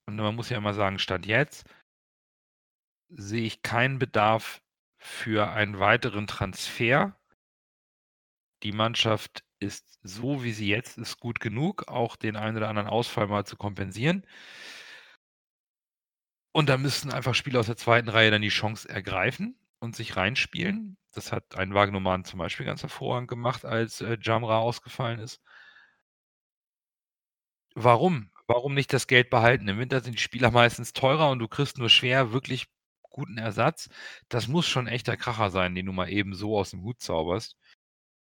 und 0.05 0.15
man 0.15 0.35
muss 0.35 0.49
ja 0.49 0.57
immer 0.57 0.75
sagen, 0.75 0.99
Stand 0.99 1.25
jetzt, 1.25 1.67
sehe 3.09 3.43
ich 3.43 3.63
keinen 3.63 3.97
Bedarf 3.97 4.61
für 4.99 5.49
einen 5.49 5.79
weiteren 5.79 6.27
Transfer. 6.27 7.19
Die 8.61 8.71
Mannschaft 8.71 9.43
ist 9.62 10.00
so, 10.04 10.43
wie 10.43 10.52
sie 10.54 10.67
jetzt 10.67 10.97
ist, 10.97 11.19
gut 11.19 11.39
genug, 11.39 11.88
auch 11.88 12.15
den 12.15 12.36
einen 12.36 12.58
oder 12.58 12.69
anderen 12.69 12.89
Ausfall 12.89 13.28
mal 13.28 13.45
zu 13.45 13.56
kompensieren. 13.58 14.26
Und 16.54 16.69
da 16.69 16.78
müssen 16.78 17.12
einfach 17.12 17.36
Spieler 17.36 17.60
aus 17.60 17.65
der 17.67 17.78
zweiten 17.78 18.10
Reihe 18.10 18.32
dann 18.32 18.41
die 18.41 18.50
Chance 18.50 18.88
ergreifen 18.89 19.58
und 19.80 19.95
sich 19.95 20.15
reinspielen. 20.17 20.97
Das 21.13 21.32
hat 21.32 21.56
ein 21.58 21.74
Wagnoman 21.74 22.24
zum 22.26 22.39
Beispiel 22.39 22.65
ganz 22.65 22.82
hervorragend 22.84 23.30
gemacht, 23.30 23.65
als 23.65 24.02
äh, 24.02 24.17
Jamra 24.21 24.60
ausgefallen 24.60 25.19
ist. 25.19 25.41
Warum? 27.76 28.32
Warum 28.47 28.74
nicht 28.74 28.91
das 28.93 29.07
Geld 29.07 29.30
behalten? 29.30 29.68
Im 29.68 29.78
Winter 29.80 30.01
sind 30.01 30.14
die 30.18 30.22
Spieler 30.22 30.51
meistens 30.51 30.93
teurer 30.93 31.30
und 31.30 31.39
du 31.39 31.47
kriegst 31.47 31.78
nur 31.78 31.89
schwer 31.89 32.32
wirklich 32.34 32.68
guten 33.09 33.38
Ersatz. 33.38 33.89
Das 34.30 34.47
muss 34.47 34.68
schon 34.68 34.88
echter 34.88 35.18
Kracher 35.18 35.49
sein, 35.51 35.76
den 35.76 35.86
du 35.86 35.91
mal 35.93 36.09
eben 36.09 36.34
so 36.34 36.57
aus 36.57 36.72
dem 36.72 36.84
Hut 36.84 37.01
zauberst. 37.01 37.57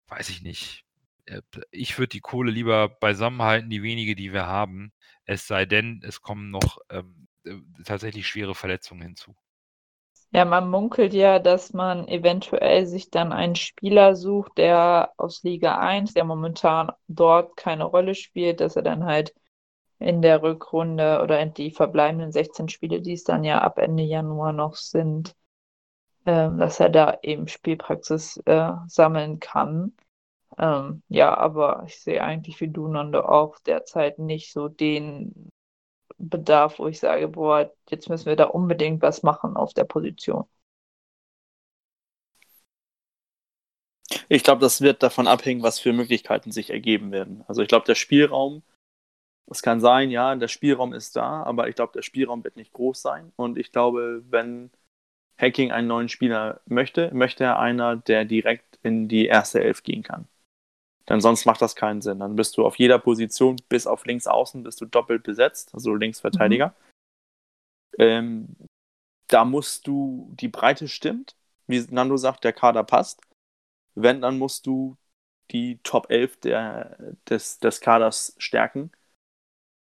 Weiß 0.08 0.30
ich 0.30 0.42
nicht. 0.42 0.87
Äh, 1.28 1.42
ich 1.72 1.98
würde 1.98 2.10
die 2.10 2.22
Kohle 2.22 2.52
lieber 2.52 2.90
beisammenhalten, 2.90 3.70
die 3.70 3.84
wenige, 3.84 4.16
die 4.16 4.34
wir 4.34 4.48
haben. 4.48 4.92
Es 5.26 5.48
sei 5.48 5.66
denn, 5.66 6.02
es 6.04 6.22
kommen 6.22 6.50
noch 6.50 6.80
ähm, 6.90 7.28
äh, 7.46 7.56
tatsächlich 7.84 8.28
schwere 8.28 8.56
Verletzungen 8.56 9.02
hinzu. 9.02 9.36
Ja, 10.32 10.44
man 10.44 10.70
munkelt 10.70 11.14
ja, 11.14 11.40
dass 11.40 11.74
man 11.74 12.08
eventuell 12.08 12.86
sich 12.86 13.10
dann 13.10 13.32
einen 13.32 13.56
Spieler 13.56 14.16
sucht, 14.16 14.58
der 14.58 15.14
aus 15.18 15.42
Liga 15.44 15.78
1, 15.80 16.14
der 16.14 16.26
momentan 16.26 16.92
dort 17.08 17.56
keine 17.56 17.86
Rolle 17.86 18.14
spielt, 18.14 18.60
dass 18.60 18.76
er 18.76 18.82
dann 18.82 19.06
halt 19.06 19.34
in 20.00 20.22
der 20.22 20.44
Rückrunde 20.44 21.22
oder 21.24 21.40
in 21.40 21.54
die 21.54 21.72
verbleibenden 21.72 22.32
16 22.32 22.70
Spiele, 22.70 23.02
die 23.02 23.14
es 23.14 23.24
dann 23.24 23.44
ja 23.44 23.62
ab 23.62 23.78
Ende 23.80 24.04
Januar 24.04 24.54
noch 24.54 24.76
sind, 24.76 25.36
äh, 26.26 26.50
dass 26.58 26.80
er 26.80 26.90
da 26.90 27.18
eben 27.24 27.48
Spielpraxis 27.48 28.38
äh, 28.46 28.72
sammeln 28.88 29.40
kann. 29.40 29.94
Ähm, 30.58 31.04
ja, 31.10 31.38
aber 31.38 31.84
ich 31.88 32.00
sehe 32.02 32.24
eigentlich 32.24 32.60
wie 32.62 32.68
du, 32.70 32.88
Nando, 32.88 33.22
auch 33.22 33.60
derzeit 33.60 34.20
nicht 34.20 34.52
so 34.52 34.68
den 34.70 35.50
Bedarf, 36.18 36.80
wo 36.80 36.88
ich 36.88 37.00
sage, 37.00 37.28
boah, 37.28 37.72
jetzt 37.90 38.10
müssen 38.10 38.26
wir 38.28 38.36
da 38.36 38.46
unbedingt 38.46 39.02
was 39.02 39.24
machen 39.24 39.56
auf 39.56 39.74
der 39.74 39.86
Position. 39.86 40.46
Ich 44.30 44.44
glaube, 44.44 44.62
das 44.62 44.82
wird 44.82 45.04
davon 45.04 45.28
abhängen, 45.28 45.64
was 45.64 45.80
für 45.80 45.94
Möglichkeiten 45.94 46.52
sich 46.52 46.70
ergeben 46.70 47.12
werden. 47.12 47.44
Also 47.48 47.62
ich 47.62 47.68
glaube, 47.68 47.86
der 47.86 47.96
Spielraum, 47.96 48.64
es 49.50 49.62
kann 49.62 49.82
sein, 49.82 50.12
ja, 50.12 50.36
der 50.36 50.48
Spielraum 50.50 50.94
ist 50.94 51.16
da, 51.16 51.44
aber 51.44 51.70
ich 51.70 51.76
glaube, 51.76 51.94
der 51.94 52.02
Spielraum 52.04 52.44
wird 52.44 52.56
nicht 52.58 52.74
groß 52.74 53.02
sein. 53.02 53.34
Und 53.36 53.58
ich 53.58 53.72
glaube, 53.72 54.24
wenn 54.30 54.72
Hacking 55.40 55.72
einen 55.72 55.88
neuen 55.88 56.10
Spieler 56.10 56.62
möchte, 56.66 57.12
möchte 57.14 57.46
er 57.46 57.60
einer, 57.60 57.98
der 57.98 58.26
direkt 58.26 58.80
in 58.84 59.08
die 59.08 59.28
erste 59.28 59.64
Elf 59.64 59.84
gehen 59.84 60.04
kann. 60.04 60.28
Denn 61.10 61.22
sonst 61.22 61.46
macht 61.46 61.62
das 61.62 61.76
keinen 61.76 62.02
Sinn. 62.02 62.20
Dann 62.20 62.36
bist 62.36 62.58
du 62.58 62.66
auf 62.66 62.78
jeder 62.78 63.00
Position, 63.00 63.58
bis 63.70 63.88
auf 63.88 64.06
links 64.06 64.28
außen, 64.28 64.64
bist 64.64 64.82
du 64.82 64.86
doppelt 64.86 65.24
besetzt, 65.24 65.74
also 65.74 65.96
Linksverteidiger. 65.96 66.76
Mhm. 67.98 68.04
Ähm, 68.04 68.56
da 69.28 69.46
musst 69.46 69.88
du, 69.88 70.30
die 70.34 70.48
Breite 70.48 70.88
stimmt, 70.88 71.36
wie 71.68 71.86
Nando 71.90 72.18
sagt, 72.18 72.44
der 72.44 72.54
Kader 72.54 72.84
passt. 72.84 73.22
Wenn, 73.96 74.22
dann 74.22 74.38
musst 74.38 74.66
du 74.68 74.98
die 75.52 75.80
Top 75.84 76.10
11 76.10 76.40
der, 76.42 76.98
des, 77.30 77.60
des 77.60 77.82
Kaders 77.82 78.36
stärken. 78.38 78.92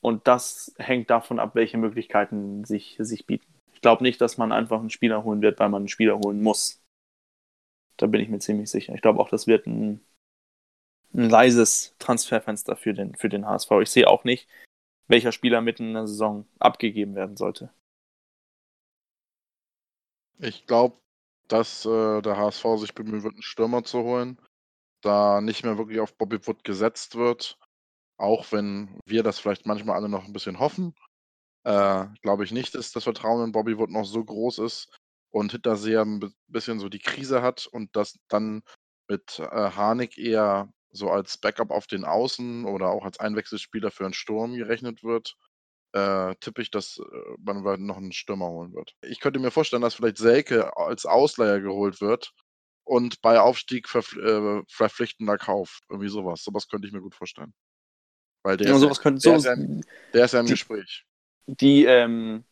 Und 0.00 0.26
das 0.28 0.74
hängt 0.78 1.10
davon 1.10 1.38
ab, 1.40 1.54
welche 1.54 1.78
Möglichkeiten 1.78 2.64
sich, 2.64 2.96
sich 3.00 3.26
bieten. 3.26 3.52
Ich 3.72 3.80
glaube 3.80 4.02
nicht, 4.02 4.20
dass 4.20 4.38
man 4.38 4.52
einfach 4.52 4.78
einen 4.78 4.90
Spieler 4.90 5.24
holen 5.24 5.42
wird, 5.42 5.58
weil 5.58 5.68
man 5.68 5.82
einen 5.82 5.88
Spieler 5.88 6.18
holen 6.18 6.42
muss. 6.42 6.82
Da 7.96 8.06
bin 8.06 8.20
ich 8.20 8.28
mir 8.28 8.38
ziemlich 8.38 8.70
sicher. 8.70 8.94
Ich 8.94 9.02
glaube 9.02 9.20
auch, 9.20 9.28
das 9.28 9.46
wird 9.46 9.66
ein, 9.66 10.00
ein 11.16 11.30
leises 11.30 11.94
Transferfenster 11.98 12.76
für 12.76 12.92
den, 12.92 13.14
für 13.14 13.28
den 13.28 13.46
HSV. 13.46 13.70
Ich 13.82 13.90
sehe 13.90 14.08
auch 14.08 14.24
nicht, 14.24 14.48
welcher 15.08 15.32
Spieler 15.32 15.60
mitten 15.60 15.88
in 15.88 15.94
der 15.94 16.06
Saison 16.06 16.46
abgegeben 16.58 17.14
werden 17.14 17.36
sollte. 17.36 17.72
Ich 20.38 20.66
glaube, 20.66 20.98
dass 21.48 21.86
äh, 21.86 22.20
der 22.20 22.36
HSV 22.36 22.64
sich 22.78 22.94
bemühen 22.94 23.22
wird, 23.22 23.34
einen 23.34 23.42
Stürmer 23.42 23.82
zu 23.84 24.02
holen, 24.02 24.38
da 25.00 25.40
nicht 25.40 25.64
mehr 25.64 25.78
wirklich 25.78 26.00
auf 26.00 26.14
Bobby 26.16 26.46
Wood 26.46 26.64
gesetzt 26.64 27.14
wird. 27.14 27.58
Auch 28.18 28.50
wenn 28.52 29.00
wir 29.06 29.22
das 29.22 29.38
vielleicht 29.38 29.66
manchmal 29.66 29.96
alle 29.96 30.08
noch 30.08 30.24
ein 30.24 30.32
bisschen 30.32 30.58
hoffen, 30.58 30.94
äh, 31.64 32.06
glaube 32.22 32.44
ich 32.44 32.52
nicht, 32.52 32.74
dass 32.74 32.92
das 32.92 33.04
Vertrauen 33.04 33.44
in 33.44 33.52
Bobby 33.52 33.78
Wood 33.78 33.90
noch 33.90 34.04
so 34.04 34.22
groß 34.22 34.58
ist 34.58 34.98
und 35.30 35.52
Hinterseher 35.52 36.02
ein 36.02 36.32
bisschen 36.48 36.78
so 36.80 36.88
die 36.88 36.98
Krise 36.98 37.42
hat 37.42 37.66
und 37.66 37.94
dass 37.96 38.18
dann 38.28 38.62
mit 39.08 39.38
äh, 39.38 39.70
Harnik 39.70 40.18
eher 40.18 40.72
so 40.90 41.10
als 41.10 41.38
Backup 41.38 41.70
auf 41.70 41.86
den 41.86 42.04
Außen 42.04 42.64
oder 42.64 42.88
auch 42.88 43.04
als 43.04 43.20
Einwechselspieler 43.20 43.90
für 43.90 44.04
einen 44.04 44.14
Sturm 44.14 44.54
gerechnet 44.54 45.02
wird 45.02 45.36
äh, 45.96 46.34
tippe 46.40 46.62
ich, 46.62 46.70
dass 46.70 46.98
äh, 46.98 47.36
man 47.38 47.86
noch 47.86 47.96
einen 47.96 48.12
Stürmer 48.12 48.48
holen 48.48 48.74
wird. 48.74 48.94
Ich 49.00 49.20
könnte 49.20 49.40
mir 49.40 49.50
vorstellen, 49.50 49.82
dass 49.82 49.94
vielleicht 49.94 50.18
Selke 50.18 50.76
als 50.76 51.06
Ausleiher 51.06 51.60
geholt 51.60 52.00
wird 52.00 52.32
und 52.84 53.22
bei 53.22 53.40
Aufstieg 53.40 53.88
verpf 53.88 54.14
äh, 54.16 54.62
verpflichtender 54.68 55.38
Kauf. 55.38 55.80
Irgendwie 55.88 56.08
sowas. 56.08 56.42
Sowas 56.44 56.68
könnte 56.68 56.86
ich 56.86 56.92
mir 56.92 57.00
gut 57.00 57.14
vorstellen. 57.14 57.54
Weil 58.42 58.58
der, 58.58 58.68
ja, 58.68 58.74
ist, 58.74 58.80
sowas 58.80 59.00
könnte, 59.00 59.22
der, 59.22 59.40
so, 59.40 59.50
ist, 59.50 59.58
ja, 59.58 59.80
der 60.12 60.24
ist 60.24 60.32
ja 60.32 60.40
im 60.40 60.46
die, 60.46 60.52
Gespräch. 60.52 61.04
Die, 61.46 61.84
ähm, 61.84 62.44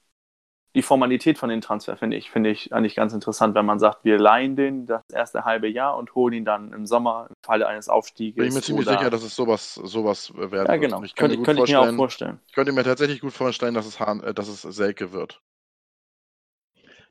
die 0.75 0.83
Formalität 0.83 1.39
von 1.39 1.49
den 1.49 1.61
Transfer 1.61 1.97
finde 1.97 2.17
ich, 2.17 2.31
finde 2.31 2.51
ich 2.51 2.73
eigentlich 2.73 2.97
ganz 2.97 3.13
interessant, 3.13 3.55
wenn 3.55 3.65
man 3.65 3.79
sagt, 3.79 4.05
wir 4.05 4.19
leihen 4.19 4.57
den 4.57 4.87
das 4.87 5.03
erste 5.13 5.45
halbe 5.45 5.69
Jahr 5.69 5.97
und 5.97 6.15
holen 6.15 6.35
ihn 6.35 6.45
dann 6.45 6.73
im 6.73 6.85
Sommer 6.85 7.27
im 7.29 7.37
Falle 7.43 7.69
eines 7.69 7.89
Aufstiegs. 7.89 8.37
Bin 8.37 8.49
ich 8.49 8.55
mir 8.55 8.63
ziemlich 8.63 8.87
sicher, 8.87 9.09
dass 9.09 9.23
es 9.23 9.37
sowas, 9.37 9.75
sowas 9.75 10.35
werden 10.35 10.67
Ja, 10.67 10.77
genau. 10.77 11.03
Ich 11.05 11.15
könnte, 11.15 11.41
könnte 11.43 11.63
ich 11.63 11.71
mir 11.71 11.81
auch 11.81 11.95
vorstellen. 11.95 12.41
Ich 12.49 12.55
könnte 12.55 12.73
mir 12.73 12.83
tatsächlich 12.83 13.21
gut 13.21 13.33
vorstellen, 13.33 13.75
dass 13.75 13.87
es, 13.87 14.01
Hahn, 14.01 14.21
äh, 14.25 14.35
dass 14.35 14.49
es 14.49 14.63
Selke 14.63 15.13
wird. 15.13 15.41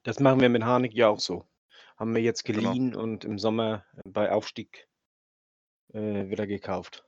Das 0.04 0.20
machen 0.20 0.42
wir 0.42 0.50
mit 0.50 0.66
Harnik 0.66 0.94
ja 0.94 1.08
auch 1.08 1.20
so. 1.20 1.46
Haben 1.98 2.14
wir 2.14 2.22
jetzt 2.22 2.44
genau. 2.44 2.72
geliehen 2.72 2.92
genau. 2.92 3.04
und 3.04 3.24
im 3.24 3.40
Sommer 3.40 3.86
bei 4.04 4.30
Aufstieg 4.30 4.90
äh, 5.94 6.30
wieder 6.30 6.48
gekauft. 6.48 7.06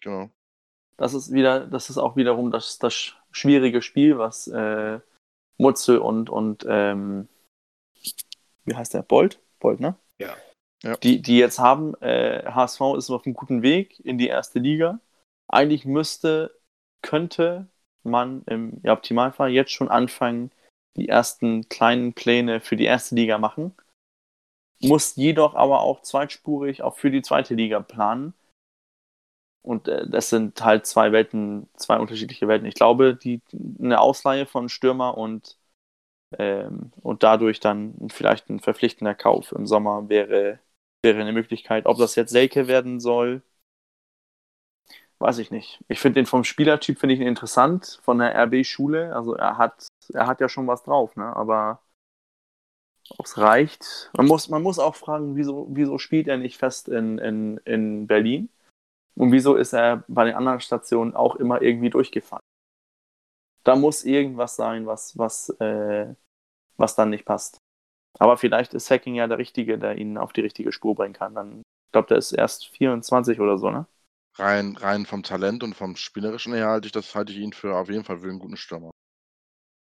Genau. 0.00 0.30
Das 0.96 1.14
ist 1.14 1.32
wieder, 1.32 1.66
das 1.66 1.90
ist 1.90 1.98
auch 1.98 2.16
wiederum 2.16 2.50
das, 2.50 2.78
das 2.78 3.14
schwierige 3.30 3.82
Spiel, 3.82 4.18
was 4.18 4.48
äh, 4.48 4.98
Mutzel 5.58 5.98
und, 5.98 6.30
und 6.30 6.64
ähm, 6.68 7.28
wie 8.64 8.74
heißt 8.74 8.94
der? 8.94 9.02
Bolt? 9.02 9.40
Bolt, 9.58 9.80
ne? 9.80 9.96
Ja. 10.18 10.36
ja. 10.82 10.96
Die, 10.98 11.22
die 11.22 11.38
jetzt 11.38 11.58
haben, 11.58 11.94
äh, 12.02 12.44
HSV 12.46 12.80
ist 12.96 13.10
auf 13.10 13.24
einem 13.24 13.34
guten 13.34 13.62
Weg 13.62 14.00
in 14.00 14.18
die 14.18 14.28
erste 14.28 14.58
Liga. 14.58 15.00
Eigentlich 15.48 15.84
müsste, 15.84 16.58
könnte 17.02 17.68
man 18.02 18.42
im 18.46 18.80
ja, 18.82 18.92
Optimalfall 18.92 19.50
jetzt 19.50 19.72
schon 19.72 19.88
anfangen, 19.88 20.50
die 20.96 21.08
ersten 21.08 21.68
kleinen 21.68 22.14
Pläne 22.14 22.60
für 22.60 22.76
die 22.76 22.84
erste 22.84 23.14
Liga 23.14 23.38
machen. 23.38 23.74
Muss 24.80 25.16
jedoch 25.16 25.54
aber 25.54 25.80
auch 25.80 26.02
zweitspurig 26.02 26.82
auch 26.82 26.96
für 26.96 27.10
die 27.10 27.22
zweite 27.22 27.54
Liga 27.54 27.80
planen, 27.80 28.34
und 29.66 29.88
äh, 29.88 30.08
das 30.08 30.30
sind 30.30 30.62
halt 30.64 30.86
zwei 30.86 31.12
Welten, 31.12 31.68
zwei 31.76 31.98
unterschiedliche 31.98 32.48
Welten. 32.48 32.66
Ich 32.68 32.74
glaube, 32.74 33.14
die, 33.16 33.42
eine 33.80 34.00
Ausleihe 34.00 34.46
von 34.46 34.68
Stürmer 34.68 35.18
und, 35.18 35.58
ähm, 36.38 36.92
und 37.02 37.22
dadurch 37.24 37.60
dann 37.60 37.94
vielleicht 38.10 38.50
ein 38.50 38.60
verpflichtender 38.60 39.14
Kauf 39.14 39.52
im 39.52 39.66
Sommer 39.66 40.08
wäre, 40.08 40.60
wäre 41.02 41.20
eine 41.20 41.32
Möglichkeit. 41.32 41.86
Ob 41.86 41.98
das 41.98 42.16
jetzt 42.16 42.32
Selke 42.32 42.68
werden 42.68 43.00
soll, 43.00 43.42
weiß 45.18 45.38
ich 45.38 45.50
nicht. 45.50 45.82
Ich 45.88 46.00
finde 46.00 46.20
den 46.20 46.26
vom 46.26 46.44
Spielertyp 46.44 46.98
finde 46.98 47.14
ich 47.14 47.20
ihn 47.20 47.26
interessant, 47.26 48.00
von 48.02 48.18
der 48.18 48.34
RB-Schule. 48.44 49.14
Also 49.14 49.34
er 49.34 49.58
hat, 49.58 49.86
er 50.12 50.26
hat 50.26 50.40
ja 50.40 50.48
schon 50.48 50.66
was 50.66 50.82
drauf, 50.84 51.16
ne? 51.16 51.34
Aber 51.36 51.80
ob 53.18 53.26
es 53.26 53.38
reicht. 53.38 54.10
Man 54.16 54.26
muss, 54.26 54.48
man 54.48 54.62
muss 54.62 54.78
auch 54.78 54.94
fragen, 54.96 55.36
wieso, 55.36 55.66
wieso 55.70 55.98
spielt 55.98 56.28
er 56.28 56.36
nicht 56.38 56.56
fest 56.58 56.88
in, 56.88 57.18
in, 57.18 57.58
in 57.64 58.06
Berlin? 58.06 58.48
Und 59.16 59.32
wieso 59.32 59.56
ist 59.56 59.72
er 59.72 60.04
bei 60.08 60.24
den 60.24 60.34
anderen 60.34 60.60
Stationen 60.60 61.14
auch 61.14 61.36
immer 61.36 61.62
irgendwie 61.62 61.90
durchgefallen? 61.90 62.44
Da 63.64 63.74
muss 63.74 64.04
irgendwas 64.04 64.56
sein, 64.56 64.86
was, 64.86 65.16
was, 65.16 65.48
äh, 65.58 66.14
was 66.76 66.94
dann 66.94 67.10
nicht 67.10 67.24
passt. 67.24 67.58
Aber 68.18 68.36
vielleicht 68.36 68.74
ist 68.74 68.90
Hacking 68.90 69.14
ja 69.14 69.26
der 69.26 69.38
Richtige, 69.38 69.78
der 69.78 69.96
ihn 69.96 70.18
auf 70.18 70.32
die 70.32 70.42
richtige 70.42 70.70
Spur 70.70 70.94
bringen 70.94 71.14
kann. 71.14 71.34
Dann, 71.34 71.58
ich 71.58 71.92
glaube, 71.92 72.08
der 72.08 72.18
ist 72.18 72.32
erst 72.32 72.68
24 72.68 73.40
oder 73.40 73.58
so, 73.58 73.70
ne? 73.70 73.86
Rein, 74.34 74.76
rein 74.76 75.06
vom 75.06 75.22
Talent 75.22 75.62
und 75.62 75.74
vom 75.74 75.96
Spielerischen 75.96 76.52
her 76.52 76.68
halte 76.68 76.86
ich 76.86 76.92
das 76.92 77.14
halte 77.14 77.32
ich 77.32 77.38
ihn 77.38 77.54
für 77.54 77.74
auf 77.74 77.88
jeden 77.88 78.04
Fall 78.04 78.18
für 78.18 78.28
einen 78.28 78.38
guten 78.38 78.58
Stürmer. 78.58 78.90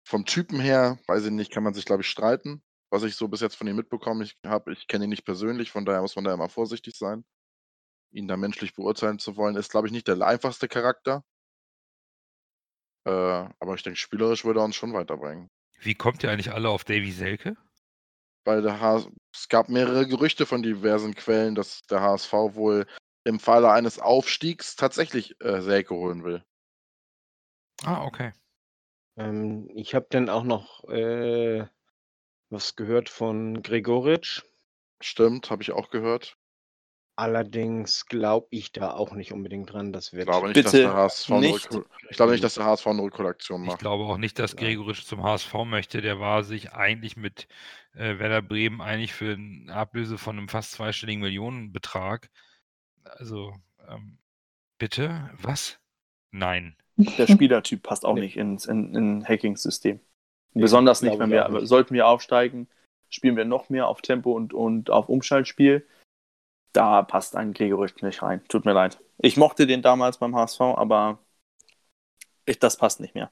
Vom 0.07 0.25
Typen 0.25 0.59
her, 0.59 0.97
weiß 1.07 1.25
ich 1.25 1.31
nicht, 1.31 1.51
kann 1.51 1.63
man 1.63 1.75
sich, 1.75 1.85
glaube 1.85 2.01
ich, 2.01 2.09
streiten. 2.09 2.63
Was 2.91 3.03
ich 3.03 3.15
so 3.15 3.27
bis 3.27 3.41
jetzt 3.41 3.55
von 3.55 3.67
ihm 3.67 3.75
mitbekommen 3.75 4.23
ich 4.23 4.35
habe, 4.43 4.73
ich 4.73 4.87
kenne 4.87 5.03
ihn 5.03 5.11
nicht 5.11 5.23
persönlich, 5.23 5.71
von 5.71 5.85
daher 5.85 6.01
muss 6.01 6.15
man 6.15 6.25
da 6.25 6.33
immer 6.33 6.49
vorsichtig 6.49 6.95
sein 6.97 7.23
ihn 8.11 8.27
da 8.27 8.37
menschlich 8.37 8.73
beurteilen 8.73 9.19
zu 9.19 9.35
wollen, 9.35 9.55
ist, 9.55 9.71
glaube 9.71 9.87
ich, 9.87 9.93
nicht 9.93 10.07
der 10.07 10.21
einfachste 10.21 10.67
Charakter. 10.67 11.23
Äh, 13.05 13.11
aber 13.11 13.75
ich 13.75 13.83
denke, 13.83 13.97
spielerisch 13.97 14.45
würde 14.45 14.59
er 14.59 14.65
uns 14.65 14.75
schon 14.75 14.93
weiterbringen. 14.93 15.49
Wie 15.79 15.95
kommt 15.95 16.23
ihr 16.23 16.31
eigentlich 16.31 16.51
alle 16.51 16.69
auf 16.69 16.83
Davy 16.83 17.11
Selke? 17.11 17.55
Weil 18.45 18.61
der 18.61 18.79
HS 18.79 19.09
es 19.33 19.47
gab 19.47 19.69
mehrere 19.69 20.07
Gerüchte 20.07 20.45
von 20.45 20.63
diversen 20.63 21.13
Quellen, 21.13 21.55
dass 21.55 21.81
der 21.83 22.01
HSV 22.01 22.33
wohl 22.33 22.87
im 23.23 23.39
Falle 23.39 23.71
eines 23.71 23.99
Aufstiegs 23.99 24.75
tatsächlich 24.75 25.39
äh, 25.41 25.61
Selke 25.61 25.93
holen 25.93 26.23
will. 26.23 26.43
Ah, 27.83 28.03
okay. 28.03 28.33
Ähm, 29.17 29.69
ich 29.75 29.93
habe 29.93 30.07
dann 30.09 30.29
auch 30.29 30.43
noch 30.43 30.83
äh, 30.89 31.67
was 32.49 32.75
gehört 32.75 33.09
von 33.09 33.61
Gregoritsch. 33.61 34.43
Stimmt, 35.01 35.49
habe 35.51 35.61
ich 35.61 35.71
auch 35.71 35.89
gehört. 35.89 36.38
Allerdings 37.19 38.05
glaube 38.05 38.47
ich 38.49 38.71
da 38.71 38.93
auch 38.93 39.11
nicht 39.11 39.33
unbedingt 39.33 39.73
dran, 39.73 39.91
dass 39.91 40.13
wir. 40.13 40.21
Ich 40.21 40.25
glaube 40.25 40.47
nicht, 40.47 40.63
dass 40.63 40.71
der 40.71 40.93
HSV 40.93 41.29
eine 41.31 41.47
nicht. 41.47 41.69
ich 42.09 42.15
glaube 42.15 42.31
nicht, 42.31 42.41
dass 42.45 42.53
der 42.53 42.63
HSV 42.63 42.87
eine 42.87 43.01
Rückkollektion 43.01 43.65
macht. 43.65 43.75
Ich 43.75 43.79
glaube 43.81 44.05
auch 44.05 44.17
nicht, 44.17 44.39
dass 44.39 44.55
Gregoritsch 44.55 45.03
zum 45.03 45.21
HSV 45.21 45.53
möchte. 45.65 46.01
Der 46.01 46.21
war 46.21 46.45
sich 46.45 46.71
eigentlich 46.71 47.17
mit 47.17 47.49
äh, 47.93 48.19
Werder 48.19 48.41
Bremen 48.41 48.79
eigentlich 48.79 49.13
für 49.13 49.33
eine 49.33 49.73
Ablöse 49.73 50.17
von 50.17 50.37
einem 50.37 50.47
fast 50.47 50.71
zweistelligen 50.71 51.21
Millionenbetrag. 51.21 52.29
Also, 53.03 53.53
ähm, 53.89 54.17
bitte? 54.77 55.29
Was? 55.41 55.77
Nein. 56.31 56.77
Der 56.95 57.27
Spielertyp 57.27 57.83
passt 57.83 58.05
auch 58.05 58.15
nee. 58.15 58.21
nicht 58.21 58.37
ins 58.37 58.65
in, 58.65 58.95
in 58.95 59.25
Hacking-System. 59.27 59.99
Besonders 60.53 61.01
nicht, 61.01 61.19
wenn 61.19 61.31
wir, 61.31 61.49
nicht. 61.49 61.67
sollten 61.67 61.93
wir 61.93 62.07
aufsteigen, 62.07 62.69
spielen 63.09 63.35
wir 63.35 63.43
noch 63.43 63.67
mehr 63.67 63.89
auf 63.89 64.01
Tempo 64.01 64.31
und, 64.31 64.53
und 64.53 64.89
auf 64.89 65.09
Umschaltspiel 65.09 65.85
da 66.73 67.01
passt 67.01 67.35
ein 67.35 67.53
Gregerücht 67.53 68.01
nicht 68.03 68.21
rein. 68.21 68.43
Tut 68.47 68.65
mir 68.65 68.73
leid. 68.73 68.99
Ich 69.17 69.37
mochte 69.37 69.67
den 69.67 69.81
damals 69.81 70.17
beim 70.17 70.35
HSV, 70.35 70.61
aber 70.61 71.19
ich, 72.45 72.59
das 72.59 72.77
passt 72.77 72.99
nicht 72.99 73.15
mehr. 73.15 73.31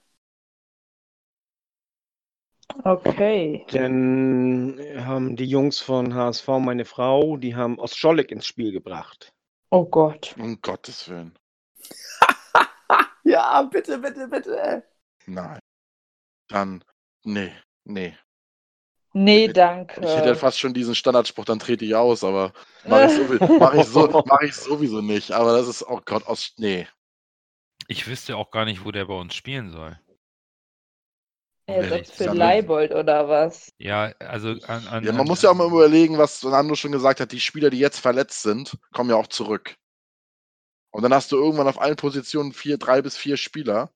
Okay. 2.83 3.65
Dann 3.71 4.79
haben 4.97 5.35
die 5.35 5.45
Jungs 5.45 5.79
von 5.79 6.13
HSV, 6.13 6.47
meine 6.59 6.85
Frau, 6.85 7.37
die 7.37 7.55
haben 7.55 7.79
Ostscholleck 7.79 8.31
ins 8.31 8.45
Spiel 8.45 8.71
gebracht. 8.71 9.33
Oh 9.69 9.85
Gott. 9.85 10.35
Um 10.37 10.61
Gottes 10.61 11.09
Willen. 11.09 11.37
ja, 13.23 13.61
bitte, 13.63 13.97
bitte, 13.97 14.27
bitte. 14.27 14.83
Nein. 15.25 15.59
Dann, 16.47 16.83
nee, 17.23 17.51
nee. 17.83 18.15
Nee, 19.17 19.47
danke. 19.47 20.01
Ich 20.01 20.15
hätte 20.15 20.27
ja 20.29 20.35
fast 20.35 20.59
schon 20.59 20.73
diesen 20.75 20.93
Standardspruch, 20.93 21.45
dann 21.45 21.57
trete 21.59 21.83
ich 21.85 21.95
aus, 21.95 22.23
aber 22.23 22.53
mache 22.87 23.05
ich, 23.05 23.11
sowieso, 23.13 23.47
mach 23.59 23.73
ich, 23.73 23.85
so, 23.85 24.23
mach 24.25 24.41
ich 24.41 24.53
sowieso 24.55 25.01
nicht. 25.01 25.31
Aber 25.31 25.57
das 25.57 25.67
ist, 25.67 25.83
oh 25.87 25.99
Gott, 26.05 26.27
aus, 26.27 26.53
nee. 26.57 26.87
Ich 27.87 28.07
wüsste 28.07 28.37
auch 28.37 28.51
gar 28.51 28.65
nicht, 28.65 28.85
wo 28.85 28.91
der 28.91 29.05
bei 29.05 29.15
uns 29.15 29.33
spielen 29.33 29.71
soll. 29.71 29.99
Er 31.65 31.77
ehrlich 31.83 32.07
sagt 32.07 32.17
für. 32.17 32.33
Leibold 32.33 32.91
oder 32.93 33.27
was? 33.27 33.73
Ja, 33.79 34.13
also 34.19 34.49
an, 34.67 34.87
an, 34.87 35.03
Ja, 35.03 35.11
man 35.11 35.21
an, 35.21 35.27
muss 35.27 35.41
ja 35.41 35.49
auch 35.49 35.55
mal 35.55 35.67
überlegen, 35.67 36.17
was 36.17 36.43
Nando 36.43 36.75
schon 36.75 36.91
gesagt 36.91 37.19
hat, 37.19 37.31
die 37.31 37.39
Spieler, 37.39 37.69
die 37.69 37.79
jetzt 37.79 37.99
verletzt 37.99 38.41
sind, 38.43 38.77
kommen 38.93 39.09
ja 39.09 39.15
auch 39.15 39.27
zurück. 39.27 39.75
Und 40.91 41.01
dann 41.03 41.13
hast 41.13 41.31
du 41.31 41.37
irgendwann 41.37 41.67
auf 41.67 41.81
allen 41.81 41.95
Positionen 41.97 42.53
vier, 42.53 42.77
drei 42.77 43.01
bis 43.01 43.17
vier 43.17 43.35
Spieler 43.37 43.91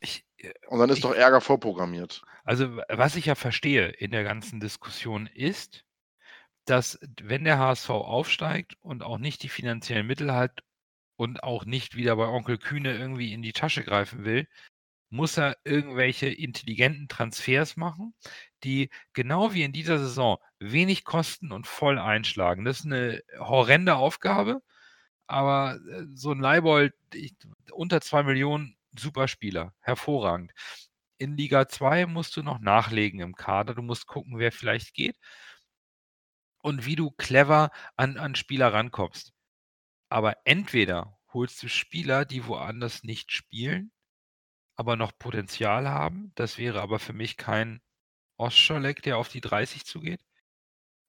Ich, 0.00 0.24
äh, 0.38 0.52
und 0.68 0.78
dann 0.80 0.90
ist 0.90 0.98
Ich- 0.98 1.02
doch 1.02 1.14
Ärger 1.14 1.40
vorprogrammiert. 1.40 2.22
Also 2.48 2.78
was 2.88 3.14
ich 3.16 3.26
ja 3.26 3.34
verstehe 3.34 3.88
in 3.88 4.10
der 4.10 4.24
ganzen 4.24 4.58
Diskussion 4.58 5.26
ist, 5.26 5.84
dass 6.64 6.98
wenn 7.20 7.44
der 7.44 7.58
HSV 7.58 7.90
aufsteigt 7.90 8.74
und 8.80 9.02
auch 9.02 9.18
nicht 9.18 9.42
die 9.42 9.50
finanziellen 9.50 10.06
Mittel 10.06 10.32
hat 10.32 10.62
und 11.16 11.42
auch 11.42 11.66
nicht 11.66 11.94
wieder 11.94 12.16
bei 12.16 12.26
Onkel 12.26 12.56
Kühne 12.56 12.96
irgendwie 12.96 13.34
in 13.34 13.42
die 13.42 13.52
Tasche 13.52 13.84
greifen 13.84 14.24
will, 14.24 14.48
muss 15.10 15.36
er 15.36 15.58
irgendwelche 15.64 16.28
intelligenten 16.28 17.08
Transfers 17.08 17.76
machen, 17.76 18.14
die 18.64 18.88
genau 19.12 19.52
wie 19.52 19.62
in 19.62 19.72
dieser 19.74 19.98
Saison 19.98 20.38
wenig 20.58 21.04
kosten 21.04 21.52
und 21.52 21.66
voll 21.66 21.98
einschlagen. 21.98 22.64
Das 22.64 22.80
ist 22.80 22.86
eine 22.86 23.22
horrende 23.38 23.96
Aufgabe, 23.96 24.62
aber 25.26 25.80
äh, 25.90 26.04
so 26.14 26.32
ein 26.32 26.40
Leibold 26.40 26.94
unter 27.72 28.00
zwei 28.00 28.22
Millionen, 28.22 28.76
super 28.98 29.28
Spieler, 29.28 29.74
hervorragend. 29.80 30.52
In 31.18 31.36
Liga 31.36 31.68
2 31.68 32.06
musst 32.06 32.36
du 32.36 32.42
noch 32.42 32.58
nachlegen 32.60 33.20
im 33.20 33.34
Kader. 33.34 33.74
Du 33.74 33.82
musst 33.82 34.06
gucken, 34.06 34.38
wer 34.38 34.52
vielleicht 34.52 34.94
geht 34.94 35.16
und 36.62 36.84
wie 36.86 36.96
du 36.96 37.10
clever 37.10 37.70
an, 37.96 38.16
an 38.18 38.34
Spieler 38.34 38.72
rankommst. 38.72 39.32
Aber 40.10 40.36
entweder 40.44 41.18
holst 41.32 41.62
du 41.62 41.68
Spieler, 41.68 42.24
die 42.24 42.46
woanders 42.46 43.02
nicht 43.04 43.32
spielen, 43.32 43.92
aber 44.76 44.96
noch 44.96 45.18
Potenzial 45.18 45.88
haben. 45.88 46.32
Das 46.36 46.58
wäre 46.58 46.82
aber 46.82 46.98
für 46.98 47.14
mich 47.14 47.36
kein 47.36 47.82
Ostscholek, 48.38 49.02
der 49.02 49.18
auf 49.18 49.28
die 49.28 49.40
30 49.42 49.86
zugeht, 49.86 50.24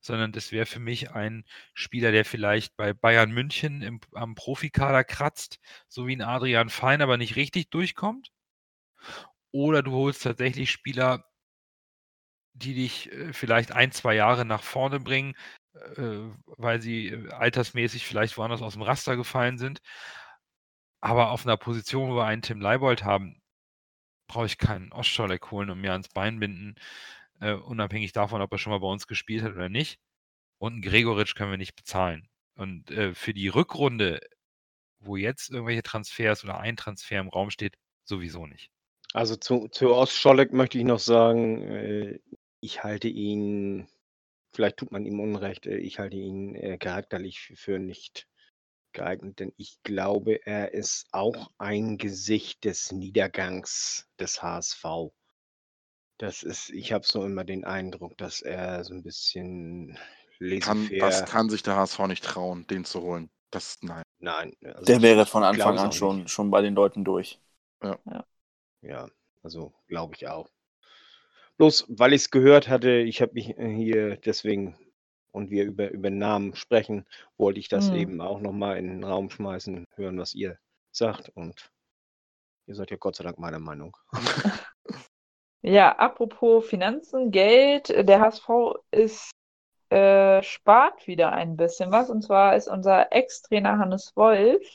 sondern 0.02 0.32
das 0.34 0.52
wäre 0.52 0.66
für 0.66 0.80
mich 0.80 1.12
ein 1.12 1.46
Spieler, 1.74 2.12
der 2.12 2.26
vielleicht 2.26 2.76
bei 2.78 2.94
Bayern 2.94 3.32
München 3.32 3.82
im, 3.82 4.02
am 4.14 4.36
Profikader 4.36 5.04
kratzt, 5.04 5.60
so 5.88 6.08
wie 6.08 6.16
ein 6.16 6.22
Adrian 6.22 6.70
Fein, 6.70 7.02
aber 7.02 7.18
nicht 7.18 7.36
richtig 7.38 7.70
durchkommt. 7.72 8.32
Oder 9.52 9.84
du 9.84 9.92
holst 9.92 10.24
tatsächlich 10.24 10.72
Spieler, 10.72 11.26
die 12.54 12.74
dich 12.76 13.12
äh, 13.12 13.34
vielleicht 13.34 13.72
ein, 13.72 13.92
zwei 13.92 14.16
Jahre 14.16 14.46
nach 14.46 14.64
vorne 14.64 15.00
bringen, 15.00 15.36
äh, 15.74 16.20
weil 16.46 16.82
sie 16.82 17.10
äh, 17.10 17.30
altersmäßig 17.32 18.06
vielleicht 18.06 18.38
woanders 18.38 18.62
aus 18.62 18.74
dem 18.74 18.82
Raster 18.82 19.16
gefallen 19.16 19.58
sind. 19.58 19.82
Aber 21.02 21.32
auf 21.32 21.46
einer 21.46 21.58
Position, 21.58 22.10
wo 22.12 22.16
wir 22.16 22.26
einen 22.26 22.42
Tim 22.42 22.62
Leibold 22.62 23.04
haben, 23.04 23.42
brauche 24.28 24.48
ich 24.48 24.58
keinen 24.58 24.92
Ostscholek 24.94 25.52
holen 25.52 25.70
und 25.70 25.82
mir 25.82 25.94
ans 25.94 26.10
Bein 26.10 26.40
binden, 26.40 26.76
unabhängig 27.40 28.12
davon, 28.14 28.42
ob 28.42 28.52
er 28.52 28.58
schon 28.60 28.72
mal 28.72 28.80
bei 28.80 28.88
uns 28.88 29.08
gespielt 29.08 29.44
hat 29.44 29.54
oder 29.54 29.70
nicht. 29.70 30.00
Und 30.60 30.74
einen 30.74 30.82
Gregoritsch 30.82 31.36
können 31.36 31.52
wir 31.52 31.58
nicht 31.58 31.76
bezahlen. 31.76 32.30
Und 32.56 32.92
für 33.14 33.34
die 33.34 33.48
Rückrunde, 33.48 34.20
wo 35.00 35.16
jetzt 35.18 35.50
irgendwelche 35.52 35.84
Transfers 35.84 36.44
oder 36.44 36.60
ein 36.60 36.78
Transfer 36.78 37.20
im 37.20 37.30
Raum 37.30 37.50
steht, 37.50 37.78
sowieso 38.04 38.46
nicht. 38.46 38.70
Also 39.14 39.36
zu, 39.36 39.68
zu 39.70 39.94
Ostscholek 39.94 40.54
möchte 40.54 40.78
ich 40.78 40.84
noch 40.84 41.00
sagen, 41.00 41.62
äh, 41.64 42.20
ich 42.62 42.84
halte 42.84 43.08
ihn, 43.08 43.88
vielleicht 44.54 44.78
tut 44.78 44.92
man 44.92 45.06
ihm 45.06 45.20
Unrecht, 45.20 45.66
äh, 45.66 45.78
ich 45.78 46.00
halte 46.00 46.18
ihn 46.18 46.56
äh, 46.56 46.78
charakterlich 46.78 47.54
für 47.56 47.80
nicht 47.80 48.28
geeignet, 48.94 49.40
denn 49.40 49.54
ich 49.58 49.82
glaube, 49.84 50.46
er 50.46 50.74
ist 50.74 51.08
auch 51.12 51.52
ein 51.58 51.98
Gesicht 51.98 52.66
des 52.66 52.92
Niedergangs 52.92 54.08
des 54.20 54.42
HSV. 54.42 55.12
Das 56.18 56.44
ist, 56.44 56.70
ich 56.70 56.92
habe 56.92 57.06
so 57.06 57.24
immer 57.24 57.46
den 57.46 57.64
Eindruck, 57.66 58.18
dass 58.18 58.42
er 58.42 58.84
so 58.84 58.94
ein 58.94 59.04
bisschen 59.04 59.98
Kann, 60.62 60.90
das 61.00 61.26
kann 61.26 61.50
sich 61.50 61.64
der 61.64 61.76
HSV 61.76 62.00
nicht 62.08 62.24
trauen, 62.24 62.66
den 62.68 62.86
zu 62.86 63.02
holen. 63.02 63.30
Das, 63.52 63.78
nein. 63.82 64.04
nein, 64.20 64.54
also 64.64 64.86
Der 64.86 65.02
wäre 65.02 65.26
von 65.26 65.44
Anfang 65.44 65.78
an 65.78 65.92
schon, 65.92 66.28
schon 66.28 66.50
bei 66.52 66.62
den 66.62 66.76
Leuten 66.76 67.04
durch. 67.04 67.40
Ja, 67.84 67.98
also 69.44 69.74
glaube 69.88 70.16
ich 70.16 70.28
auch. 70.28 70.50
Bloß 71.58 71.86
weil 71.90 72.14
ich 72.14 72.22
es 72.24 72.32
gehört 72.32 72.70
hatte, 72.70 72.92
ich 72.92 73.22
habe 73.22 73.34
mich 73.34 73.58
äh, 73.58 73.70
hier 73.70 74.16
deswegen 74.18 74.78
und 75.32 75.52
wir 75.52 75.66
über, 75.66 75.92
über 75.92 76.10
Namen 76.10 76.56
sprechen, 76.56 77.06
wollte 77.38 77.60
ich 77.60 77.70
das 77.70 77.90
Hm. 77.90 77.96
eben 77.96 78.22
auch 78.22 78.40
nochmal 78.40 78.78
in 78.78 78.88
den 78.88 79.04
Raum 79.04 79.30
schmeißen, 79.30 79.86
hören, 79.96 80.18
was 80.18 80.34
ihr 80.34 80.58
sagt. 80.92 81.30
Und 81.30 81.72
ihr 82.66 82.76
seid 82.76 82.92
ja 82.92 82.98
Gott 82.98 83.16
sei 83.16 83.24
Dank 83.24 83.38
meiner 83.40 83.60
Meinung. 83.60 83.96
Ja, 85.62 85.92
apropos 85.98 86.66
Finanzen, 86.70 87.32
Geld, 87.32 87.90
der 87.90 88.22
HSV 88.22 88.50
ist, 88.92 89.32
äh, 89.90 90.42
spart 90.42 91.06
wieder 91.06 91.34
ein 91.34 91.58
bisschen 91.58 91.92
was. 91.92 92.10
Und 92.10 92.22
zwar 92.22 92.56
ist 92.56 92.70
unser 92.70 93.12
Ex-Trainer 93.12 93.78
Hannes 93.78 94.16
Wolf, 94.16 94.66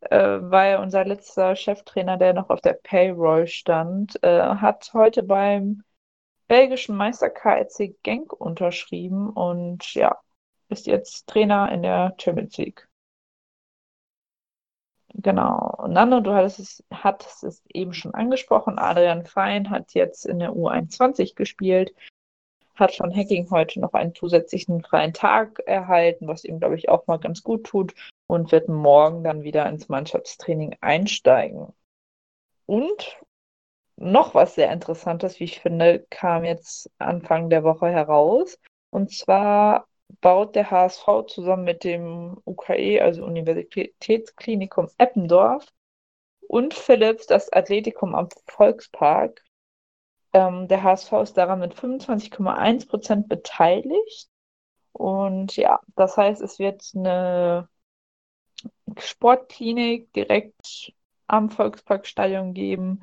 äh, 0.00 0.38
ja 0.40 0.80
unser 0.82 1.04
letzter 1.04 1.56
Cheftrainer, 1.56 2.16
der 2.16 2.34
noch 2.34 2.50
auf 2.50 2.60
der 2.60 2.74
Payroll 2.74 3.46
stand, 3.46 4.22
äh, 4.22 4.40
hat 4.40 4.90
heute 4.94 5.22
beim 5.22 5.82
belgischen 6.46 6.96
Meister 6.96 7.30
KRC 7.30 7.96
Genk 8.02 8.32
unterschrieben 8.32 9.30
und 9.30 9.94
ja, 9.94 10.18
ist 10.68 10.86
jetzt 10.86 11.26
Trainer 11.28 11.70
in 11.72 11.82
der 11.82 12.14
Champions 12.18 12.56
League. 12.56 12.88
Genau. 15.14 15.86
Nando, 15.88 16.20
du 16.20 16.32
hattest 16.32 16.58
es, 16.60 16.84
hattest 16.92 17.42
es 17.42 17.62
eben 17.72 17.92
schon 17.92 18.14
angesprochen. 18.14 18.78
Adrian 18.78 19.24
Fein 19.26 19.68
hat 19.70 19.94
jetzt 19.94 20.24
in 20.26 20.38
der 20.38 20.52
U21 20.52 21.34
gespielt, 21.34 21.92
hat 22.76 22.94
von 22.94 23.14
Hacking 23.14 23.50
heute 23.50 23.80
noch 23.80 23.94
einen 23.94 24.14
zusätzlichen 24.14 24.82
freien 24.82 25.12
Tag 25.12 25.58
erhalten, 25.66 26.28
was 26.28 26.44
ihm, 26.44 26.60
glaube 26.60 26.76
ich, 26.76 26.88
auch 26.88 27.06
mal 27.06 27.18
ganz 27.18 27.42
gut 27.42 27.64
tut 27.64 27.94
und 28.28 28.52
wird 28.52 28.68
morgen 28.68 29.24
dann 29.24 29.42
wieder 29.42 29.68
ins 29.68 29.88
Mannschaftstraining 29.88 30.76
einsteigen. 30.80 31.74
Und 32.66 33.18
noch 33.96 34.34
was 34.34 34.54
sehr 34.54 34.70
Interessantes, 34.70 35.40
wie 35.40 35.44
ich 35.44 35.60
finde, 35.60 36.06
kam 36.10 36.44
jetzt 36.44 36.90
Anfang 36.98 37.50
der 37.50 37.64
Woche 37.64 37.88
heraus. 37.88 38.58
Und 38.90 39.12
zwar 39.12 39.88
baut 40.20 40.54
der 40.54 40.70
HSV 40.70 41.26
zusammen 41.26 41.64
mit 41.64 41.84
dem 41.84 42.40
UKE, 42.44 43.00
also 43.02 43.24
Universitätsklinikum 43.24 44.88
Eppendorf, 44.98 45.66
und 46.46 46.74
Philips 46.74 47.26
das 47.26 47.52
Athletikum 47.52 48.14
am 48.14 48.28
Volkspark. 48.46 49.42
Ähm, 50.32 50.68
der 50.68 50.82
HSV 50.82 51.12
ist 51.22 51.36
daran 51.36 51.60
mit 51.60 51.74
25,1 51.74 52.88
Prozent 52.88 53.28
beteiligt. 53.28 54.28
Und 54.92 55.56
ja, 55.56 55.80
das 55.96 56.16
heißt, 56.16 56.42
es 56.42 56.58
wird 56.58 56.82
eine 56.94 57.68
Sportklinik 58.98 60.12
direkt 60.12 60.92
am 61.26 61.50
Volksparkstadion 61.50 62.54
geben. 62.54 63.02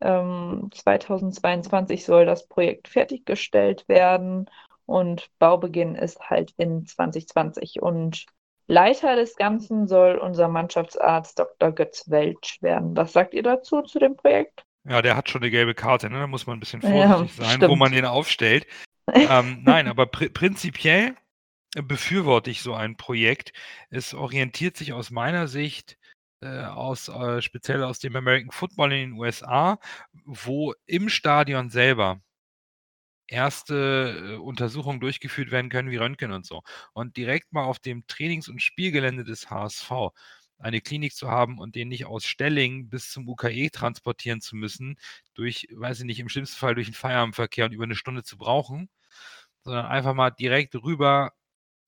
Ähm, 0.00 0.68
2022 0.72 2.04
soll 2.04 2.26
das 2.26 2.46
Projekt 2.46 2.88
fertiggestellt 2.88 3.88
werden 3.88 4.50
und 4.86 5.30
Baubeginn 5.38 5.94
ist 5.94 6.28
halt 6.28 6.52
in 6.58 6.86
2020. 6.86 7.80
Und 7.80 8.26
Leiter 8.66 9.16
des 9.16 9.36
Ganzen 9.36 9.86
soll 9.88 10.16
unser 10.16 10.48
Mannschaftsarzt 10.48 11.38
Dr. 11.38 11.72
Götz 11.72 12.10
Welsch 12.10 12.60
werden. 12.60 12.96
Was 12.96 13.12
sagt 13.12 13.34
ihr 13.34 13.42
dazu, 13.42 13.82
zu 13.82 13.98
dem 13.98 14.16
Projekt? 14.16 14.64
Ja, 14.86 15.00
der 15.00 15.16
hat 15.16 15.30
schon 15.30 15.40
eine 15.42 15.50
gelbe 15.50 15.74
Karte, 15.74 16.10
ne? 16.10 16.18
Da 16.18 16.26
muss 16.26 16.46
man 16.46 16.58
ein 16.58 16.60
bisschen 16.60 16.82
Ja, 16.82 17.08
vorsichtig 17.08 17.36
sein, 17.36 17.56
stimmt. 17.56 17.70
wo 17.70 17.76
man 17.76 17.92
den 17.92 18.04
aufstellt. 18.04 18.66
ähm, 19.12 19.62
nein, 19.64 19.88
aber 19.88 20.06
pri 20.06 20.28
prinzipiell 20.28 21.14
befürworte 21.82 22.50
ich 22.50 22.62
so 22.62 22.74
ein 22.74 22.96
Projekt. 22.96 23.52
Es 23.90 24.14
orientiert 24.14 24.76
sich 24.76 24.92
aus 24.92 25.10
meiner 25.10 25.48
Sicht 25.48 25.98
äh, 26.40 26.62
aus, 26.64 27.08
äh, 27.08 27.42
speziell 27.42 27.82
aus 27.82 27.98
dem 28.00 28.16
American 28.16 28.50
Football 28.52 28.92
in 28.92 29.10
den 29.10 29.18
USA, 29.20 29.78
wo 30.24 30.74
im 30.86 31.08
Stadion 31.08 31.70
selber 31.70 32.20
erste 33.26 34.34
äh, 34.34 34.36
Untersuchungen 34.36 35.00
durchgeführt 35.00 35.50
werden 35.50 35.70
können, 35.70 35.90
wie 35.90 35.96
Röntgen 35.96 36.32
und 36.32 36.46
so. 36.46 36.62
Und 36.92 37.16
direkt 37.16 37.52
mal 37.52 37.64
auf 37.64 37.78
dem 37.78 38.06
Trainings- 38.06 38.48
und 38.48 38.62
Spielgelände 38.62 39.24
des 39.24 39.50
HSV 39.50 39.90
eine 40.58 40.80
Klinik 40.80 41.14
zu 41.14 41.28
haben 41.30 41.58
und 41.58 41.74
den 41.74 41.88
nicht 41.88 42.06
aus 42.06 42.24
Stelling 42.24 42.88
bis 42.88 43.10
zum 43.10 43.28
UKE 43.28 43.70
transportieren 43.70 44.40
zu 44.40 44.56
müssen, 44.56 44.96
durch, 45.34 45.66
weiß 45.72 46.00
ich 46.00 46.06
nicht, 46.06 46.20
im 46.20 46.28
schlimmsten 46.28 46.56
Fall 46.58 46.74
durch 46.74 46.86
den 46.86 46.94
Feierabendverkehr 46.94 47.66
und 47.66 47.72
über 47.72 47.84
eine 47.84 47.96
Stunde 47.96 48.22
zu 48.22 48.38
brauchen, 48.38 48.88
sondern 49.64 49.86
einfach 49.86 50.14
mal 50.14 50.30
direkt 50.30 50.74
rüber, 50.76 51.32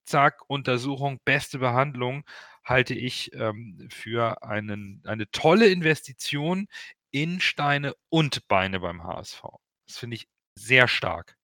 zack, 0.06 0.48
Untersuchung, 0.48 1.20
beste 1.24 1.58
Behandlung, 1.58 2.24
halte 2.64 2.94
ich 2.94 3.32
ähm, 3.34 3.88
für 3.90 4.42
einen, 4.42 5.02
eine 5.04 5.30
tolle 5.30 5.68
Investition 5.68 6.68
in 7.10 7.40
Steine 7.40 7.94
und 8.08 8.46
Beine 8.48 8.80
beim 8.80 9.04
HSV. 9.04 9.42
Das 9.86 9.98
finde 9.98 10.16
ich 10.16 10.28
sehr 10.54 10.88
stark. 10.88 11.36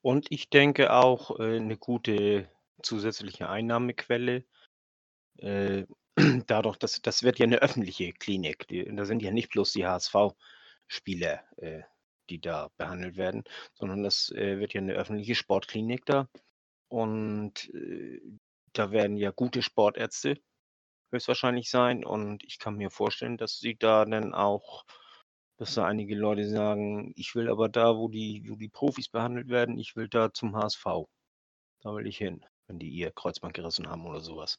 Und 0.00 0.26
ich 0.30 0.48
denke 0.50 0.92
auch 0.92 1.38
äh, 1.38 1.56
eine 1.56 1.76
gute 1.76 2.50
zusätzliche 2.82 3.48
Einnahmequelle. 3.48 4.44
Äh, 5.38 5.84
dadurch, 6.46 6.76
dass 6.76 7.00
das 7.02 7.22
wird 7.22 7.38
ja 7.38 7.44
eine 7.44 7.58
öffentliche 7.58 8.12
Klinik. 8.12 8.66
Die, 8.68 8.84
da 8.84 9.04
sind 9.04 9.22
ja 9.22 9.30
nicht 9.30 9.50
bloß 9.50 9.72
die 9.72 9.86
HSV-Spieler, 9.86 11.42
äh, 11.58 11.82
die 12.30 12.40
da 12.40 12.68
behandelt 12.76 13.16
werden, 13.16 13.44
sondern 13.74 14.02
das 14.02 14.30
äh, 14.32 14.58
wird 14.58 14.74
ja 14.74 14.80
eine 14.80 14.94
öffentliche 14.94 15.34
Sportklinik 15.34 16.04
da. 16.06 16.28
Und 16.88 17.68
äh, 17.74 18.20
da 18.72 18.90
werden 18.90 19.16
ja 19.16 19.30
gute 19.30 19.62
Sportärzte 19.62 20.40
höchstwahrscheinlich 21.12 21.70
sein. 21.70 22.04
Und 22.04 22.44
ich 22.44 22.58
kann 22.58 22.76
mir 22.76 22.90
vorstellen, 22.90 23.36
dass 23.36 23.58
sie 23.58 23.76
da 23.76 24.04
dann 24.04 24.34
auch, 24.34 24.84
dass 25.58 25.74
da 25.74 25.86
einige 25.86 26.16
Leute 26.16 26.48
sagen, 26.48 27.12
ich 27.16 27.34
will 27.34 27.50
aber 27.50 27.68
da, 27.68 27.96
wo 27.96 28.08
die, 28.08 28.44
wo 28.48 28.56
die 28.56 28.68
Profis 28.68 29.08
behandelt 29.08 29.48
werden, 29.48 29.78
ich 29.78 29.96
will 29.96 30.08
da 30.08 30.32
zum 30.32 30.56
HSV. 30.56 30.84
Da 31.80 31.94
will 31.94 32.06
ich 32.06 32.18
hin, 32.18 32.44
wenn 32.66 32.78
die 32.78 32.88
ihr 32.88 33.10
Kreuzband 33.12 33.54
gerissen 33.54 33.88
haben 33.88 34.06
oder 34.06 34.20
sowas. 34.20 34.58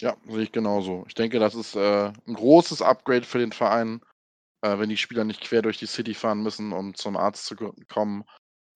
Ja, 0.00 0.16
sehe 0.26 0.42
ich 0.42 0.52
genauso. 0.52 1.04
Ich 1.08 1.14
denke, 1.14 1.38
das 1.38 1.54
ist 1.54 1.74
äh, 1.74 2.12
ein 2.26 2.34
großes 2.34 2.82
Upgrade 2.82 3.24
für 3.24 3.38
den 3.38 3.52
Verein, 3.52 4.02
äh, 4.60 4.78
wenn 4.78 4.90
die 4.90 4.98
Spieler 4.98 5.24
nicht 5.24 5.40
quer 5.40 5.62
durch 5.62 5.78
die 5.78 5.86
City 5.86 6.12
fahren 6.12 6.42
müssen, 6.42 6.72
um 6.72 6.94
zum 6.94 7.16
Arzt 7.16 7.46
zu 7.46 7.56
kommen. 7.88 8.24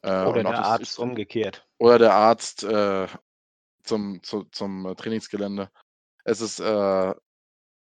Äh, 0.03 0.24
oder 0.24 0.42
der 0.42 0.64
Arzt 0.64 0.98
umgekehrt. 0.98 1.66
Oder 1.78 1.98
der 1.98 2.14
Arzt 2.14 2.64
äh, 2.64 3.07
zum, 3.82 4.22
zu, 4.22 4.44
zum 4.44 4.86
äh, 4.86 4.94
Trainingsgelände. 4.94 5.70
Es 6.24 6.40
ist 6.40 6.61
äh, 6.61 7.14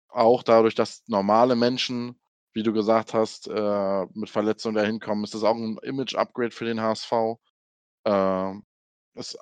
auch 0.08 0.42
dadurch, 0.42 0.74
dass 0.74 1.02
normale 1.08 1.56
Menschen, 1.56 2.18
wie 2.52 2.62
du 2.62 2.72
gesagt 2.72 3.14
hast, 3.14 3.48
äh, 3.48 4.06
mit 4.14 4.30
Verletzungen 4.30 4.76
dahin 4.76 5.00
kommen, 5.00 5.24
ist 5.24 5.34
das 5.34 5.44
auch 5.44 5.54
ein 5.54 5.78
Image-Upgrade 5.82 6.52
für 6.52 6.64
den 6.64 6.80
HSV. 6.80 7.12
Äh, 8.04 8.52
ist 9.14 9.38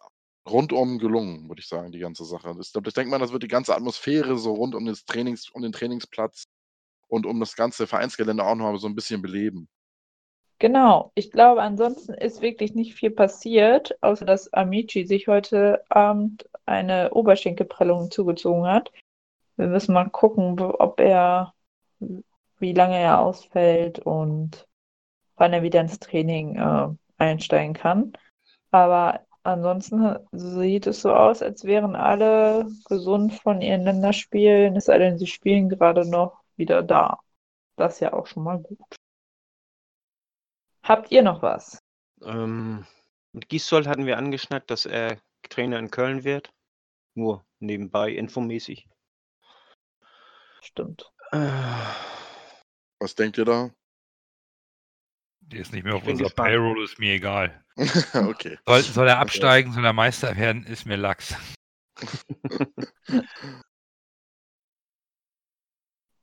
rundum 0.48 0.98
gelungen, 0.98 1.48
würde 1.48 1.60
ich 1.60 1.68
sagen, 1.68 1.92
die 1.92 1.98
ganze 1.98 2.24
Sache. 2.24 2.54
Ich, 2.60 2.74
ich 2.74 2.94
denke 2.94 3.10
mal, 3.10 3.18
das 3.18 3.32
wird 3.32 3.42
die 3.42 3.48
ganze 3.48 3.74
Atmosphäre 3.74 4.38
so 4.38 4.52
rund 4.52 4.74
um, 4.74 4.84
das 4.84 5.04
Trainings, 5.04 5.48
um 5.50 5.62
den 5.62 5.72
Trainingsplatz 5.72 6.44
und 7.08 7.26
um 7.26 7.40
das 7.40 7.56
ganze 7.56 7.86
Vereinsgelände 7.86 8.44
auch 8.44 8.54
noch 8.54 8.76
so 8.76 8.86
ein 8.86 8.94
bisschen 8.94 9.22
beleben. 9.22 9.68
Genau, 10.58 11.10
ich 11.14 11.30
glaube, 11.30 11.62
ansonsten 11.62 12.14
ist 12.14 12.40
wirklich 12.40 12.74
nicht 12.74 12.94
viel 12.94 13.10
passiert, 13.10 14.00
außer 14.02 14.24
dass 14.24 14.52
Amici 14.52 15.04
sich 15.04 15.26
heute 15.26 15.84
Abend 15.88 16.48
eine 16.64 17.12
Oberschenkelprellung 17.12 18.10
zugezogen 18.10 18.66
hat. 18.66 18.92
Wir 19.56 19.66
müssen 19.66 19.94
mal 19.94 20.08
gucken, 20.08 20.60
ob 20.60 21.00
er, 21.00 21.54
wie 22.58 22.72
lange 22.72 22.98
er 22.98 23.20
ausfällt 23.20 23.98
und 23.98 24.66
wann 25.36 25.52
er 25.52 25.62
wieder 25.62 25.80
ins 25.80 25.98
Training 25.98 26.56
äh, 26.56 26.88
einsteigen 27.18 27.74
kann. 27.74 28.12
Aber 28.70 29.20
ansonsten 29.42 30.16
sieht 30.32 30.86
es 30.86 31.02
so 31.02 31.12
aus, 31.12 31.42
als 31.42 31.64
wären 31.64 31.96
alle 31.96 32.66
gesund 32.86 33.34
von 33.34 33.60
ihren 33.60 33.82
Länderspielen, 33.82 34.76
es 34.76 34.86
sei 34.86 34.98
denn, 34.98 35.18
sie 35.18 35.26
spielen 35.26 35.68
gerade 35.68 36.08
noch 36.08 36.40
wieder 36.56 36.82
da. 36.82 37.18
Das 37.76 37.94
ist 37.94 38.00
ja 38.00 38.12
auch 38.12 38.26
schon 38.26 38.44
mal 38.44 38.58
gut. 38.58 38.96
Habt 40.84 41.10
ihr 41.10 41.22
noch 41.22 41.42
was? 41.42 41.78
Ähm, 42.22 42.86
mit 43.32 43.48
Gisdol 43.48 43.86
hatten 43.86 44.06
wir 44.06 44.18
angeschnackt, 44.18 44.70
dass 44.70 44.86
er 44.86 45.18
Trainer 45.48 45.78
in 45.78 45.90
Köln 45.90 46.24
wird. 46.24 46.52
Nur 47.14 47.44
nebenbei, 47.58 48.10
infomäßig. 48.12 48.88
Stimmt. 50.62 51.10
Äh, 51.32 51.38
Was 53.00 53.14
denkt 53.14 53.38
ihr 53.38 53.44
da? 53.44 53.70
Der 55.40 55.60
ist 55.60 55.72
nicht 55.72 55.84
mehr 55.84 55.94
Ich 55.96 56.02
auf 56.02 56.08
unserer. 56.08 56.30
Payroll, 56.30 56.84
ist 56.84 56.98
mir 56.98 57.14
egal. 57.14 57.64
okay. 58.14 58.58
Soll, 58.66 58.82
soll 58.82 59.08
er 59.08 59.18
absteigen, 59.18 59.72
soll 59.72 59.84
er 59.84 59.92
Meister 59.92 60.36
werden, 60.36 60.64
ist 60.64 60.86
mir 60.86 60.96
Lachs. 60.96 61.34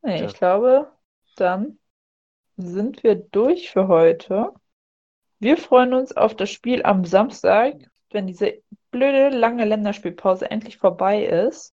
Nee, 0.04 0.20
Ja. 0.20 0.26
ich 0.26 0.34
glaube, 0.34 0.92
dann 1.36 1.78
sind 2.62 3.04
wir 3.04 3.16
durch 3.16 3.72
für 3.72 3.88
heute. 3.88 4.54
Wir 5.40 5.58
freuen 5.58 5.94
uns 5.94 6.16
auf 6.16 6.36
das 6.36 6.50
Spiel 6.50 6.84
am 6.84 7.06
Samstag, 7.06 7.76
wenn 8.12 8.28
diese 8.28 8.62
blöde 8.92 9.30
lange 9.30 9.66
Länderspielpause 9.66 10.50
endlich 10.50 10.78
vorbei 10.78 11.26
ist 11.26 11.74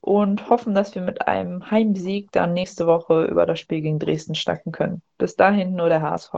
und 0.00 0.48
hoffen, 0.48 0.74
dass 0.74 0.94
wir 0.94 1.02
mit 1.02 1.26
einem 1.26 1.70
Heimsieg 1.70 2.30
dann 2.32 2.52
nächste 2.52 2.86
Woche 2.86 3.24
über 3.24 3.46
das 3.46 3.60
Spiel 3.60 3.80
gegen 3.80 3.98
Dresden 3.98 4.34
schnacken 4.34 4.72
können. 4.72 5.02
Bis 5.18 5.36
dahin 5.36 5.74
nur 5.74 5.88
der 5.88 6.02
HSV. 6.02 6.32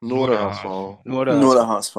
Nur 0.00 0.28
der 0.28 0.40
HSV. 0.40 0.64
nur 1.04 1.24
der 1.24 1.36
Nur 1.36 1.54
der 1.54 1.68
HSV. 1.68 1.96